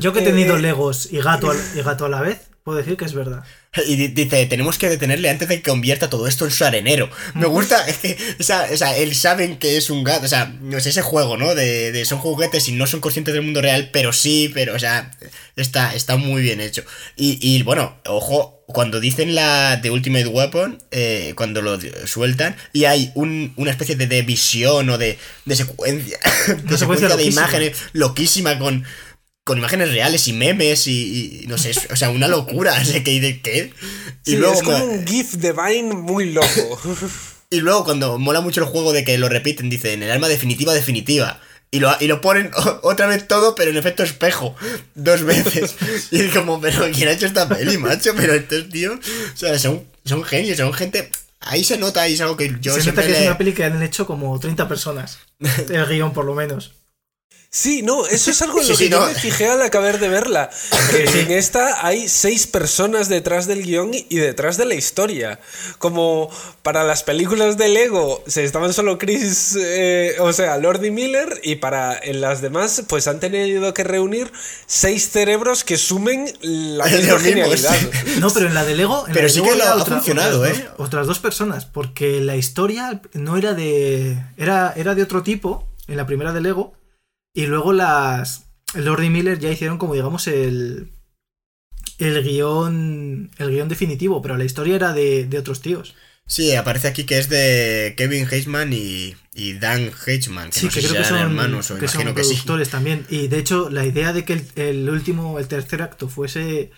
[0.00, 2.78] Yo que he tenido Eh, Legos y gato, al- y gato a la vez, puedo
[2.78, 3.42] decir que es verdad.
[3.86, 7.10] y di- dice, tenemos que detenerle antes de que convierta todo esto en su arenero.
[7.34, 10.28] Me gusta, es que, o sea, o sea, él saben que es un gato, o
[10.28, 11.54] sea, no es ese juego, ¿no?
[11.54, 14.78] De, de son juguetes y no son conscientes del mundo real, pero sí, pero, o
[14.78, 15.10] sea,
[15.54, 16.82] está, está muy bien hecho.
[17.14, 22.84] Y, y bueno, ojo, cuando dicen la de Ultimate Weapon, eh, cuando lo sueltan, y
[22.84, 26.18] hay un- una especie de, de visión o de, de secuencia,
[26.64, 28.84] de secuencia de imágenes loquísima con
[29.44, 32.78] con imágenes reales y memes y, y no sé, es- o sea, una locura.
[32.78, 33.72] O sea, que de qué.
[34.26, 36.78] Y Sí, luego, es como un GIF de Vine muy loco.
[37.50, 40.74] y luego cuando mola mucho el juego de que lo repiten, dicen el arma definitiva,
[40.74, 41.40] definitiva.
[41.70, 42.50] Y lo, y lo ponen
[42.82, 44.54] otra vez todo, pero en efecto espejo.
[44.94, 45.76] Dos veces.
[46.10, 48.12] Y es como, pero ¿quién ha hecho esta peli, macho?
[48.16, 48.98] Pero estos tíos,
[49.34, 51.10] o sea, son, son genios, son gente.
[51.40, 53.64] Ahí se nota, ahí es algo que yo Se nota que es una peli que
[53.64, 55.18] han hecho como 30 personas.
[55.68, 56.74] El guion, por lo menos.
[57.50, 59.06] Sí, no, eso es algo en lo sí, que yo no.
[59.06, 60.50] me fijé al acabar de verla.
[60.90, 65.40] Que en esta hay seis personas detrás del guion y detrás de la historia.
[65.78, 66.30] Como
[66.62, 71.40] para las películas de Lego se estaban solo Chris, eh, o sea, Lord y Miller,
[71.42, 74.30] y para en las demás, pues han tenido que reunir
[74.66, 77.74] seis cerebros que sumen la misma genialidad.
[77.74, 78.20] sí.
[78.20, 79.04] No, pero en la de Lego.
[79.06, 80.64] en la Pero sí Lego que lo ha funcionado, otras ¿eh?
[80.76, 84.22] Dos, otras dos personas, porque la historia no era de.
[84.36, 86.74] Era, era de otro tipo, en la primera de Lego,
[87.34, 88.44] y luego las.
[88.74, 90.92] Lord y Miller ya hicieron como, digamos, el.
[91.98, 93.30] El guion.
[93.38, 95.94] El guion definitivo, pero la historia era de, de otros tíos.
[96.26, 100.72] Sí, aparece aquí que es de Kevin Heisman y, y Dan Heisman, que Sí, no
[100.72, 102.34] que sé creo si que son, hermanos o que son imagino que sí.
[102.34, 103.06] productores también.
[103.08, 106.70] Y de hecho, la idea de que el, el último, el tercer acto fuese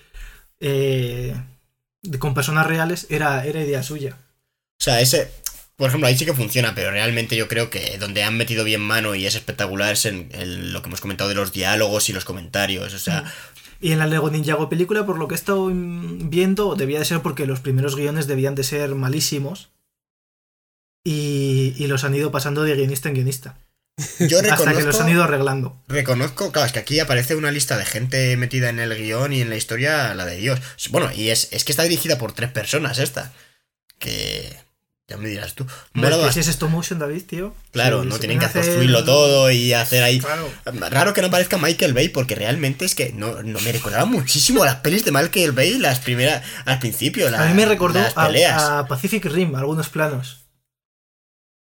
[0.60, 1.35] eh,
[2.20, 4.18] con personas reales era, era idea suya.
[4.81, 5.31] O sea, ese,
[5.81, 8.82] por ejemplo, ahí sí que funciona, pero realmente yo creo que donde han metido bien
[8.82, 12.12] mano y es espectacular es en, en lo que hemos comentado de los diálogos y
[12.12, 12.93] los comentarios.
[12.93, 13.24] O sea,
[13.81, 17.23] Y en la Lego Ninjago película, por lo que he estado viendo, debía de ser
[17.23, 19.70] porque los primeros guiones debían de ser malísimos.
[21.02, 23.57] Y, y los han ido pasando de guionista en guionista.
[24.19, 25.82] yo Hasta que los han ido arreglando.
[25.89, 29.40] reconozco, claro, es que aquí aparece una lista de gente metida en el guion y
[29.40, 30.61] en la historia, la de Dios.
[30.90, 33.32] Bueno, y es, es que está dirigida por tres personas esta.
[33.98, 34.69] Que...
[35.11, 35.66] Ya me dirás tú.
[35.93, 37.53] Mola ¿Ves que bast- si es stop motion, David, tío?
[37.73, 40.20] Claro, Sí, no tienen que hacer- construirlo todo y hacer ahí.
[40.20, 40.49] Claro.
[40.89, 44.62] Raro que no aparezca Michael Bay, porque realmente es que no, no me recordaba muchísimo
[44.62, 47.27] a las pelis de Michael Bay, las primeras, al principio.
[47.37, 48.62] A mí me recordó las peleas.
[48.62, 50.37] a, a Pacific Rim, algunos planos.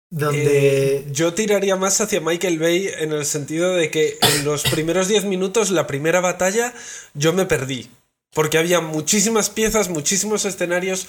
[0.09, 0.97] Donde.
[0.97, 5.07] Eh, yo tiraría más hacia Michael Bay en el sentido de que en los primeros
[5.07, 6.73] 10 minutos, la primera batalla,
[7.13, 7.89] yo me perdí.
[8.33, 11.05] Porque había muchísimas piezas, muchísimos escenarios,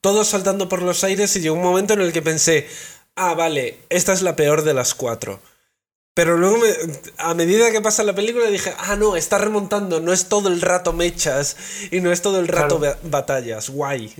[0.00, 2.68] todos saltando por los aires y llegó un momento en el que pensé,
[3.16, 5.40] ah, vale, esta es la peor de las cuatro.
[6.14, 6.74] Pero luego, me-
[7.18, 10.60] a medida que pasa la película, dije, ah, no, está remontando, no es todo el
[10.60, 11.56] rato mechas
[11.92, 12.98] y no es todo el rato Claro.
[13.04, 14.12] batallas, guay.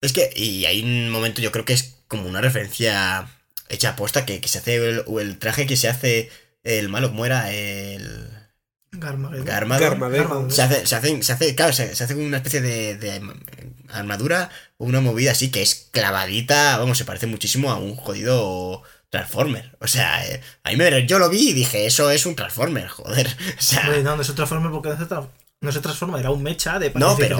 [0.00, 3.30] Es que, y hay un momento, yo creo que es como una referencia
[3.68, 6.28] hecha aposta, que, que se hace el, o el traje que se hace
[6.64, 7.52] el malo, ¿cómo era?
[7.52, 8.28] El.
[9.44, 10.50] Garmadon.
[10.50, 13.20] Se hace, se hace, se hace, claro, se, se hace una especie de, de
[13.90, 18.82] armadura o una movida así que es clavadita, vamos, se parece muchísimo a un jodido
[19.10, 19.76] Transformer.
[19.80, 22.88] O sea, eh, a mí me, yo lo vi y dije, eso es un Transformer,
[22.88, 23.26] joder.
[23.58, 25.28] O sea, no, no se transforma porque no se, tra-
[25.60, 27.36] no se transforma, era un mecha de No, pero-.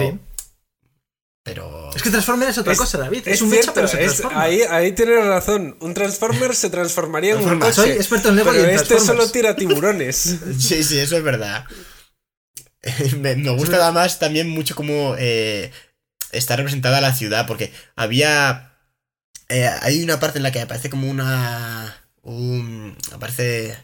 [1.43, 1.89] Pero...
[1.95, 3.27] Es que Transformer es otra Es- cosa, David.
[3.27, 4.41] Es, Es un cierto, mecha, pero se es- transforma.
[4.41, 5.77] ahí, ahí tienes razón.
[5.81, 7.73] Un Transformer se transformaría en un coche.
[7.73, 9.21] Soy experto en Lego pero y en este Transformers.
[9.25, 10.37] solo tira tiburones.
[10.59, 11.65] Sí, sí, eso es verdad.
[13.19, 15.71] me, me gusta además también mucho cómo eh,
[16.31, 18.73] está representada la ciudad, porque había...
[19.49, 21.95] eh, hay una parte en la que aparece como una...
[22.21, 23.77] Un, aparece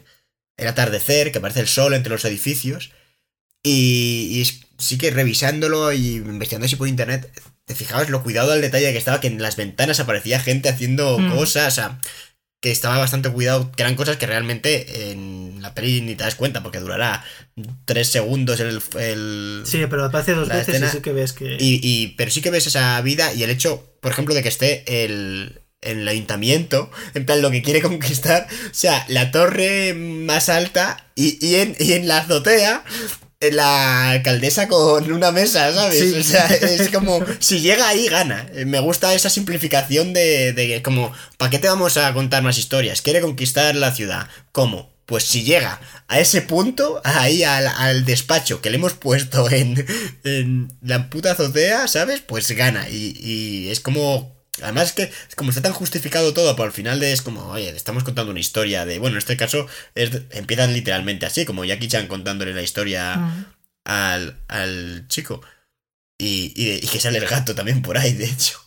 [0.56, 2.92] el atardecer, que aparece el sol entre los edificios.
[3.62, 7.30] Y, y sí que revisándolo y investigando así por internet,
[7.70, 11.20] te fijabas lo cuidado al detalle que estaba, que en las ventanas aparecía gente haciendo
[11.20, 11.36] Mm.
[11.36, 12.00] cosas, o sea,
[12.60, 16.34] que estaba bastante cuidado, que eran cosas que realmente en la peli ni te das
[16.34, 17.24] cuenta, porque durará
[17.84, 18.82] tres segundos el...
[18.98, 21.56] el- Sí, pero aparece dos veces escena- y sí que ves que.
[21.60, 24.48] y, y- pero sí que ves esa vida y el hecho, por ejemplo, de que
[24.48, 30.48] esté el, el ayuntamiento, en plan lo que quiere conquistar, o sea, la torre más
[30.48, 32.82] alta y, y, en, y en la azotea
[33.40, 35.98] la alcaldesa con una mesa, ¿sabes?
[35.98, 36.18] Sí.
[36.18, 38.46] O sea, es como, si llega ahí, gana.
[38.66, 43.00] Me gusta esa simplificación de, de como, ¿para qué te vamos a contar más historias?
[43.00, 44.28] Quiere conquistar la ciudad.
[44.52, 44.90] ¿Cómo?
[45.06, 49.84] Pues si llega a ese punto, ahí al, al despacho que le hemos puesto en,
[50.22, 52.20] en la puta azotea, ¿sabes?
[52.20, 52.88] Pues gana.
[52.90, 54.38] Y, y es como.
[54.62, 57.68] Además es que como está tan justificado todo, por al final de es como, oye,
[57.70, 58.98] estamos contando una historia de.
[58.98, 63.46] Bueno, en este caso es, empiezan literalmente así, como Jackie Chan contándole la historia Mm.
[63.84, 65.40] al, al chico.
[66.18, 68.60] Y, y, y que sale el gato también por ahí, de hecho.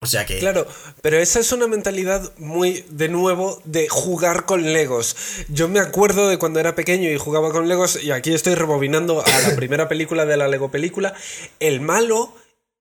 [0.00, 0.38] O sea que.
[0.38, 0.66] Claro,
[1.02, 5.16] pero esa es una mentalidad muy, de nuevo, de jugar con Legos.
[5.48, 9.24] Yo me acuerdo de cuando era pequeño y jugaba con Legos, y aquí estoy rebobinando
[9.26, 11.14] a la primera película de la Lego película,
[11.58, 12.32] el malo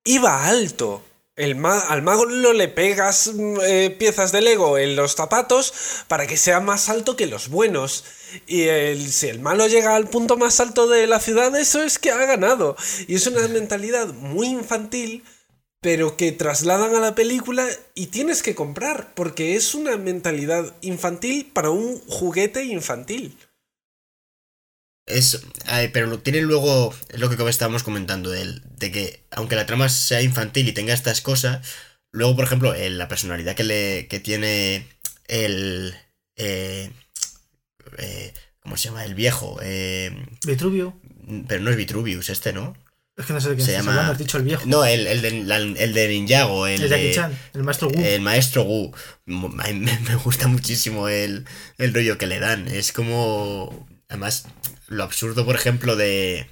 [0.05, 1.03] iba alto.
[1.37, 5.73] El ma- al mago le pegas mm, eh, piezas de Lego en los zapatos
[6.07, 8.03] para que sea más alto que los buenos.
[8.47, 8.65] Y
[9.09, 12.17] si el malo llega al punto más alto de la ciudad, eso es que ha
[12.25, 12.75] ganado.
[13.07, 15.23] Y es una mentalidad muy infantil,
[15.79, 21.51] pero que trasladan a la película y tienes que comprar, porque es una mentalidad infantil
[21.53, 23.37] para un juguete infantil.
[25.07, 25.41] Es,
[25.93, 28.61] pero lo tiene luego, es lo que estábamos comentando, de,
[28.91, 31.65] que aunque la trama sea infantil y tenga estas cosas,
[32.11, 34.85] luego, por ejemplo, el- la personalidad que, le, que tiene
[35.27, 35.95] el...
[36.35, 36.91] eh,
[37.97, 39.05] eh, ¿Cómo se llama?
[39.05, 39.57] El viejo.
[39.61, 40.11] eh,
[40.45, 40.99] Vitruvio.
[41.47, 42.75] pero no es Vitruvius este, ¿no?
[43.15, 44.63] Es que no sé de quién Se llama- hablando, has dicho el viejo.
[44.65, 48.03] No, el, el, de, la- el de Ninjago, el, el de- Chan, el maestro Wu.
[48.03, 48.91] El maestro Wu.
[49.25, 51.45] Me, me gusta muchísimo el,
[51.77, 52.67] el rollo que le dan.
[52.67, 53.87] Es como.
[54.09, 54.45] Además,
[54.87, 56.49] lo absurdo, por ejemplo, de.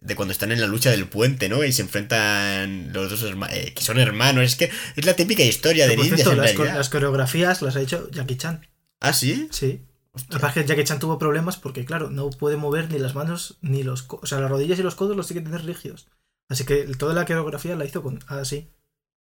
[0.00, 1.64] De cuando están en la lucha del puente, ¿no?
[1.64, 3.56] Y se enfrentan los dos hermanos.
[3.74, 4.44] que son hermanos.
[4.44, 6.78] Es que es la típica historia de ninjas cierto, en las, co- realidad.
[6.78, 8.64] las coreografías las ha hecho Jackie Chan.
[9.00, 9.48] Ah, sí.
[9.50, 9.82] Sí.
[10.30, 13.14] Que pasa es que Jackie Chan tuvo problemas porque, claro, no puede mover ni las
[13.16, 14.06] manos ni los...
[14.08, 16.06] O sea, las rodillas y los codos los tiene que tener rígidos.
[16.48, 18.68] Así que toda la coreografía la hizo con así.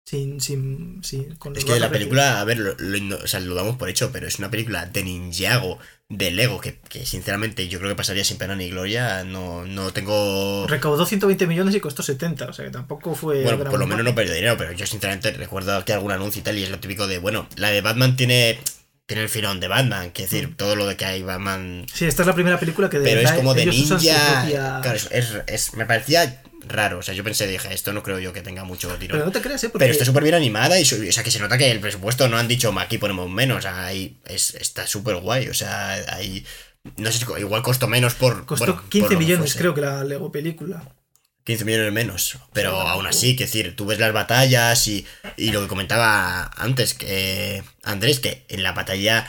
[0.06, 3.40] Sin, sin, sin, con Es que la película, a ver, lo, lo igno- o sea,
[3.42, 5.78] lo damos por hecho, pero es una película de Ninjago,
[6.10, 9.24] de Lego, que, que sinceramente yo creo que pasaría sin pena ni gloria.
[9.24, 10.66] No, no tengo.
[10.68, 12.46] Recaudó 120 millones y costó 70.
[12.48, 13.44] O sea, que tampoco fue...
[13.44, 16.44] Bueno, por lo menos no perdió dinero, pero yo sinceramente recuerdo que algún anuncio y
[16.44, 18.60] tal, y es lo típico de, bueno, la de Batman tiene,
[19.06, 22.24] tiene el filón de Batman, que decir, todo lo de que hay Batman, Sí, esta
[22.24, 23.96] es la primera película que de pero es como de ninja.
[23.96, 28.04] propia- Claro, es, es- es- me parecía raro, o sea, yo pensé, dije, esto no
[28.04, 29.14] creo yo que tenga mucho tiro.
[29.14, 29.70] Pero no te creas, ¿eh?
[29.70, 32.28] Porque Pero está súper bien animada y, o sea, que se nota que el presupuesto
[32.28, 35.94] no han dicho, aquí ponemos menos, o sea, ahí es, está súper guay, o sea,
[36.14, 36.46] ahí,
[36.98, 38.46] no sé, igual costó menos por...
[38.46, 40.96] costó bueno, por 15 lo que millones, creo que la Lego película.
[41.46, 42.38] 15 millones menos.
[42.54, 43.08] Pero Sí, aún tampoco.
[43.08, 45.06] así, que decir, tú ves las batallas y,
[45.36, 49.28] y lo que comentaba antes, que Andrés, que en la batalla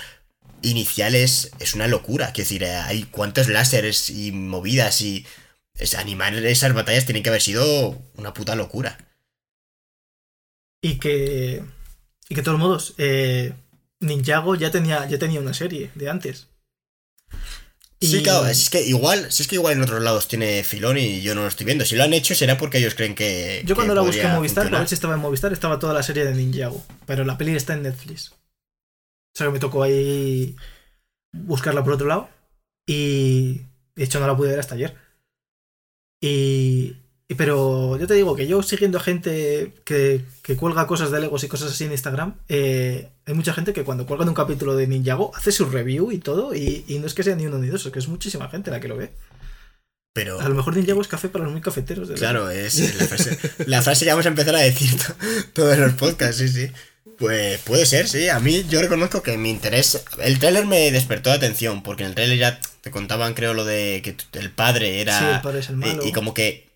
[0.62, 2.32] inicial es, es una locura.
[2.35, 5.24] Que decir, eh, hay cuántos láseres y movidas y
[5.81, 8.98] es, animar esas batallas tiene que haber sido una puta locura.
[10.82, 11.62] Y que.
[12.28, 13.52] Y que de todos modos, eh,
[14.01, 16.48] Ninjago ya tenía, ya tenía una serie de antes.
[18.02, 21.20] Sí, claro, es que igual, si es que igual en otros lados tiene filón y
[21.20, 21.85] yo no lo estoy viendo.
[21.85, 23.62] Si lo han hecho será porque ellos creen que.
[23.66, 25.93] Yo cuando que la busqué en Movistar, para ver si estaba en Movistar, estaba toda
[25.93, 26.82] la serie de Ninjago.
[27.07, 28.31] Pero la peli está en Netflix.
[28.31, 30.57] O sea que me tocó ahí
[31.32, 32.31] buscarla por otro lado.
[32.86, 34.97] Y de hecho no la pude ver hasta ayer.
[36.20, 36.97] Y.
[37.36, 41.48] Pero yo te digo que yo siguiendo gente que, que cuelga cosas de Legos y
[41.48, 45.30] cosas así en Instagram, eh, hay mucha gente que cuando cuelgan un capítulo de Ninjago
[45.36, 47.86] hace su review y todo, y, y no es que sea ni uno ni dos,
[47.86, 49.12] es que es muchísima gente la que lo ve.
[50.12, 50.40] Pero.
[50.40, 52.09] A lo mejor Ninjago es café para los muy cafeteros.
[52.09, 52.16] de.
[52.16, 55.14] Claro, es la frase, la frase que vamos a empezar a decir to-
[55.52, 56.68] todos los podcasts, sí, sí.
[57.20, 58.28] Pues puede ser, sí.
[58.28, 60.02] A mí yo reconozco que mi interés...
[60.18, 63.64] El tráiler me despertó la atención, porque en el tráiler ya te contaban, creo, lo
[63.66, 65.18] de que el padre era...
[65.18, 66.02] Sí, el padre es el malo.
[66.05, 66.66] Y, y como que...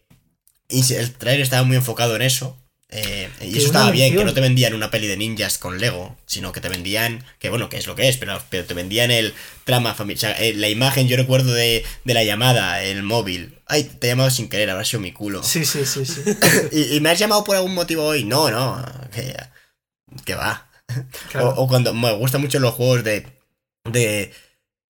[0.68, 2.58] y el tráiler estaba muy enfocado en eso.
[2.90, 6.16] eh, y eso estaba bien, que no te vendían una peli de ninjas con Lego,
[6.26, 9.10] sino que te vendían, que bueno, que es lo que es, pero, pero te vendían
[9.10, 9.32] el
[9.64, 10.32] trama familiar.
[10.32, 13.54] O sea, eh, la imagen, yo recuerdo de, de la llamada, el móvil.
[13.66, 15.42] Ay, te he llamado sin querer, habrá sido mi culo.
[15.42, 16.20] Sí, sí, sí, sí.
[16.72, 18.24] ¿Y, y me has llamado por algún motivo hoy?
[18.24, 18.84] No, no.
[19.10, 19.34] Que,
[20.24, 20.68] que va.
[21.30, 21.50] Claro.
[21.50, 23.26] O, o cuando me gustan mucho los juegos de.
[23.90, 24.32] de.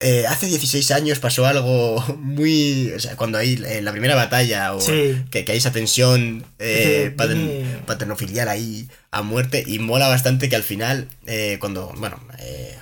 [0.01, 2.93] eh, hace 16 años pasó algo muy.
[2.93, 5.23] O sea, cuando hay eh, la primera batalla o Sí.
[5.31, 10.57] que, que hay esa tensión eh, patern- paternofilial ahí a muerte y mola bastante que
[10.57, 11.93] al final, eh, cuando.
[11.97, 12.21] bueno.
[12.39, 12.77] eh,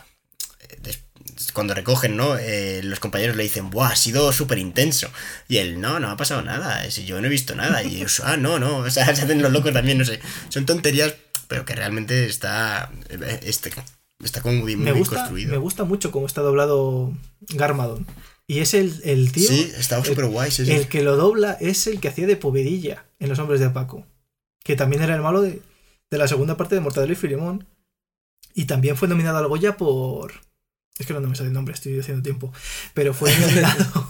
[1.55, 2.39] cuando recogen, ¿no?
[2.39, 3.89] Eh, los compañeros le dicen, ¡buah!
[3.89, 5.11] Ha sido súper intenso.
[5.49, 6.87] Y él, no, no ha pasado nada.
[6.89, 7.83] Yo no he visto nada.
[7.83, 8.77] Y ellos, ah, no, no.
[8.79, 10.21] O sea, se hacen los locos también, no sé.
[10.49, 11.15] Son tonterías,
[11.53, 12.91] pero que realmente está.
[13.43, 13.71] Este,
[14.25, 15.51] está como muy, muy me, gusta, construido.
[15.51, 17.13] me gusta mucho cómo está doblado
[17.51, 18.07] Garmadon.
[18.47, 19.47] Y es el, el tío.
[19.47, 20.51] Sí, está súper guay.
[20.51, 20.73] Sí, sí.
[20.73, 24.07] El que lo dobla es el que hacía de Povedilla en Los Hombres de Paco.
[24.65, 25.61] Que también era el malo de,
[26.11, 27.67] de la segunda parte de Mortadelo y Filemón.
[28.55, 30.33] Y también fue nominado al Goya por.
[30.97, 32.51] Es que no me sale el nombre, estoy haciendo tiempo.
[32.95, 34.09] Pero fue nominado.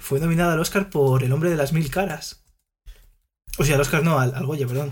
[0.00, 2.42] fue nominado al Oscar por El hombre de las mil caras.
[3.58, 4.90] O sea, al Oscar no, al, al Goya, perdón.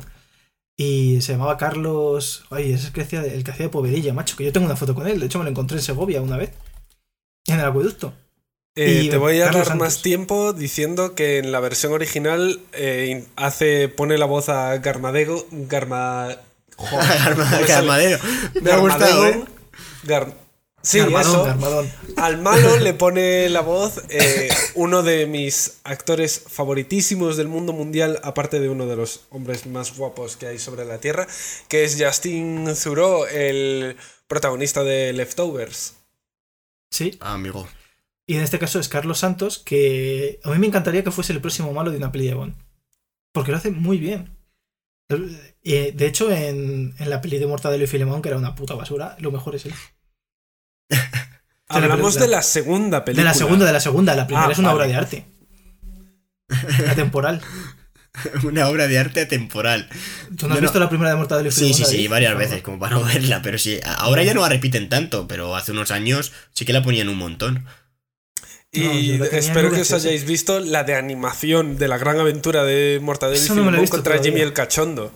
[0.82, 2.44] Y se llamaba Carlos.
[2.50, 4.36] Ay, ese es el que hacía de, el que hacía de Povedilla, macho.
[4.36, 5.20] Que yo tengo una foto con él.
[5.20, 6.50] De hecho, me lo encontré en Segovia una vez.
[7.46, 8.12] En el acueducto.
[8.74, 12.60] Eh, Y te voy a Carlos dar más tiempo diciendo que en la versión original
[12.72, 15.46] eh, hace pone la voz a Garmadego.
[15.50, 16.28] Garma.
[16.76, 17.36] Joder.
[17.68, 18.18] Garmadero.
[18.62, 19.46] Me ha gustado.
[20.04, 20.34] Gar-
[20.82, 21.44] Sí, Armadón, eso.
[21.44, 21.92] Armadón.
[22.16, 28.18] Al malo le pone la voz eh, uno de mis actores favoritísimos del mundo mundial,
[28.24, 31.26] aparte de uno de los hombres más guapos que hay sobre la Tierra,
[31.68, 33.96] que es Justin Theroux, el
[34.26, 35.94] protagonista de Leftovers.
[36.90, 37.16] Sí.
[37.20, 37.68] Ah, amigo.
[38.26, 41.40] Y en este caso es Carlos Santos, que a mí me encantaría que fuese el
[41.40, 42.54] próximo malo de una peli de Bond.
[43.32, 44.36] Porque lo hace muy bien.
[45.62, 48.74] Y, de hecho, en, en la peli de Mortadelo y Filemón, que era una puta
[48.74, 49.74] basura, lo mejor es él.
[51.69, 53.23] Hablamos de la segunda película.
[53.23, 54.14] De la segunda, de la segunda.
[54.14, 54.77] La primera Ah, es una vale.
[54.78, 55.27] obra de arte.
[56.89, 57.40] Atemporal.
[58.44, 59.89] Una obra de arte atemporal.
[60.36, 61.90] ¿Tú no has visto la primera de Mortadelo y Sí, Filemón?
[61.90, 63.81] sí, sí, varias veces, como para no verla, pero sí.
[63.86, 67.16] Ahora ya no la repiten tanto, pero hace unos años sí que la ponían un
[67.16, 67.64] montón.
[68.70, 73.01] Y No, espero que os hayáis visto la de animación de la gran aventura de
[73.02, 74.23] Mortadelo y Filemón contra todavía.
[74.23, 75.10] Jimmy el Cachondo.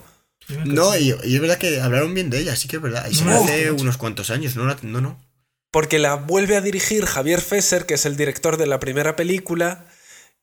[0.65, 3.07] No, y, y es verdad que hablaron bien de ella, sí que es verdad.
[3.11, 5.21] Y se No, hace unos cuantos años, no, no.
[5.77, 9.85] Porque la vuelve a dirigir Javier Fesser, que es el director de la primera película.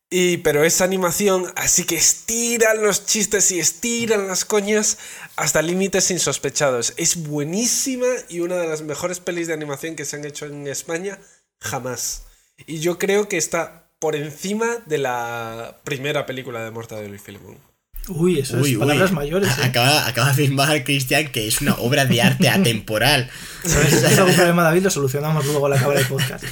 [0.08, 4.96] Y, pero es animación, así que estiran los chistes y estiran las coñas
[5.34, 6.94] hasta límites insospechados.
[6.98, 10.68] Es buenísima y una de las mejores pelis de animación que se han hecho en
[10.68, 11.18] España
[11.58, 12.26] jamás.
[12.64, 17.73] Y yo creo que está por encima de la primera película de Mortadelo y Filemón.
[18.08, 19.48] Uy, eso es palabras mayores.
[19.58, 19.62] ¿eh?
[19.64, 23.30] Acaba, acaba de afirmar Cristian que es una obra de arte atemporal.
[23.64, 26.44] Si es algún problema, David, lo solucionamos luego al acabar el podcast.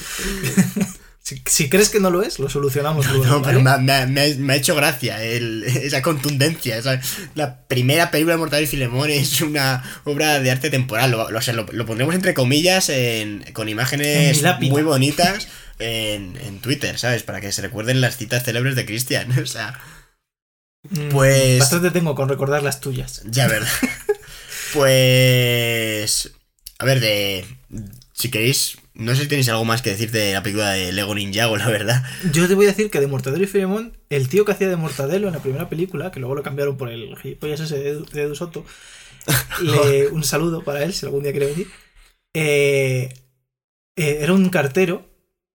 [1.24, 3.24] Si, si crees que no lo es, lo solucionamos luego.
[3.26, 3.82] No, pero ¿vale?
[3.82, 6.76] me, ha- me ha- me ha hecho gracia el- esa contundencia.
[6.76, 7.00] esa-
[7.36, 11.12] la primera película de Mortadelo y Filemón es una obra de arte temporal.
[11.12, 14.72] Lo, lo- o sea, lo- lo pondremos entre comillas en- con En imágenes lápida.
[14.72, 15.46] muy bonitas
[15.78, 17.22] en, en Twitter, ¿sabes?
[17.22, 19.30] Para que se recuerden las citas célebres de Cristian.
[19.38, 19.78] O sea,
[21.10, 23.22] pues- Bastante tengo con recordar las tuyas.
[23.26, 23.68] ya verdad.
[24.72, 26.32] Pues.
[26.78, 27.44] A ver, de.
[28.12, 28.78] Si queréis.
[28.94, 31.66] No sé si tenéis algo más que decir de la película de Lego Ninjago, la
[31.68, 32.02] verdad.
[32.32, 34.76] Yo te voy a decir que de Mortadelo y Filemón, el tío que hacía de
[34.76, 38.04] Mortadelo en la primera película, que luego lo cambiaron por el gilipollas ese de Edu,
[38.04, 38.66] de Edu Soto,
[39.62, 41.68] le- un saludo para él, si algún día quiere venir,
[42.34, 43.14] eh,
[43.96, 45.06] eh, era un cartero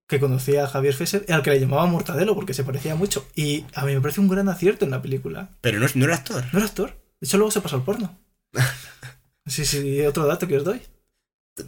[0.07, 3.27] que conocía a Javier Fesser, al que le llamaba Mortadelo porque se parecía mucho.
[3.35, 5.49] Y a mí me parece un gran acierto en la película.
[5.61, 6.45] Pero no, es- no era actor.
[6.53, 6.91] No era actor.
[7.19, 8.17] De hecho, luego se pasó al porno.
[9.45, 10.81] Sí, sí, otro dato que os doy.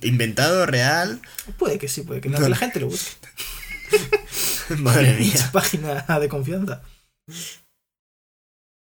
[0.02, 1.22] Inventado, real.
[1.58, 2.44] Puede que sí, puede que no, No.
[2.44, 3.16] que la gente lo busque.
[4.80, 5.50] Madre mía.
[5.54, 6.82] Página de confianza.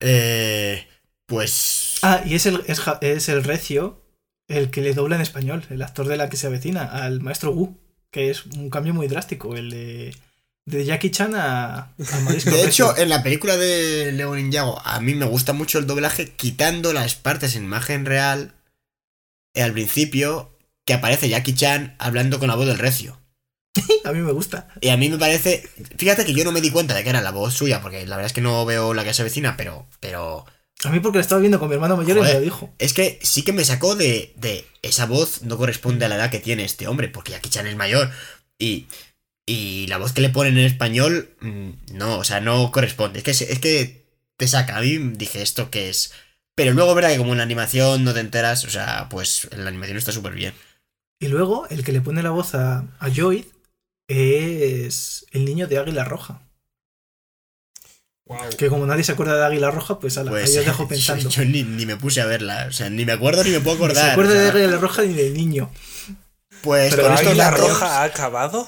[0.02, 0.88] Eh,
[1.26, 1.96] pues.
[2.04, 4.02] Ah, y es el, es, es el recio
[4.48, 7.52] el que le dobla en español, el actor de la que se avecina, al maestro
[7.52, 7.78] Wu,
[8.16, 10.16] que es un cambio muy drástico, el de,
[10.64, 12.92] de Jackie Chan a, al marisco De recio.
[12.94, 16.94] hecho, en la película de Lego Ninjago, a mí me gusta mucho el doblaje quitando
[16.94, 18.54] las partes en imagen real
[19.54, 23.20] eh, al principio que aparece Jackie Chan hablando con la voz del recio.
[24.06, 24.70] a mí me gusta.
[24.80, 25.70] Y a mí me parece.
[25.98, 28.16] Fíjate que yo no me di cuenta de que era la voz suya, porque la
[28.16, 29.88] verdad es que no veo la que se avecina, pero.
[30.00, 30.46] Pero.
[30.84, 32.74] A mí porque la estaba viendo con mi hermano mayor y me lo dijo.
[32.78, 36.30] Es que sí que me sacó de, de esa voz no corresponde a la edad
[36.30, 38.12] que tiene este hombre, porque Jackie Chan es mayor.
[38.60, 38.88] Y,
[39.46, 43.20] y la voz que le ponen en español, mm, no, o sea, no corresponde.
[43.20, 44.06] Es que, es que
[44.38, 44.78] te saca.
[44.78, 46.14] A mí dije, ¿esto qué es?
[46.56, 49.64] Pero luego, verdad que como en la animación no te enteras, o sea, pues en
[49.64, 50.54] la animación está súper bien.
[51.20, 53.48] Y luego, el que le pone la voz a, a Joy
[54.08, 56.45] es el niño de Águila Roja.
[58.28, 58.38] Wow.
[58.58, 60.88] Que como nadie se acuerda de Águila Roja, pues, ala, Pues ahí os dejo yo-
[60.90, 61.30] pensando.
[61.30, 63.78] Yo, ni, ni me puse a verla, o sea, ni me acuerdo ni me puedo
[63.78, 64.06] Ni acordar.
[64.06, 65.70] se acuerda o sea, de Águila Roja ni del niño.
[66.62, 68.68] Pues ¿Pero con Águila datos- Roja ha acabado?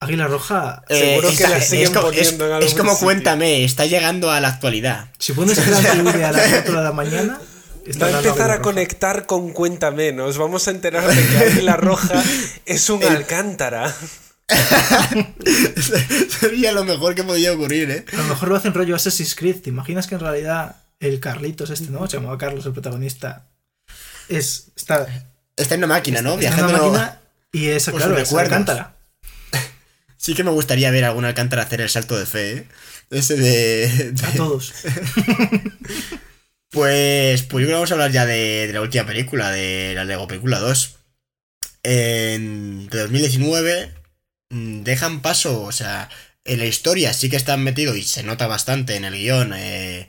[0.00, 2.74] Águila Roja, Eh, Seguro que está- la siguen es, como, es- poniendo en algún es
[2.74, 3.04] como sitio.
[3.06, 5.08] cuéntame, está llegando a la actualidad.
[5.18, 7.40] si pones el TV a las 4 de la mañana,
[7.86, 8.62] está Va a empezar a Roja.
[8.62, 10.12] conectar con Cuéntame.
[10.12, 12.22] Nos vamos a enterar de que Águila Roja
[12.66, 13.94] es un Alcántara.
[16.40, 18.04] Sería lo mejor que podía ocurrir, ¿eh?
[18.12, 19.60] A lo mejor lo hacen rollo Assassin's Creed.
[19.62, 22.06] ¿Te imaginas que en realidad el Carlitos este, ¿no?
[22.08, 23.46] Se llamaba Carlos, el protagonista.
[24.28, 25.06] Es, está,
[25.56, 26.38] Está en una máquina, ¿no?
[26.38, 26.72] está en Viajando.
[26.88, 27.20] una máquina
[27.52, 28.32] y es, claro, es.
[28.32, 28.94] Alcántara.
[30.20, 32.66] Sí que me gustaría ver a algún Alcántara hacer el salto de fe, ¿eh?
[33.10, 34.12] Ese de.
[34.12, 34.72] de- A todos.
[36.70, 39.92] Pues, pues yo creo que vamos a hablar ya de, de la última película, de
[39.94, 40.96] la Lego Película 2.
[41.82, 43.97] En, de 2019 mm,
[44.50, 46.08] dejan paso, o sea,
[46.44, 50.08] en la historia sí que están metidos y se nota bastante en el guion eh,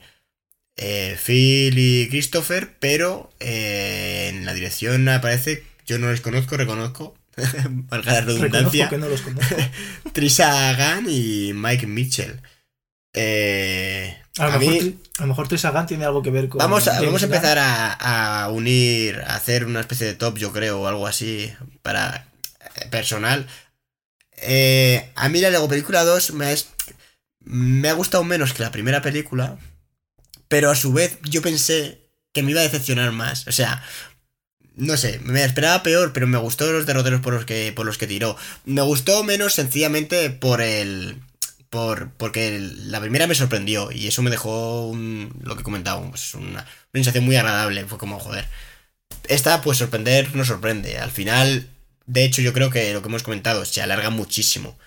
[0.77, 7.15] eh, Phil y Christopher, pero eh, en la dirección aparece, yo no les conozco, reconozco,
[7.89, 9.55] valga la redundancia, que no los conozco.
[10.13, 12.41] Trisa Hagan y Mike Mitchell.
[13.13, 16.29] Eh, A lo, a mejor, mí- Tri- a lo mejor Tris Hagan tiene algo que
[16.29, 16.59] ver con.
[16.59, 17.33] Vamos a, vamos a Gunn.
[17.35, 21.51] empezar a, a unir, a hacer una especie de top, yo creo, o algo así,
[21.81, 22.27] para
[22.91, 23.47] personal.
[24.41, 26.53] Eh, a mí la Lego Película 2 me,
[27.41, 29.57] me ha gustado menos que la primera película,
[30.47, 31.99] pero a su vez yo pensé
[32.33, 33.47] que me iba a decepcionar más.
[33.47, 33.83] O sea,
[34.75, 37.97] no sé, me esperaba peor, pero me gustó los derroteros por los que, por los
[37.97, 38.37] que tiró.
[38.65, 41.17] Me gustó menos sencillamente por el...
[41.69, 46.51] Por, porque la primera me sorprendió y eso me dejó un- lo que pues una,
[46.51, 47.85] una sensación muy agradable.
[47.85, 48.47] Fue como, joder.
[49.27, 50.97] Esta, pues sorprender, no sorprende.
[50.97, 51.69] Al final,
[52.09, 54.77] de hecho, yo creo que lo que hemos comentado se alarga muchísimo.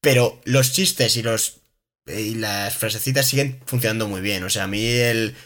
[0.00, 1.60] Pero los chistes y los
[2.06, 4.42] y las frasecitas siguen funcionando muy bien.
[4.44, 5.36] O sea, a mí el.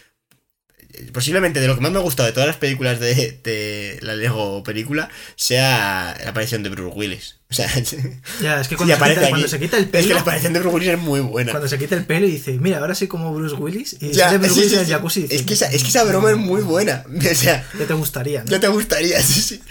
[1.12, 4.14] Posiblemente de lo que más me ha gustado de todas las películas de, de la
[4.14, 7.36] Lego película sea la aparición de Bruce Willis.
[7.50, 7.96] O sea, es
[8.42, 9.48] Ya, es que cuando, se, quita, cuando aquí.
[9.48, 10.18] se quita el que la pelo.
[10.20, 11.52] aparición de Bruce Willis es muy buena.
[11.52, 13.96] Cuando se quita el pelo y dice, mira, ahora soy como Bruce Willis.
[14.00, 15.26] Y Ya, Bruce sí, Willis sí, en el jacuzzi.
[15.30, 17.04] Es que, esa, es que esa broma es muy buena.
[17.30, 18.50] O sea, Ya te gustaría, ¿no?
[18.50, 19.62] Ya te gustaría, sí, sí.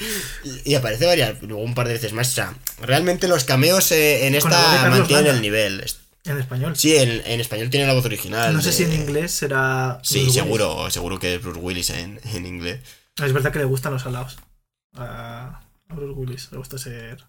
[0.43, 2.29] Y, y aparece varias, luego un par de veces más.
[2.29, 5.31] O sea, realmente los cameos eh, en esta mantienen Landa.
[5.31, 5.83] el nivel.
[6.25, 6.75] En español.
[6.75, 8.53] Sí, en, en español tiene la voz original.
[8.53, 9.99] no sé de- si en inglés será.
[10.03, 12.79] Sí, Bruce seguro, seguro que es Bruce Willis en, en inglés.
[13.23, 14.37] Es verdad que le gustan los salados.
[14.95, 17.23] A, Bruce Willis le gusta ser.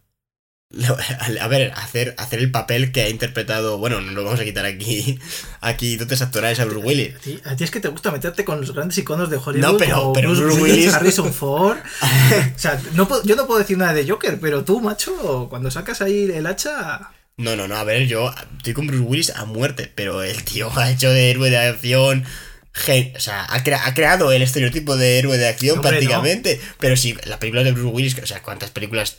[1.41, 3.79] A ver, hacer, hacer el papel que ha interpretado.
[3.79, 5.19] Bueno, no lo vamos a quitar aquí.
[5.61, 7.15] Aquí dotes actorales a Bruce Willis.
[7.15, 9.73] A ti, a ti es que te gusta meterte con los grandes iconos de Hollywood.
[9.73, 11.79] No, pero- pero Bruce, Bruce Willis, Harrison Ford.
[12.57, 16.01] o sea, no, yo no puedo decir nada de Joker, pero tú, macho, cuando sacas
[16.03, 17.11] ahí el hacha.
[17.39, 20.71] No, no, no, a ver, yo estoy con Bruce Willis a muerte, pero el tío
[20.79, 22.25] ha hecho de héroe de acción.
[22.73, 26.61] gen- o sea, ha, crea- ha creado el estereotipo de héroe de acción Hombre, prácticamente.
[26.79, 29.19] Pero sí, las películas de Bruce Willis, o sea, cuántas películas.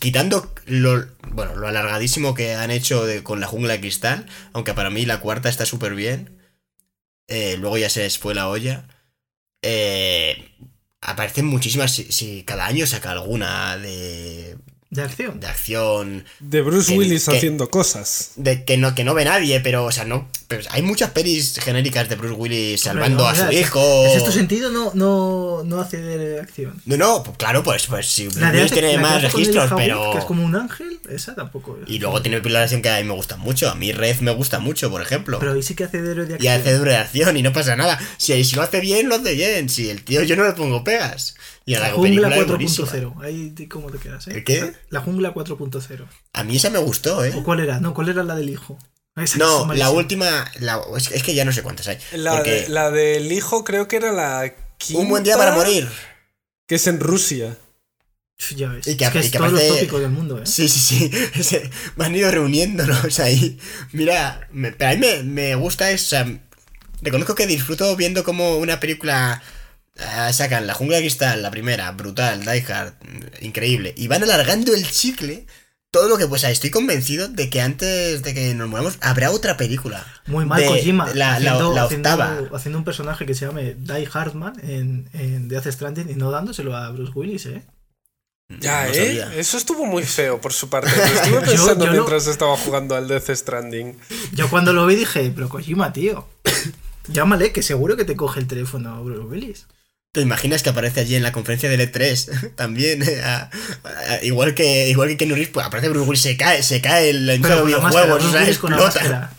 [0.00, 4.74] Quitando lo, bueno, lo alargadísimo que han hecho de- con la jungla de cristal, aunque
[4.74, 6.36] para mí la cuarta está súper bien.
[7.28, 8.88] eh, luego ya se les fue la olla.
[9.62, 10.50] eh,
[11.00, 11.92] aparecen muchísimas.
[11.94, 14.56] Si, si cada año saca alguna de,
[14.90, 15.38] De acción.
[15.40, 16.24] de acción.
[16.40, 18.32] De Bruce Que- Willis que- haciendo cosas.
[18.36, 20.28] de que no, que no ve nadie, pero, o sea, no.
[20.48, 24.06] Pero hay muchas pelis genéricas de Bruce Willis salvando no, a su hijo.
[24.06, 26.80] En sexto sentido no, no, no hace de acción.
[26.86, 30.12] No, no, pues claro, pues, pues sí, Bruce La Willis tiene la más registros, pero.
[30.12, 31.78] Que es como un ángel, esa tampoco.
[31.82, 31.90] es.
[31.90, 33.68] Y luego tiene películas de acción que a mí me gustan mucho.
[33.68, 35.38] A mí Red me gusta mucho, por ejemplo.
[35.38, 36.76] Pero ahí sí que hace de de y acción.
[36.78, 37.98] hace de acción y no pasa nada.
[38.16, 39.68] Si, si lo hace bien, lo hace bien.
[39.68, 41.36] Si el tío yo no le pongo pegas.
[41.66, 42.88] Y a la, La jungla película es buenísima.
[42.88, 43.22] 4.0.
[43.22, 44.36] Ahí cómo te quedas, ¿eh?
[44.36, 44.72] ¿El qué?
[44.88, 46.06] La jungla 4.0.
[46.32, 47.34] A mí esa me gustó, ¿eh?
[47.36, 47.78] ¿O cuál era?
[47.80, 48.78] No, ¿cuál era la del hijo?
[49.20, 50.50] Esa No, la última.
[50.60, 51.98] la- es, es que ya no sé cuántas hay.
[52.12, 55.02] La, porque de- la del hijo creo que era la quinta.
[55.02, 55.88] un buen día para morir.
[56.66, 57.56] Que es en Rusia.
[58.54, 58.86] Ya ves.
[58.86, 60.46] Y que- es que y es que aparte- tópicos del mundo, ¿eh?
[60.46, 61.10] Sí, sí,
[61.42, 61.60] sí.
[61.96, 63.58] Me han ido reuniéndonos ahí.
[63.92, 66.04] Mira, me, pero a mí me, me gusta eso.
[66.04, 66.38] o sea,
[67.02, 69.42] reconozco que disfruto viendo como una película.
[69.98, 72.94] ah, sacan La Jungla de Cristal, la primera, brutal, Die Hard,
[73.40, 73.92] increíble.
[73.96, 75.46] Y van alargando el chicle.
[75.90, 79.56] Todo lo que, pues, estoy convencido de que antes de que nos muramos habrá otra
[79.56, 80.06] película.
[80.26, 81.08] Muy mal de- Kojima.
[81.08, 82.38] de La, haciendo, la octava.
[82.52, 86.76] Haciendo, un personaje que se llame Die Hardman en, en Death Stranding y no dándoselo
[86.76, 87.62] a Bruce Willis, ¿eh?
[88.60, 88.94] Ya, No ¿eh?
[88.94, 89.34] sabía.
[89.34, 90.90] Eso estuvo muy feo por su parte.
[90.94, 93.98] Lo estuve pensando yo mientras estaba jugando al Death Stranding.
[94.32, 96.26] Yo cuando lo vi dije, pero Kojima, tío.
[97.08, 99.66] Llámale, que seguro que te coge el teléfono Bruce Willis.
[100.18, 102.54] ¿Te imaginas que aparece allí en la conferencia del E3?
[102.56, 103.50] También, eh, a-
[103.84, 107.10] a- igual que igual que Keanu Reeves, pues aparece Bruce Willis, se cae, se cae
[107.10, 108.72] en la industria de videojuegos, o sea, con.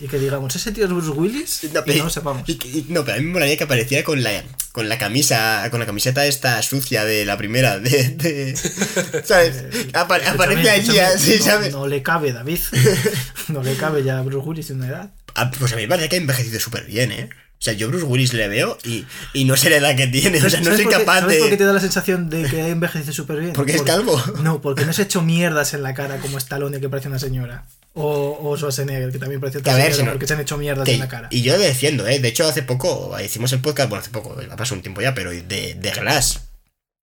[0.00, 2.48] Y que digamos, ese tío es Bruce Willis No, y pero- no lo sepamos.
[2.48, 4.42] y que- y- no, pero a mí me molaría que apareciera con la
[4.72, 8.56] con la camisa, con la camiseta esta sucia de la primera, de, de-
[9.24, 9.64] ¿sabes?
[9.92, 11.72] Apare- aparece allí, así, no, ¿sabes?
[11.72, 12.60] No le cabe, David.
[13.48, 15.10] no le cabe ya a Bruce Willis en una edad.
[15.34, 17.28] Ah, Pues a mí me parece que ha envejecido súper bien, ¿eh?
[17.60, 19.04] O sea, yo Bruce Willis le veo y,
[19.34, 21.38] y no sé la edad que tiene, o sea, no ¿Sabes soy qué- capaz ¿sabes
[21.40, 21.66] por qué te de...
[21.68, 23.52] da la sensación de que envejece súper bien?
[23.52, 24.18] Porque es calvo.
[24.42, 27.18] No, porque no se ha hecho mierdas en la cara como Stallone que parece una
[27.18, 27.66] señora.
[27.92, 30.32] O, o Schwarzenegger que también parece otra Que a ver, señora si no- porque se
[30.34, 31.28] han hecho mierdas Que- en la cara.
[31.30, 32.18] y yo defiendo, ¿eh?
[32.18, 35.12] De hecho, hace poco hicimos el podcast, bueno, hace poco, ha pasado un tiempo ya,
[35.14, 36.40] pero de, de Glass.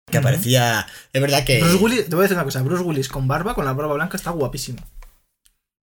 [0.09, 0.87] Que aparecía.
[1.13, 1.59] Es verdad que.
[1.61, 3.93] Bruce Willis, te voy a decir una cosa, Bruce Willis con barba, con la barba
[3.93, 4.79] blanca, está guapísimo.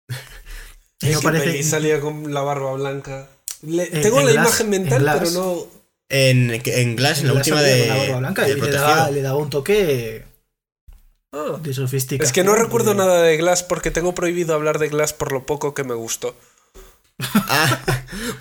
[1.01, 3.29] Y Es no parece- salía con la barba blanca.
[3.63, 5.67] Le- En- tengo en la Glass- imagen mental, Glass- pero no.
[6.11, 7.81] En, en Glass, en la última de.
[7.81, 8.89] con la barba blanca del y le Protegido.
[8.89, 10.25] daba, le daba un toque
[11.63, 12.27] de sofisticación.
[12.27, 15.33] Es que no recuerdo de- nada de Glass porque tengo prohibido hablar de Glass por
[15.33, 16.35] lo poco que me gustó.
[17.35, 17.81] Ah,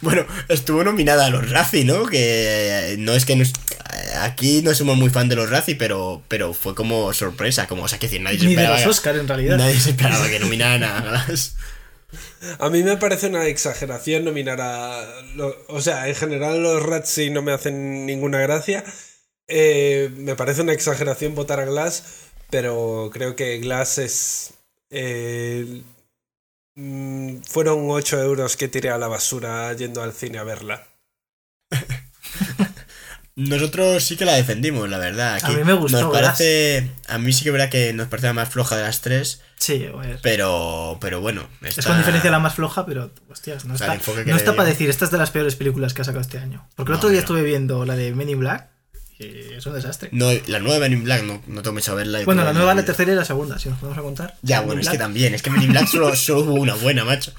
[0.01, 2.05] bueno, estuvo nominada a los Razzie, ¿no?
[2.05, 3.53] Que eh, no es que nos-
[4.21, 7.87] aquí no somos muy fan de los Razzie, pero, pero fue como sorpresa, como, o
[7.87, 8.85] sea, que decir, nadie se Ni de esperaba.
[8.85, 9.57] los Oscar en realidad.
[9.57, 11.55] Nadie se esperaba que nominaran a Glass.
[12.59, 15.21] A mí me parece una exageración nominar a.
[15.35, 18.83] lo- o sea, en general los Razzie no me hacen ninguna gracia.
[19.47, 22.03] Eh, me parece una exageración votar a Glass,
[22.49, 24.53] pero creo que Glass es.
[24.89, 25.83] eh,
[26.75, 30.87] mm, fueron 8 euros que tiré a la basura yendo al cine a verla.
[33.37, 35.35] Nosotros sí que la defendimos, la verdad.
[35.35, 38.25] Aquí A mí me gustó, Nos parece, a mí sí que verdad que nos parece
[38.27, 41.47] la más floja de las tres, Sí, pues, pero, pero bueno.
[41.61, 44.35] es está- con diferencia la más floja, pero hostias, no O sea, el está, no
[44.35, 46.67] está para decir, esta es de las peores películas que ha sacado este año.
[46.75, 48.69] Porque el No, otro día estuve viendo la de Men in Black
[49.19, 50.09] y es un desastre.
[50.13, 52.23] No, la nueva Men in Black no, no tengo mucho a verla.
[52.25, 54.35] bueno, la nueva, la tercera y la segunda, si nos podemos a contar.
[54.41, 55.35] Ya, Men bueno, es que también.
[55.35, 57.33] Es que Men in Black solo, solo hubo una buena, macho.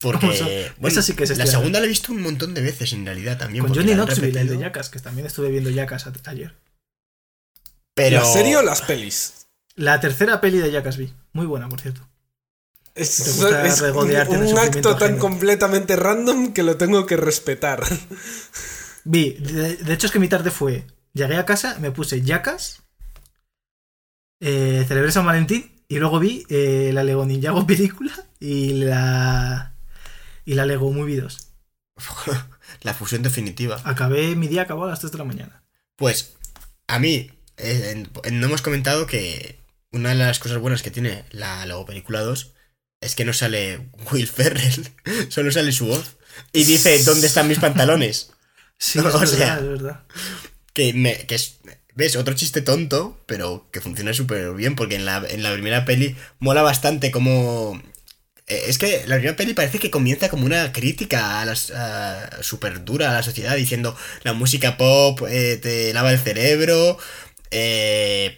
[0.00, 0.72] Porque.
[0.78, 2.92] Bueno, esa sí que es la este segunda la he visto un montón de veces
[2.92, 3.64] en realidad también.
[3.64, 6.56] Con Johnny Knoxville, el de Jackass, que también estuve viendo Jackass ayer.
[7.94, 8.20] Pero.
[8.20, 9.46] ¿La serie o las pelis?
[9.74, 11.12] La tercera peli de Jackass vi.
[11.32, 12.08] Muy buena, por cierto.
[12.94, 15.20] Es, ¿Te gusta es un, un acto tan ajeno?
[15.20, 17.82] completamente random que lo tengo que respetar.
[19.04, 22.82] Vi, de, de hecho es que mi tarde fue, llegué a casa, me puse Jackass,
[24.40, 29.69] eh, celebré San Valentín y luego vi eh, la Lego Ninjago película y la
[30.44, 31.48] y la Lego Movie 2.
[32.82, 33.80] la fusión definitiva.
[33.84, 35.62] Acabé mi día acabó a las 3 de la mañana.
[35.96, 36.36] Pues,
[36.86, 39.60] a mí, eh, no hemos comentado que
[39.92, 42.54] una de las cosas buenas que tiene la Lego Película 2
[43.00, 44.88] es que no sale Will Ferrell,
[45.28, 46.16] solo sale su voz.
[46.52, 48.32] Y dice, ¿dónde están mis pantalones?
[48.82, 50.04] Sí, O es verdad, sea, es verdad.
[50.72, 51.58] Que, me, que es,
[51.94, 52.16] ¿ves?
[52.16, 56.16] Otro chiste tonto, pero que funciona súper bien, porque en la, en la primera peli
[56.38, 57.78] mola bastante como...
[58.50, 61.72] eh, Es que la primera peli parece que comienza como una crítica a las
[62.42, 66.98] súper dura a la sociedad, diciendo la música pop eh, te lava el cerebro,
[67.50, 68.36] eh,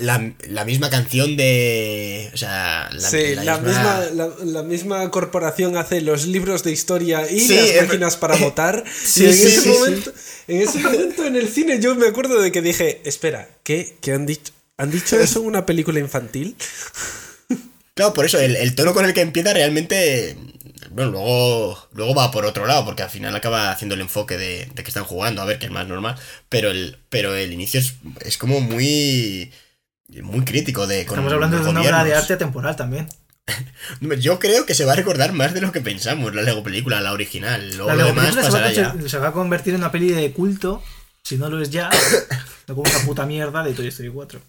[0.00, 2.30] la, la misma canción de...
[2.34, 7.30] O sea, la, sí, la, misma, la, la misma corporación hace los libros de historia
[7.30, 8.84] y Sí, las eh, máquinas para votar.
[8.92, 10.12] sí, y en, sí, ese momento,
[10.48, 13.96] en ese momento en el cine yo me acuerdo de que dije, espera, ¿qué?
[14.00, 14.52] ¿Qué han dicho?
[14.76, 16.56] ¿Han dicho eso en una película infantil?
[17.94, 20.36] Claro, por eso, el, el tono con el que empieza realmente.
[20.90, 24.66] Bueno, luego, luego va por otro lado, porque al final acaba haciendo el enfoque de,
[24.74, 26.16] de que están jugando, a ver, que es más normal.
[26.48, 29.52] Pero el, pero el inicio es, es como muy.
[30.22, 31.06] Muy crítico de.
[31.06, 33.08] con Estamos hablando de una obra de arte atemporal también.
[34.20, 37.00] Yo creo que se va a recordar más de lo que pensamos, la Lego película,
[37.00, 37.68] la original.
[37.76, 39.08] Luego La lo Lego demás película se va, ya.
[39.08, 40.82] se va a convertir en una peli de culto,
[41.22, 41.90] si no lo es ya,
[42.68, 44.40] no como una puta mierda de Toy Story 4.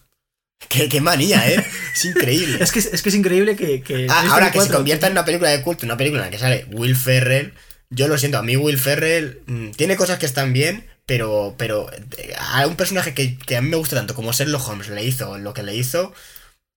[0.70, 1.64] Qué, qué manía, ¿eh?
[1.96, 2.58] Es increíble.
[2.62, 3.82] Es que es, que es increíble que...
[3.82, 6.28] que Ah, ahora que se 4 convierta en una película de culto, una película en
[6.28, 7.54] la que sale Will Ferrell,
[7.90, 11.92] yo lo siento, a mí Will Ferrell mm, tiene cosas que están bien, pero, pero
[12.18, 15.04] eh, a un personaje que, que a mí me gusta tanto como Sherlock Holmes le
[15.04, 16.14] hizo lo que le hizo,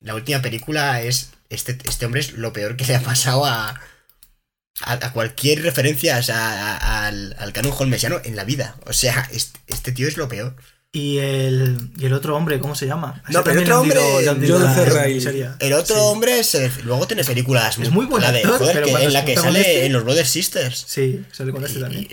[0.01, 3.81] la última película es, este, este hombre es lo peor que le ha pasado a,
[4.81, 8.77] a, a cualquier referencia o sea, a- al, al canon holmesiano en la vida.
[8.87, 10.55] O sea, este, este tío es lo peor.
[10.91, 13.21] Y el, y el otro hombre, ¿cómo se llama?
[13.25, 15.57] Ese No, pero también otro hombre, John miseria.
[15.59, 16.01] El otro Sí.
[16.03, 19.25] hombre se- luego tiene películas Es muy buen la de, joder, pero que- en la
[19.25, 20.85] que sale este- en los Brothers Sisters.
[20.89, 22.09] Sí, sale con este Y- también.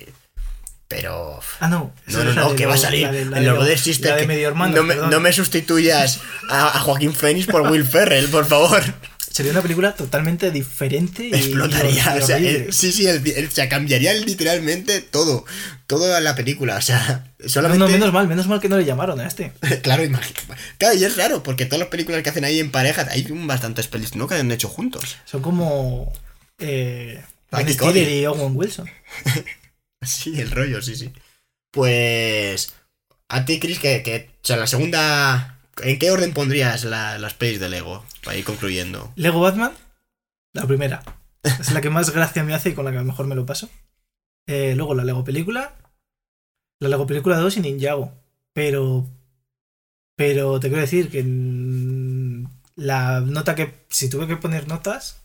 [0.88, 1.40] Pero.
[1.62, 1.94] Ah, no.
[2.08, 4.28] No, no, no, que va a salir en los Brother Sisters.
[4.28, 6.20] no, me, no me sustituyas
[6.50, 8.84] a, a Joaquín Phoenix por Will Ferrell, por favor.
[9.36, 12.16] Sería una película totalmente diferente y, Explotaría.
[12.18, 15.44] y o sea, el- sí, sí, el- el- o sea, cambiaría literalmente todo.
[15.88, 16.78] Toda la película.
[16.78, 17.80] O sea, solamente.
[17.84, 19.52] no, menos mal, menos mal que no le llamaron a este.
[19.84, 20.42] claro, imagínate.
[20.78, 23.90] Claro, y es raro, porque todas las películas que hacen ahí en pareja, hay bastantes
[23.90, 24.26] pelis ¿no?
[24.28, 25.18] que han hecho juntos.
[25.26, 26.14] Son como.
[26.60, 27.22] Eh,
[27.52, 28.00] Stiller Cody.
[28.00, 28.90] y Owen Wilson.
[30.02, 31.12] Sí, el rollo, sí, sí.
[31.72, 32.74] Pues.
[33.28, 34.30] A ti, Chris, que, que.
[34.44, 35.55] O sea, la segunda.
[35.84, 38.06] ¿En qué orden pondrías la- las pelis de Lego?
[38.24, 39.12] Para ir concluyendo.
[39.16, 39.74] Lego Batman,
[40.54, 41.04] la primera.
[41.44, 43.70] Es la que más gracia me hace y con la que mejor me lo paso.
[44.48, 45.76] Eh, luego la Lego película.
[46.80, 48.14] La Lego película 2 y Ninjago.
[48.54, 49.06] Pero.
[50.18, 51.24] Pero te quiero decir que.
[52.76, 53.86] La nota que.
[53.90, 55.22] Si tuve que poner notas.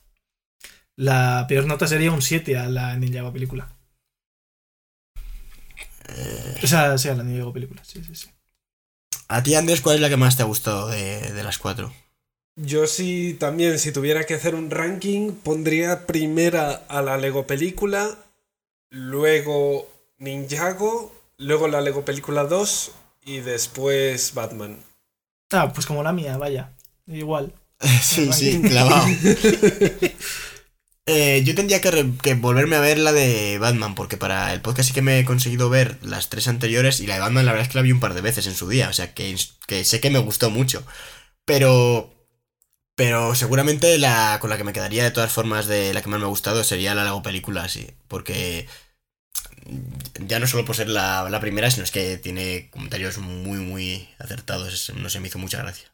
[0.96, 3.72] La peor nota sería un 7 a la Ninjago película.
[6.62, 7.82] O sea, sí, a la Ninjago película.
[7.84, 8.28] Sí, sí, sí.
[9.32, 11.92] A ti, Andrés, ¿cuál es la que más te ha gustado de, de las cuatro?
[12.56, 18.18] Yo sí, también, si tuviera que hacer un ranking, pondría primera a la Lego película,
[18.90, 19.88] luego
[20.18, 22.90] Ninjago, luego la Lego película 2
[23.22, 24.80] y después Batman.
[25.52, 26.72] Ah, pues como la mía, vaya.
[27.06, 27.52] Igual.
[28.02, 29.06] sí, sí, clavado.
[31.06, 34.94] Eh, yo tendría que, volverme a ver la de Batman, porque para el podcast sí
[34.94, 37.72] que me he conseguido ver las tres anteriores y la de Batman la verdad es
[37.72, 39.36] que la vi un par de veces en su día, o sea que,
[39.66, 40.84] que sé que me gustó mucho.
[41.44, 42.14] Pero...
[42.96, 46.20] Pero seguramente la con la que me quedaría de todas formas de la que más
[46.20, 47.88] me ha gustado sería la Lego película, sí.
[48.08, 48.68] Porque
[50.26, 54.08] ya no solo por ser la, la primera, sino es que tiene comentarios muy, muy
[54.18, 54.92] acertados.
[54.96, 55.90] No se me hizo mucha gracia.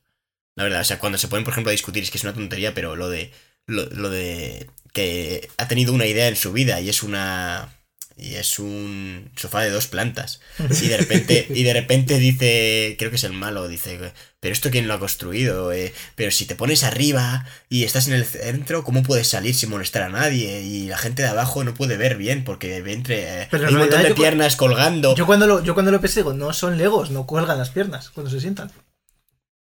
[0.56, 2.34] La verdad, o sea, cuando se ponen, por ejemplo, a discutir, es que es una
[2.34, 3.32] tontería, pero lo de.
[3.66, 4.70] Lo, lo de.
[4.96, 7.72] Que ha tenido una idea en su vida y es una.
[8.18, 10.40] Y es un sofá de dos plantas.
[10.82, 14.00] Y de repente, y de repente dice, creo que es el malo, dice,
[14.40, 18.14] pero esto quién lo ha construido, eh, pero si te pones arriba y estás en
[18.14, 20.62] el centro, ¿cómo puedes salir sin molestar a nadie?
[20.62, 23.80] Y la gente de abajo no puede ver bien porque ve entre eh, hay un
[23.80, 25.14] montón de cu- piernas colgando.
[25.14, 28.08] Yo cuando lo, yo cuando lo pensé, digo, no son legos, no cuelgan las piernas
[28.08, 28.72] cuando se sientan.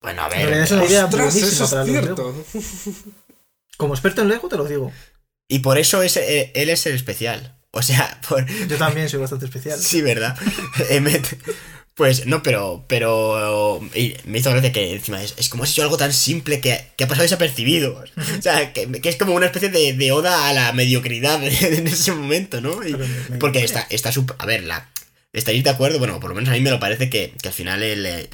[0.01, 0.51] Bueno, a ver.
[0.55, 2.45] es una idea Ostras, eso es para los cierto.
[3.77, 4.93] Como experto en Lego te lo digo.
[5.51, 7.57] Y por eso es, eh, él es el especial.
[7.73, 9.79] O sea, por, Yo también soy bastante especial.
[9.83, 10.35] Sí, ¿verdad?
[10.91, 11.27] Emmet.
[11.95, 12.87] Pues no, pero.
[12.89, 13.81] Pero.
[13.95, 16.87] y me hizo gracia que encima es, es como si hecho algo tan simple que,
[16.97, 18.03] que ha pasado desapercibido.
[18.39, 21.87] O sea, que, que es como una especie de, de oda a la mediocridad en
[21.87, 22.83] ese momento, ¿no?
[22.87, 22.97] Y-
[23.39, 24.89] porque está, está sup- A ver, la.
[25.35, 25.99] ¿Estaréis de acuerdo?
[25.99, 28.29] Bueno, por lo menos a mí me lo parece que, que al final el, eh,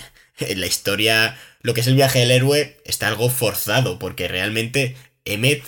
[0.55, 1.37] la historia.
[1.63, 3.99] Lo que es el viaje del héroe está algo forzado.
[3.99, 5.63] Porque realmente Emmet.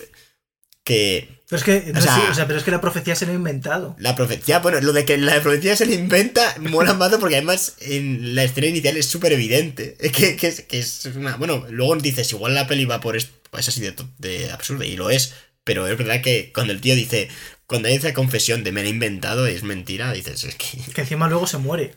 [0.84, 3.14] Que Pero es que, no O sea- sí, o sea, pero es que la profecía
[3.14, 3.96] se lo ha inventado.
[3.98, 7.74] la profecía, bueno, lo de que la profecía se le inventa mola más porque además
[7.80, 9.96] en la escena inicial es súper evidente.
[10.12, 11.36] Que, que, es, que es una.
[11.36, 14.96] Bueno, luego dices, igual la peli va por esto, es así de, de absurdo, y
[14.96, 15.32] lo es.
[15.64, 17.28] Pero es verdad que cuando el tío dice,
[17.66, 20.78] cuando hay esa confesión de me la he inventado, es mentira, dices, es que.
[20.92, 21.94] Que encima luego se muere.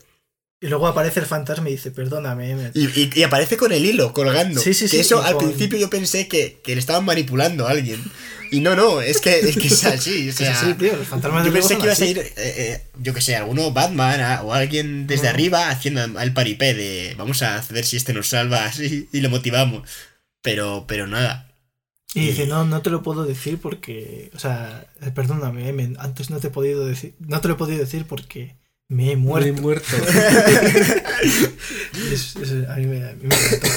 [0.63, 2.75] Y luego aparece el fantasma y dice, perdóname, Emmet.
[2.77, 4.61] Y, y- y aparece con el hilo colgando.
[4.61, 7.03] Sí, sí, que sí, eso y al con- principio yo pensé que, que le estaban
[7.03, 7.99] manipulando a alguien.
[8.51, 10.29] Y no, no, es que es, que es así.
[10.29, 13.13] O sea, así, tío, los fantasmas Yo pensé que iba a salir, eh, eh, yo
[13.15, 15.29] que sé, alguno Batman a- o alguien desde No.
[15.31, 19.31] arriba haciendo el paripé de vamos a ver si este nos salva así y lo
[19.31, 19.89] motivamos.
[20.43, 21.47] Pero, pero nada.
[22.13, 24.85] Y dice, no, no te lo puedo decir porque, o sea,
[25.15, 28.57] perdóname, antes no te he podido decir, no te lo he podido decir porque
[28.91, 29.61] me he Me he muerto.
[29.61, 29.95] muerto.
[32.11, 33.67] Es- es- a mí me, a mí me encantó.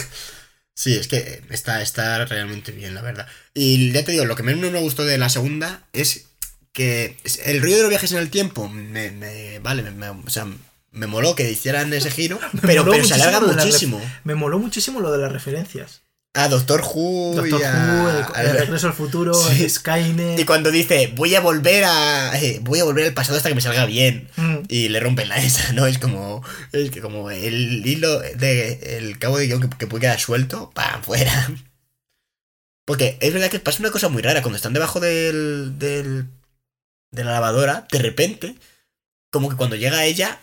[0.76, 3.26] Sí, es que está, está realmente bien, la verdad.
[3.54, 6.26] Y ya te digo, lo que menos me gustó de la segunda es
[6.72, 10.30] que el rollo de los viajes en el tiempo, me, me- vale, me, me- o
[10.30, 10.46] sea,
[10.90, 14.00] me moló que hicieran ese giro, pero, pero se alarga muchísimo.
[14.24, 16.02] Me moló muchísimo lo de las referencias.
[16.36, 19.68] A Doctor Who Doctor y a- Who, el, Regreso al Futuro, Sí.
[19.70, 20.38] Skynet.
[20.38, 22.32] Y cuando dice, voy a volver a.
[22.42, 24.28] eh, voy a volver al pasado hasta que me salga bien.
[24.36, 25.86] Mm, Y le rompen la esa, ¿no?
[25.86, 26.42] Es como.
[26.72, 28.96] Es que como el hilo de.
[28.98, 31.02] El cabo de guion que, que puede quedar suelto, ¡pam!
[31.02, 31.50] fuera.
[32.86, 34.42] Porque es verdad que pasa una cosa muy rara.
[34.42, 35.78] Cuando están debajo del.
[35.78, 36.26] del.
[37.12, 38.56] de la lavadora, de repente.
[39.30, 40.40] Como que cuando llega ella.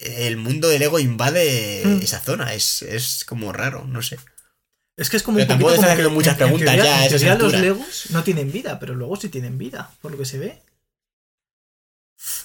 [0.00, 2.02] El mundo del ego invade Mm.
[2.02, 2.52] esa zona.
[2.54, 4.18] Es, es como raro, no sé.
[4.96, 7.02] Es que es como Pero un poquito como que muchas en- en preguntas teoría- ya
[7.04, 7.60] en teoría los alturas.
[7.60, 10.62] Legos no tienen vida, pero luego sí tienen vida, por lo que se ve.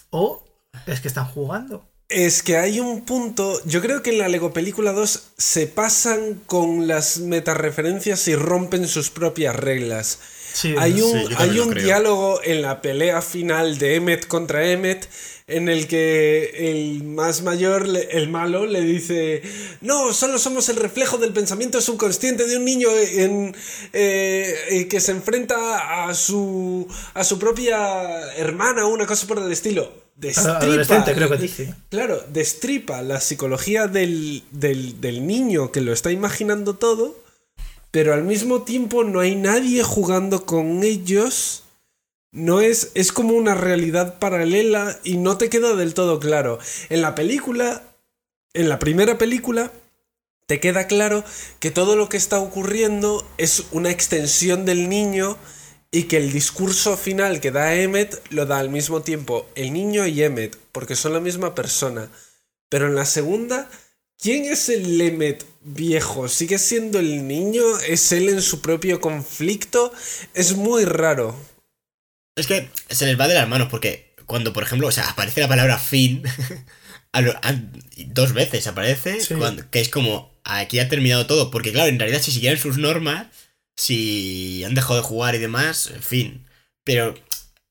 [0.10, 0.44] O
[0.86, 1.88] es que están jugando.
[2.10, 6.42] Es que hay un punto, yo creo que en la Lego Película 2 se pasan
[6.46, 10.20] con las metareferencias y rompen sus propias reglas.
[10.54, 15.08] Sí, Hay un, hay un diálogo en la pelea final de Emmet contra Emmet
[15.48, 19.42] en el que el más mayor, el malo, le dice,
[19.82, 23.54] no, solo somos el reflejo del pensamiento subconsciente de un niño en,
[23.92, 29.40] eh, eh, que se enfrenta a su, a su propia hermana o una cosa por
[29.40, 29.92] el estilo.
[30.18, 31.74] Destripa- creo que dice.
[31.90, 37.20] Claro, destripa la psicología del, del, del niño que lo está imaginando todo,
[37.92, 41.64] pero al mismo tiempo no hay nadie jugando con ellos.
[42.32, 46.60] No es, es como una realidad paralela y no te queda del todo claro.
[46.90, 47.84] En la película,
[48.54, 49.72] en la primera película,
[50.46, 51.24] te queda claro
[51.60, 55.38] que todo lo que está ocurriendo es una extensión del niño
[55.92, 60.08] y que el discurso final que da Emmet lo da al mismo tiempo el niño
[60.08, 62.10] y Emmet, porque son la misma persona.
[62.70, 63.70] Pero en la segunda,
[64.22, 66.28] ¿quién es el Emmet viejo?
[66.30, 67.64] ¿Sigue siendo el niño?
[67.80, 69.92] ¿Es él en su propio conflicto?
[70.34, 71.36] Es muy raro.
[72.38, 75.42] Es que se les va de las manos porque cuando, por ejemplo, o sea, aparece
[75.42, 76.24] la palabra fin
[77.12, 77.62] a lo- a-
[78.08, 79.34] dos veces aparece, Sí.
[79.36, 82.78] cuando- que es como aquí ha terminado todo, porque claro, en realidad si siguieran sus
[82.78, 83.28] normas,
[83.78, 86.46] si han dejado de jugar y demás, en fin.
[86.84, 87.14] Pero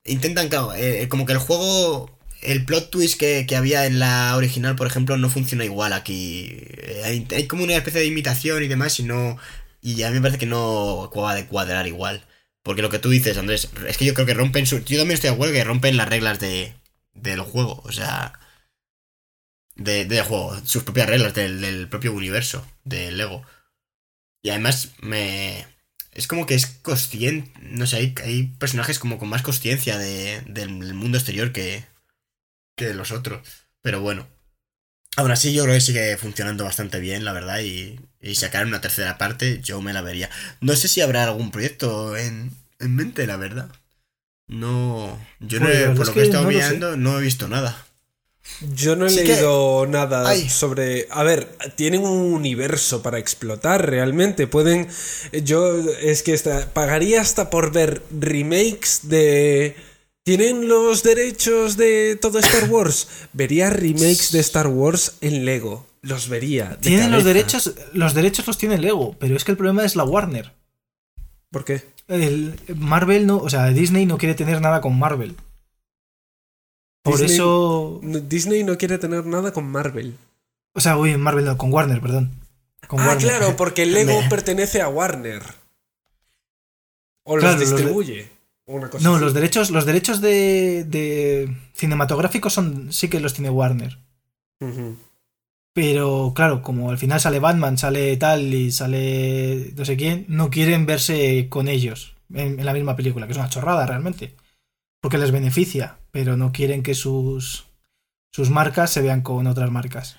[0.05, 4.37] intentan, claro, eh, como que el juego, el plot twist que, que había en la
[4.37, 6.49] original, por ejemplo, no funciona igual aquí.
[6.51, 9.39] Eh, Hay, como una especie de imitación y demás y no...
[9.83, 12.27] Y a mí me parece que no acaba de cuadrar igual.
[12.63, 14.79] Porque lo que tú dices, Andrés, es que yo creo que rompen su.
[14.85, 16.75] Yo también estoy de acuerdo que rompen las reglas de,
[17.15, 17.81] del juego.
[17.85, 18.39] O sea.
[19.77, 20.61] De, del juego.
[20.65, 22.67] Sus propias reglas del, del propio universo.
[22.85, 23.43] Del Lego.
[24.43, 25.67] Y además me.
[26.13, 27.53] Es como que es consciente.
[27.63, 31.85] No sé, hay, hay personajes como con más consciencia de, del mundo exterior que.
[32.89, 33.47] Que los otros.
[33.83, 34.27] Pero bueno.
[35.17, 38.81] Aún así, yo creo que sigue funcionando bastante bien, la verdad, y, y sacar una
[38.81, 40.31] tercera parte, yo me la vería.
[40.61, 43.69] No sé si habrá algún proyecto en, en mente, la verdad.
[44.47, 45.19] No.
[45.41, 47.49] Yo no Pues he- verdad por lo que he estado no mirando, no he visto
[47.49, 47.87] nada.
[48.75, 50.49] Yo no he que- leído nada Ay.
[50.49, 51.07] sobre.
[51.11, 54.47] A ver, tienen un universo para explotar realmente.
[54.47, 54.89] Pueden.
[55.45, 59.77] Yo es que esta- pagaría hasta por ver remakes de.
[60.37, 63.09] ¿Tienen los derechos de todo Star Wars?
[63.33, 65.89] Vería remakes de Star Wars en Lego.
[66.03, 66.79] Los vería.
[66.81, 70.05] Tienen los derechos, los derechos los tiene Lego, pero es que el problema es la
[70.05, 70.53] Warner.
[71.51, 71.83] ¿Por qué?
[72.07, 75.35] El Marvel no, o sea, Disney no quiere tener nada con Marvel.
[77.03, 80.17] Por Disney- eso, Disney no quiere tener nada con Marvel.
[80.75, 82.31] o sea, uy, Marvel no, con Warner, perdón.
[82.87, 83.27] Con ah, Warner.
[83.27, 85.43] claro, porque Lego pertenece a Warner.
[87.25, 88.30] O los Claro, los distribuye.
[88.71, 89.25] Una cosa No, así.
[89.25, 93.99] los derechos, los derechos de, de cinematográficos son sí que los tiene Warner.
[95.73, 100.51] Pero claro, como al final sale Batman, sale tal y sale no sé quién, no
[100.51, 104.35] quieren verse con ellos en, en la misma película, que es una chorrada realmente.
[105.01, 107.67] Porque les beneficia, pero no quieren que sus,
[108.33, 110.17] sus marcas se vean con otras marcas.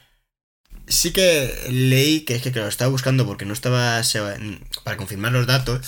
[0.87, 4.01] Sí que leí que es que, lo estaba buscando porque no estaba
[4.83, 5.81] para confirmar los datos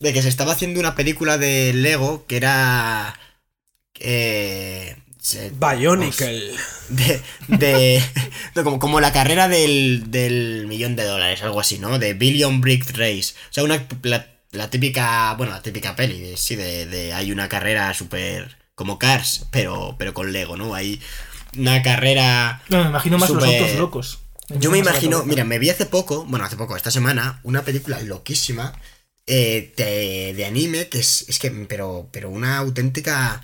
[0.00, 3.18] de que se estaba haciendo una película de Lego que era
[3.98, 6.54] eh, se- Bionicle.
[6.88, 8.02] de, de,
[8.64, 11.98] como, como la carrera del, del millón de dólares, algo así, ¿no?
[11.98, 13.34] De Billion Brick Race.
[13.50, 17.30] O sea, una, la, la típica, bueno, la típica peli, de- sí, de, de hay
[17.32, 20.74] una carrera súper como Cars, pero, pero con Lego, ¿no?
[20.74, 21.00] Hay
[21.56, 22.62] una carrera...
[22.70, 24.20] No, me imagino más los autos locos.
[24.48, 28.00] Yo me imagino, mira, me vi hace poco, bueno, hace poco, esta semana, una película
[28.00, 28.72] loquísima
[29.32, 33.42] eh, de, de anime que es, es que, pero, pero una auténtica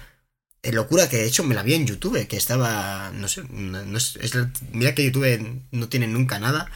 [0.63, 3.85] eh, locura que de hecho me la vi en YouTube, que estaba, no sé, no,
[3.85, 6.71] no es- es la- mira que YouTube no tiene nunca nada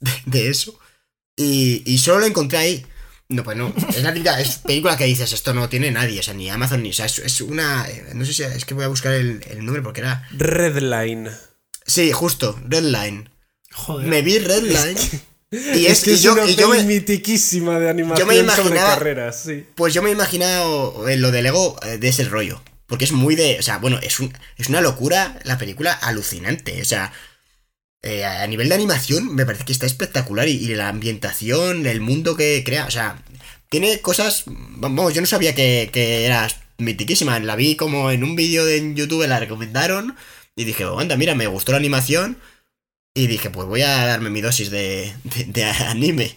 [0.00, 0.78] de, de eso
[1.36, 2.86] y, y solo lo encontré ahí.
[3.28, 6.22] No, pues no, es la típica es película que dices, esto no tiene nadie, o
[6.22, 8.74] sea, ni Amazon, ni, o sea, es, es una, eh, no sé si, es que
[8.74, 11.30] voy a buscar el, el nombre porque era, Redline.
[11.84, 13.28] sí, justo, Redline.
[13.72, 14.06] Joder.
[14.06, 14.96] Me vi Redline.
[15.50, 18.28] Y es es, que y es yo, una y yo peli me, mitiquísima de animación
[18.28, 19.64] yo me sobre carreras, sí.
[19.76, 22.60] pues yo me he imaginado eh, lo de Lego eh, de ese rollo.
[22.86, 23.58] Porque es muy de.
[23.58, 26.80] O sea, bueno, es, un, es una locura la película alucinante.
[26.80, 27.12] O sea,
[28.02, 30.48] eh, a nivel de animación me parece que está espectacular.
[30.48, 32.86] Y, y la ambientación, el mundo que crea.
[32.86, 33.22] O sea,
[33.68, 34.44] tiene cosas.
[34.46, 36.48] Vamos, yo no sabía que, que era
[36.78, 37.38] mitiquísima.
[37.40, 40.16] La vi como en un vídeo de en YouTube, la recomendaron.
[40.54, 42.38] Y dije, oh, anda, mira, me gustó la animación.
[43.16, 46.36] Y dije, pues voy a darme mi dosis de, de, de anime.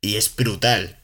[0.00, 0.98] Y es brutal.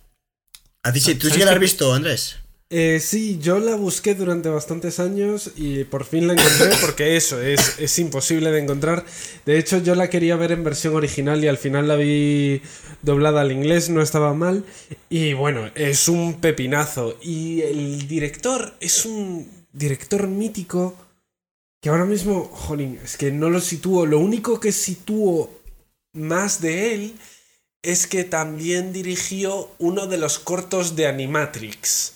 [0.83, 1.15] ¿A ti sí?
[1.15, 2.39] ¿Tú sí ¿Sabes que la has visto, Andrés?
[2.71, 7.41] Eh, sí, yo la busqué durante bastantes años y por fin la encontré porque eso
[7.41, 9.05] es, es imposible de encontrar.
[9.47, 12.61] De hecho, yo la quería ver en versión original y al final la vi
[13.03, 14.65] doblada al inglés, no estaba mal.
[15.09, 17.17] Y bueno, es un pepinazo.
[17.23, 20.97] Y el director es un director mítico
[21.83, 24.07] que ahora mismo, jolín, es que no lo sitúo.
[24.07, 25.51] Lo único que sitúo
[26.13, 27.15] más de él
[27.83, 32.13] es que también dirigió uno de los cortos de Animatrix.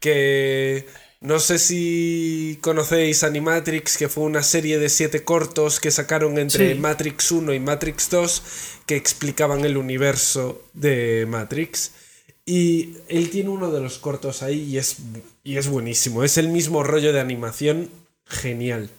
[0.00, 0.86] Que
[1.20, 6.72] no sé si conocéis Animatrix, que fue una serie de siete cortos que sacaron entre
[6.72, 6.80] Sí.
[6.80, 8.42] Matrix 1 y Matrix 2
[8.86, 11.92] que explicaban el universo de Matrix.
[12.46, 14.96] Y él tiene uno de los cortos ahí y es,
[15.42, 16.24] y es buenísimo.
[16.24, 17.90] Es el mismo rollo de animación
[18.26, 18.90] genial.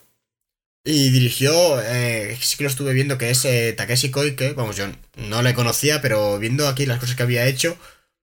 [0.84, 4.52] Y dirigió, eh, sí que lo estuve viendo, que es eh, Takeshi Koike.
[4.52, 4.86] Vamos, yo
[5.16, 7.76] no le conocía, pero viendo aquí las cosas que había hecho,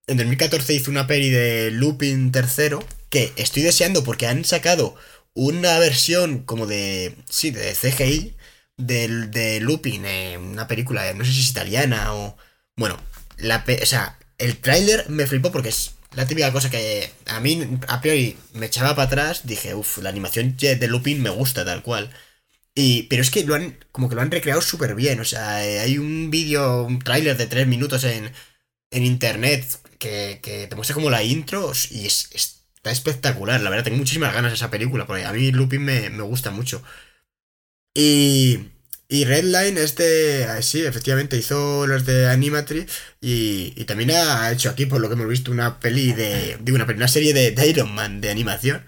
[0.08, 2.78] en 2014 hizo una peli de Lupin III,
[3.10, 4.96] que estoy deseando porque han sacado
[5.34, 8.34] una versión como de, sí, de CGI
[8.78, 10.06] del, de Lupin,
[10.40, 12.38] una película, no sé si es italiana o...
[12.76, 12.98] Bueno,
[13.38, 17.80] la o sea, el tráiler me flipó porque es la típica cosa que a mí
[17.88, 21.84] a priori me echaba para atrás, dije, uff, la animación de Lupin me gusta tal
[21.84, 22.12] cual.
[22.76, 25.20] Y, pero es que lo han, como que lo han recreado súper bien.
[25.20, 28.32] O sea, eh, hay un vídeo, un tráiler de tres minutos en,
[28.92, 29.66] en internet
[30.00, 33.62] que, que te muestra como la intro y es, está espectacular.
[33.62, 36.52] La verdad, tengo muchísimas ganas de esa película porque a mí Lupin me, me gusta
[36.52, 36.84] mucho.
[37.96, 38.72] Y,
[39.14, 42.88] y Redline, este, ah, sí, efectivamente hizo los de Animatry
[43.22, 46.78] y, y también ha hecho aquí, por lo que hemos visto, una peli de, digo,
[46.78, 48.84] una, peli, una serie de, de Iron Man de animación.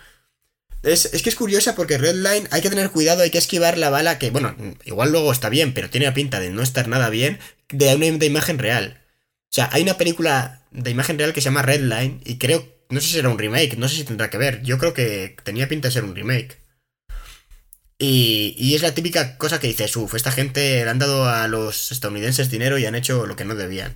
[0.81, 3.91] Es, es, que es curiosa porque Redline hay que tener cuidado, hay que esquivar la
[3.91, 7.11] bala que, bueno, igual luego está bien, pero tiene la pinta de no estar nada
[7.11, 7.37] bien,
[7.69, 9.03] de una de imagen real.
[9.43, 12.99] O sea, hay una película de imagen real que se llama Redline y creo, no
[12.99, 15.67] sé si era un remake, no sé si tendrá que ver, yo creo que tenía
[15.67, 16.64] pinta de ser un remake.
[17.97, 21.47] Y, y es la típica cosa que dices, uff, esta gente le han dado a
[21.47, 23.95] los estadounidenses dinero y han hecho lo que no debían.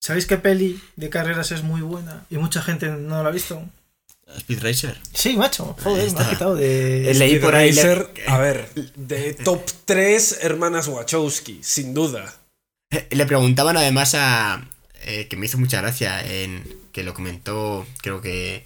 [0.00, 2.26] ¿Sabéis qué peli de carreras es muy buena?
[2.30, 3.62] Y mucha gente no la ha visto.
[4.36, 4.98] Speed Racer.
[5.14, 5.76] Sí, macho.
[5.82, 7.10] Joder, me ha quitado de.
[7.10, 12.34] El- Leí por ahí le- a ver, de top 3 hermanas Wachowski, sin duda.
[13.10, 14.66] Le preguntaban además a.
[15.04, 16.64] eh, que me hizo mucha gracia en.
[16.92, 18.64] que lo comentó, creo que.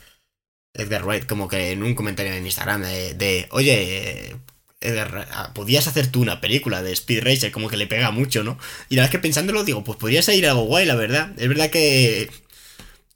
[0.79, 3.47] Edgar Wright, como que en un comentario en Instagram de.
[3.51, 4.37] oye.
[4.81, 8.59] Edgar, podías hacer tú una película de Speed Racer, como que le pega mucho, ¿no?
[8.89, 11.33] Y la verdad es que pensándolo, digo, pues podría salir algo guay, la verdad.
[11.37, 12.31] Es verdad que.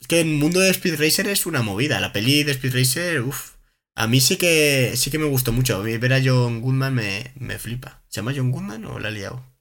[0.00, 2.00] Es que el mundo de Speed Racer es una movida.
[2.00, 3.52] La peli de Speed Racer, uff.
[3.94, 5.76] A mí sí que sí que me gustó mucho.
[5.76, 8.02] A mí ver a John Goodman me, me flipa.
[8.08, 9.51] ¿Se llama John Goodman o la he liado?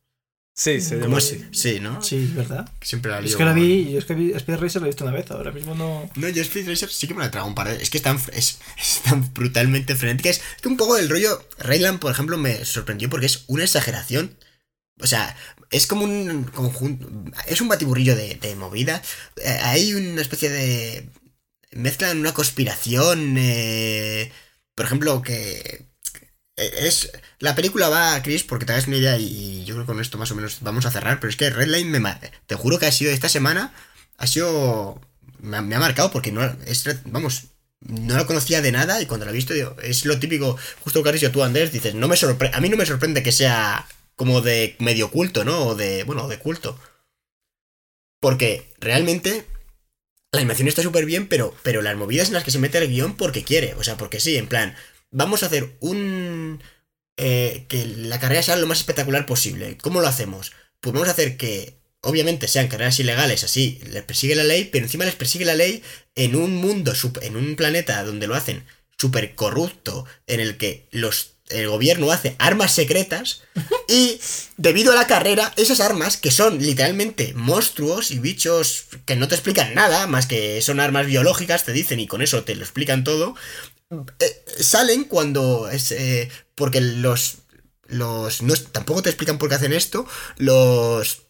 [0.54, 1.48] Sí, se ¿Cómo llama.
[1.54, 2.02] Sí, ¿no?
[2.04, 2.70] Sí, es verdad.
[2.82, 3.30] Siempre la lío.
[3.30, 5.32] Es que la vi, yo es que vi Speed Racer la he visto una vez,
[5.32, 6.10] ahora mismo no.
[6.16, 8.04] No, yo Speed Racer sí que me la trago un par de Es que es
[8.04, 10.30] tan, es, es tan brutalmente frenética.
[10.30, 11.48] Es que un poco el rollo.
[11.60, 14.38] Rayland, por ejemplo, me sorprendió porque es una exageración.
[15.00, 15.36] O sea,
[15.72, 17.10] es como un conjunto.
[17.48, 19.02] Es un batiburrillo de, de movida.
[19.38, 21.10] Eh, hay una especie de.
[21.72, 23.36] Mezclan una conspiración.
[23.38, 24.32] eh,
[24.76, 25.91] por ejemplo, que.
[26.62, 27.12] Eh, Es.
[27.40, 30.18] La película va, Chris, porque te hagas una idea, y yo creo que con esto
[30.18, 31.20] más o menos vamos a cerrar.
[31.20, 32.18] Pero es que Redline me.
[32.48, 33.74] Te juro que ha sido esta semana.
[34.18, 35.02] Ha sido.
[35.40, 36.44] Me, ha- marcado porque no.
[36.66, 37.46] Es, vamos.
[37.80, 40.56] No lo conocía de nada y cuando lo he visto, digo, es lo típico.
[40.82, 42.56] Justo lo que has dicho tú, Andrés, dices, no me sorprende.
[42.56, 45.66] A mí no me sorprende que sea como de medio culto, ¿no?
[45.68, 46.04] O de.
[46.04, 46.78] Bueno, de culto.
[48.20, 49.46] Porque realmente.
[50.34, 52.88] La animación está súper bien, pero, pero las movidas en las que se mete el
[52.88, 53.74] guion porque quiere.
[53.76, 54.76] O sea, porque sí, en plan.
[55.12, 56.62] Vamos a hacer un.
[57.18, 59.78] eh, que la carrera sea lo más espectacular posible.
[59.82, 60.52] ¿Cómo lo hacemos?
[60.80, 61.80] Pues vamos a hacer que.
[62.04, 65.84] Obviamente sean carreras ilegales, así, les persigue la ley, pero encima les persigue la ley
[66.16, 68.66] en un mundo, en un planeta donde lo hacen
[68.98, 73.44] súper corrupto, en el que los, el gobierno hace armas secretas,
[73.88, 74.20] y
[74.58, 79.36] debido a la carrera, esas armas, que son literalmente monstruos y bichos que no te
[79.36, 83.04] explican nada, más que son armas biológicas, te dicen, y con eso te lo explican
[83.04, 83.36] todo,
[84.20, 87.40] eh, salen cuando es eh, porque los
[87.88, 90.06] los no tampoco te explican por qué hacen esto
[90.38, 91.24] los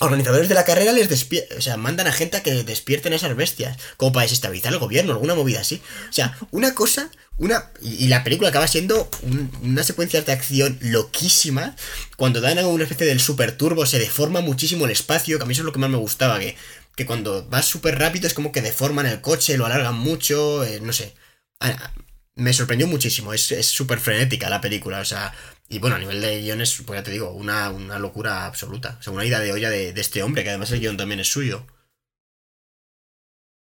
[0.00, 3.16] organizadores de la carrera les despiertan, o sea, mandan a gente a que despierten a
[3.16, 5.80] esas bestias, como para desestabilizar el gobierno, alguna movida así.
[6.10, 10.78] O sea, una cosa, una y, la película acaba siendo un- una secuencia de acción
[10.82, 11.76] loquísima,
[12.16, 15.46] cuando dan a una especie del super turbo se deforma muchísimo el espacio, que a
[15.46, 16.56] mí eso es lo que más me gustaba, que,
[16.96, 20.80] que cuando vas súper rápido es como que deforman el coche, lo alargan mucho, eh,
[20.80, 21.14] no sé.
[21.60, 21.92] Ah,
[22.36, 25.32] me sorprendió muchísimo, es súper frenética la película, o sea,
[25.68, 29.02] y bueno, a nivel de guiones, pues ya te digo, una, una locura absoluta, o
[29.02, 31.28] sea, una ida de olla de, de este hombre, que además el guion también es
[31.28, 31.66] suyo.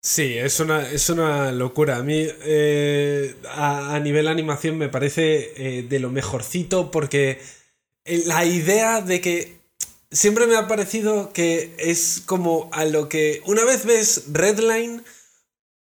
[0.03, 1.97] Sí, es una, es una locura.
[1.97, 7.41] A mí, eh, a, a nivel animación, me parece eh, de lo mejorcito porque
[8.05, 9.59] eh, la idea de que
[10.13, 15.05] siempre me ha parecido que es como a lo que una vez ves Redline,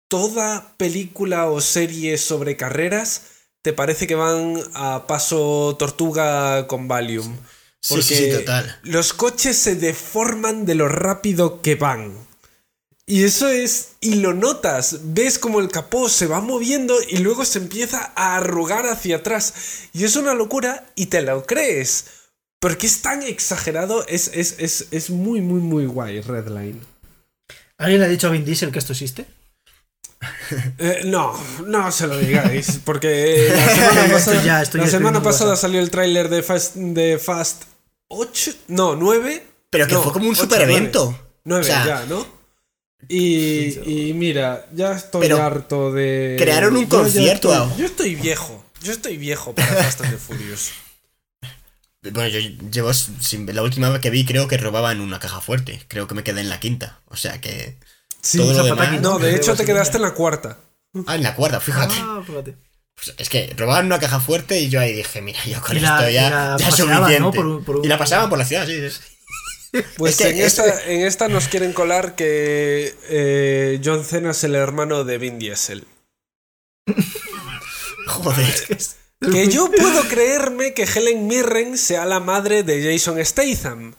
[0.08, 3.22] toda película o serie sobre carreras
[3.64, 7.34] te parece que van a paso tortuga con Valium.
[7.80, 8.78] Sí, sí, sí, total.
[8.82, 12.12] Los coches se deforman de lo rápido que van.
[13.06, 13.92] Y eso es.
[14.02, 15.14] Y lo notas.
[15.14, 19.54] Ves como el capó se va moviendo y luego se empieza a arrugar hacia atrás.
[19.94, 22.06] Y es una locura y te lo crees.
[22.60, 24.06] Porque es tan exagerado.
[24.06, 26.82] Es, es, es, es muy, muy, muy guay, Redline.
[27.78, 29.24] ¿Alguien le ha dicho a Vin Diesel que esto existe?
[30.78, 31.32] Eh, no,
[31.66, 32.80] no se lo digáis.
[32.84, 36.74] Porque la semana pasada, Estoy ya- estoy la semana pasada salió el tráiler de Fast,
[36.76, 37.64] de Fast
[38.08, 38.52] 8.
[38.68, 39.46] No, 9.
[39.70, 41.18] Pero que No, fue como un super evento.
[41.44, 42.26] 9 O sea, ya, ¿no?
[43.08, 43.78] Y,
[44.08, 46.36] y mira, ya estoy Pero harto de.
[46.38, 47.52] crearon un Yo concierto.
[47.52, 48.64] estoy- yo estoy viejo.
[48.82, 50.70] Yo estoy viejo para Fast and the Furious.
[52.02, 52.38] Bueno, yo
[52.70, 52.92] llevo.
[52.92, 55.82] sin- la última vez que vi, creo que robaban una caja fuerte.
[55.88, 57.00] Creo que me quedé en la quinta.
[57.06, 57.78] O sea que.
[58.24, 59.02] Sí, Todo lo Zapataki, demás.
[59.02, 60.58] no, de hecho te quedaste en la cuarta.
[61.06, 61.94] Ah, en la cuarta, fíjate.
[61.98, 62.56] Ah, fíjate.
[62.94, 65.80] Pues es que robaban una caja fuerte y yo ahí dije, mira, yo con Y
[65.80, 67.20] la- esto ya, ya paseaban, suficiente.
[67.20, 67.32] ¿no?
[67.32, 68.78] Por un- por un- Y la pasaban por la ciudad, sí.
[68.90, 69.00] sí.
[69.98, 74.30] Pues Es que en, es- esta, en esta nos quieren colar que eh, John Cena
[74.30, 75.86] es el hermano de Vin Diesel.
[78.06, 78.78] Joder.
[79.20, 83.94] Que yo puedo creerme que Helen Mirren sea la madre de Jason Statham.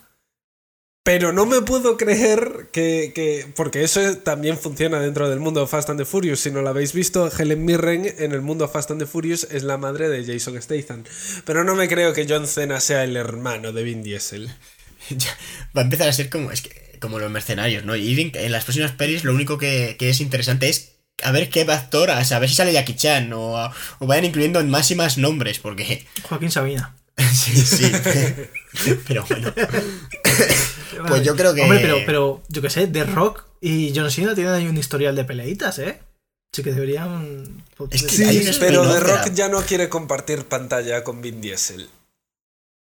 [1.05, 5.67] Pero no me puedo creer que, que- Porque eso también funciona dentro del mundo de
[5.67, 6.39] Fast and the Furious.
[6.39, 9.61] Si no lo habéis visto, Helen Mirren en el mundo Fast and the Furious es
[9.61, 11.03] la madre de Jason Statham.
[11.45, 14.49] Pero no me creo que John Cena sea el hermano de Vin Diesel.
[15.09, 15.29] Ya,
[15.77, 17.95] va a empezar a ser como, es que, como los mercenarios, ¿no?
[17.95, 21.61] Y en las próximas pelis lo único que, que es interesante es a ver qué
[21.61, 23.53] actoras, a ver si sale Jackie Chan o,
[23.99, 26.03] o vayan incluyendo más y más nombres, porque.
[26.23, 26.95] Joaquín Sabina.
[27.33, 27.91] sí, sí.
[29.07, 29.53] pero bueno.
[31.07, 31.61] pues yo creo que.
[31.61, 35.15] Hombre, pero, pero yo qué sé, The Rock y John Cena tienen ahí un historial
[35.15, 35.99] de peleitas, ¿eh?
[36.51, 37.63] Sí que deberían.
[37.91, 41.21] Es que Sí, hay un pero The de Rock ya no quiere compartir pantalla con
[41.21, 41.89] Vin Diesel.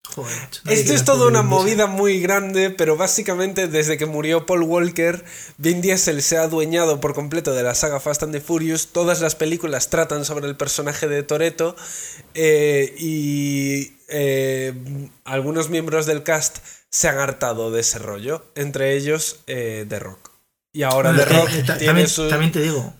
[0.02, 0.36] Joder,
[0.66, 5.24] Esto es toda una movida muy grande, pero básicamente desde que murió Paul Walker,
[5.56, 8.88] Vin Diesel se ha adueñado por completo de la saga Fast and the Furious.
[8.88, 11.76] Todas las películas tratan sobre el personaje de Toreto
[12.34, 14.74] y eh,
[15.24, 16.58] algunos miembros del cast
[16.90, 20.30] se han hartado de ese rollo, entre ellos eh, The Rock.
[20.72, 22.28] Y ahora Bueno, The eh, Rock eh, tiene también, su...
[22.28, 22.94] también te digo,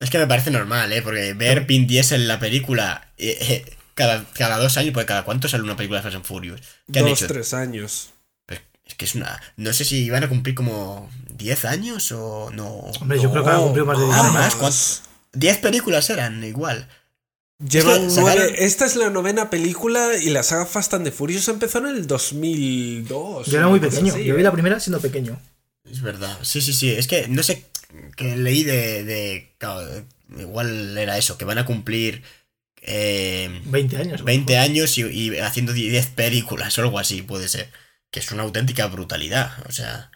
[0.00, 1.02] Es que me parece normal, ¿eh?
[1.02, 5.24] Porque ver Vin Diesel en la película eh, eh, cada, cada dos años, porque cada
[5.24, 6.60] cuánto sale una película de Fast and Furious.
[6.92, 7.26] ¿Qué han Dos, hecho?
[7.32, 8.10] tres años.
[8.46, 9.40] Pues es que es una.
[9.56, 12.68] No sé si iban a cumplir como 10 años o no.
[13.00, 14.34] hombre, yo creo que ha cumplido más de 10 Ah, años.
[14.34, 15.02] más, ¿cuántos?
[15.32, 16.88] 10 películas eran, igual.
[17.58, 21.04] Llevan Es que sacaron- nueve- Esta es la novena película y la saga Fast and
[21.04, 23.46] the Furious empezó en el 2002.
[23.46, 24.12] Yo era muy pequeño.
[24.12, 24.44] así, Yo vi ¿eh?
[24.44, 25.40] la primera siendo pequeño.
[25.90, 26.36] Es verdad.
[26.42, 26.90] Sí, sí, sí.
[26.90, 27.64] Es que no sé.
[28.16, 29.04] Que leí de.
[29.04, 29.54] de
[30.40, 32.22] igual era eso, que van a cumplir.
[32.84, 34.14] Eh, 20 años.
[34.14, 34.64] a lo 20 mejor.
[34.70, 37.70] años y, y haciendo 10 películas o algo así, puede ser.
[38.10, 40.10] Que es una auténtica brutalidad, o sea.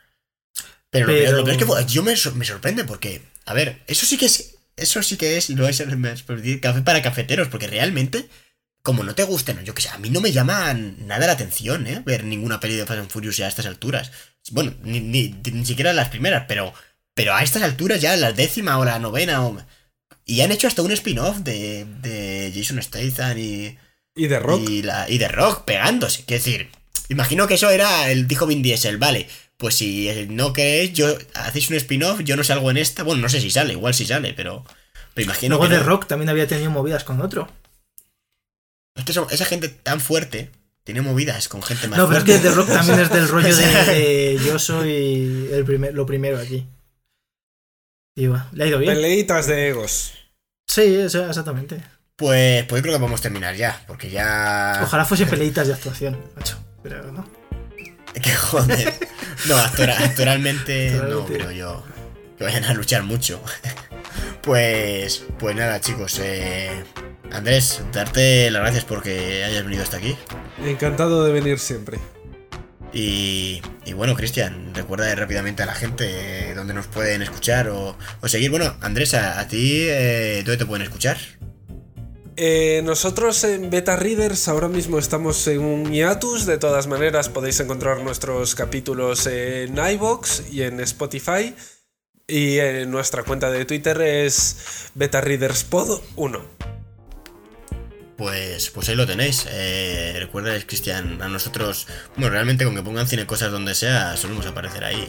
[0.91, 3.83] Pero, lo peor- lo peor es que yo me, sor- me sorprende porque, a ver,
[3.87, 4.55] eso sí que es.
[4.77, 6.15] Eso sí que es, y lo es el me-
[6.61, 8.29] café para cafeteros, porque realmente,
[8.83, 11.87] como no te gusten, yo que sé, a mí no me llama nada la atención,
[11.89, 12.01] ¿eh?
[12.07, 14.13] Ver ninguna peli de Fast and Furious ya a estas alturas.
[14.53, 16.73] Bueno, ni, ni, ni siquiera las primeras, pero,
[17.13, 19.61] pero a estas alturas ya, la décima o la novena, o,
[20.29, 23.77] y han hecho hasta un spin-off de, de Jason Statham y,
[24.15, 24.69] Y The Rock.
[24.69, 26.23] y, la, y de Rock pegándose.
[26.25, 26.69] Quiero decir,
[27.09, 29.27] imagino que eso era el dijo Vin Diesel, vale.
[29.57, 33.03] Pues si no queréis, yo hacéis un spin-off, yo no salgo en esta.
[33.03, 34.65] Bueno, no sé si sale, igual si sale, pero.
[35.15, 35.77] Pero imagino Luego que.
[35.79, 35.89] The no.
[35.89, 37.49] Rock también había tenido movidas con otro.
[38.95, 40.51] Es que son- esa gente tan fuerte
[40.85, 42.43] tiene movidas con gente más No, pero es fuerte.
[42.43, 46.39] que The Rock también es del rollo de, de yo soy el primer, lo primero
[46.39, 46.67] aquí.
[48.27, 48.95] Va, le ha ido bien.
[48.95, 50.13] Peleitas de egos.
[50.67, 51.81] Sí, exactamente.
[52.17, 54.81] Pues, pues yo creo que podemos terminar ya, porque ya.
[54.83, 56.59] Ojalá fuese peleitas de actuación, macho.
[56.83, 57.25] Pero no.
[58.21, 58.95] Que joder.
[59.49, 61.85] No, actora- actoralmente no creo yo
[62.37, 63.41] que vayan a luchar mucho.
[64.43, 66.19] Pues, pues nada, chicos.
[66.23, 66.71] eh,
[67.33, 70.17] Andrés, darte las gracias porque hayas venido hasta aquí.
[70.65, 71.99] Encantado de venir siempre.
[72.93, 73.61] Y,
[73.95, 77.97] bueno, Cristian, recuerda rápidamente a la gente eh, dónde nos pueden escuchar o,
[78.27, 78.51] seguir.
[78.51, 81.19] Bueno, Andrés, a, ti, eh, ¿dónde te pueden escuchar?
[82.37, 86.47] Eh, nosotros en Beta Readers ahora mismo estamos en un hiatus.
[86.47, 91.55] De todas maneras, podéis encontrar nuestros capítulos en iBox y en Spotify.
[92.27, 96.78] Y en nuestra cuenta de Twitter es Beta Readers Pod 1.
[98.19, 99.47] Pues, pues ahí lo tenéis.
[99.49, 101.87] Eh, recuerda, Cristian, a nosotros,
[102.17, 105.09] bueno, realmente con que pongan cine cosas donde sea, solemos aparecer ahí.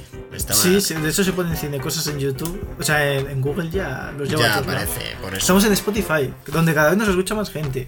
[0.54, 2.64] Sí, sí, de hecho se ponen cine cosas en YouTube.
[2.80, 5.40] O sea, en, en Google ya los lleva ya a aparece, por eso.
[5.40, 7.88] Estamos en Spotify, donde cada vez nos escucha más gente.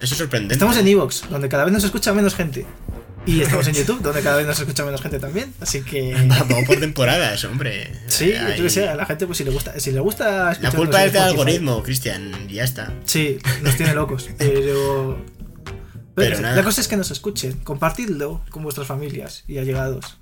[0.00, 0.54] Eso es sorprendente.
[0.54, 2.64] Estamos en Evox, donde cada vez nos escucha menos gente.
[3.26, 5.52] Y estamos en YouTube, donde cada vez nos escucha menos gente también.
[5.60, 6.14] Así que.
[6.26, 7.92] Vamos por temporadas, hombre.
[8.06, 10.56] Sí, Ahí- yo que sé, a la gente pues si le gusta, si le gusta
[10.60, 12.92] La culpa es del algoritmo, Cristian, ya está.
[13.04, 14.28] Sí, nos tiene locos.
[14.38, 15.24] Pero.
[16.14, 20.16] Pero la cosa es que nos escuchen, compartidlo con vuestras familias y allegados.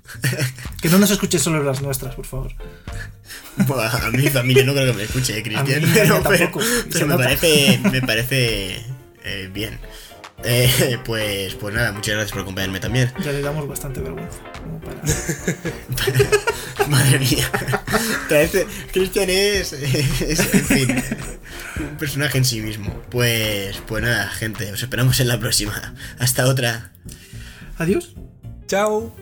[0.81, 2.51] Que no nos escuchen solo las nuestras, por favor.
[3.65, 6.59] Buah, a mi familia no creo que me escuche, Cristian, pero, tampoco,
[6.91, 8.85] pero- me, parece, me parece
[9.23, 9.79] eh, bien.
[10.43, 13.11] Eh, pues, pues nada, muchas gracias por acompañarme también.
[13.23, 14.37] Ya le damos bastante vergüenza.
[14.61, 15.01] como para-
[16.87, 17.49] Madre mía.
[18.29, 21.03] Parece- Cristian es, es, en fin,
[21.79, 23.01] un personaje en sí mismo.
[23.09, 25.93] Pues, pues nada, gente, os esperamos en la próxima.
[26.19, 26.91] Hasta otra.
[27.77, 28.13] Adiós.
[28.67, 29.15] Chao.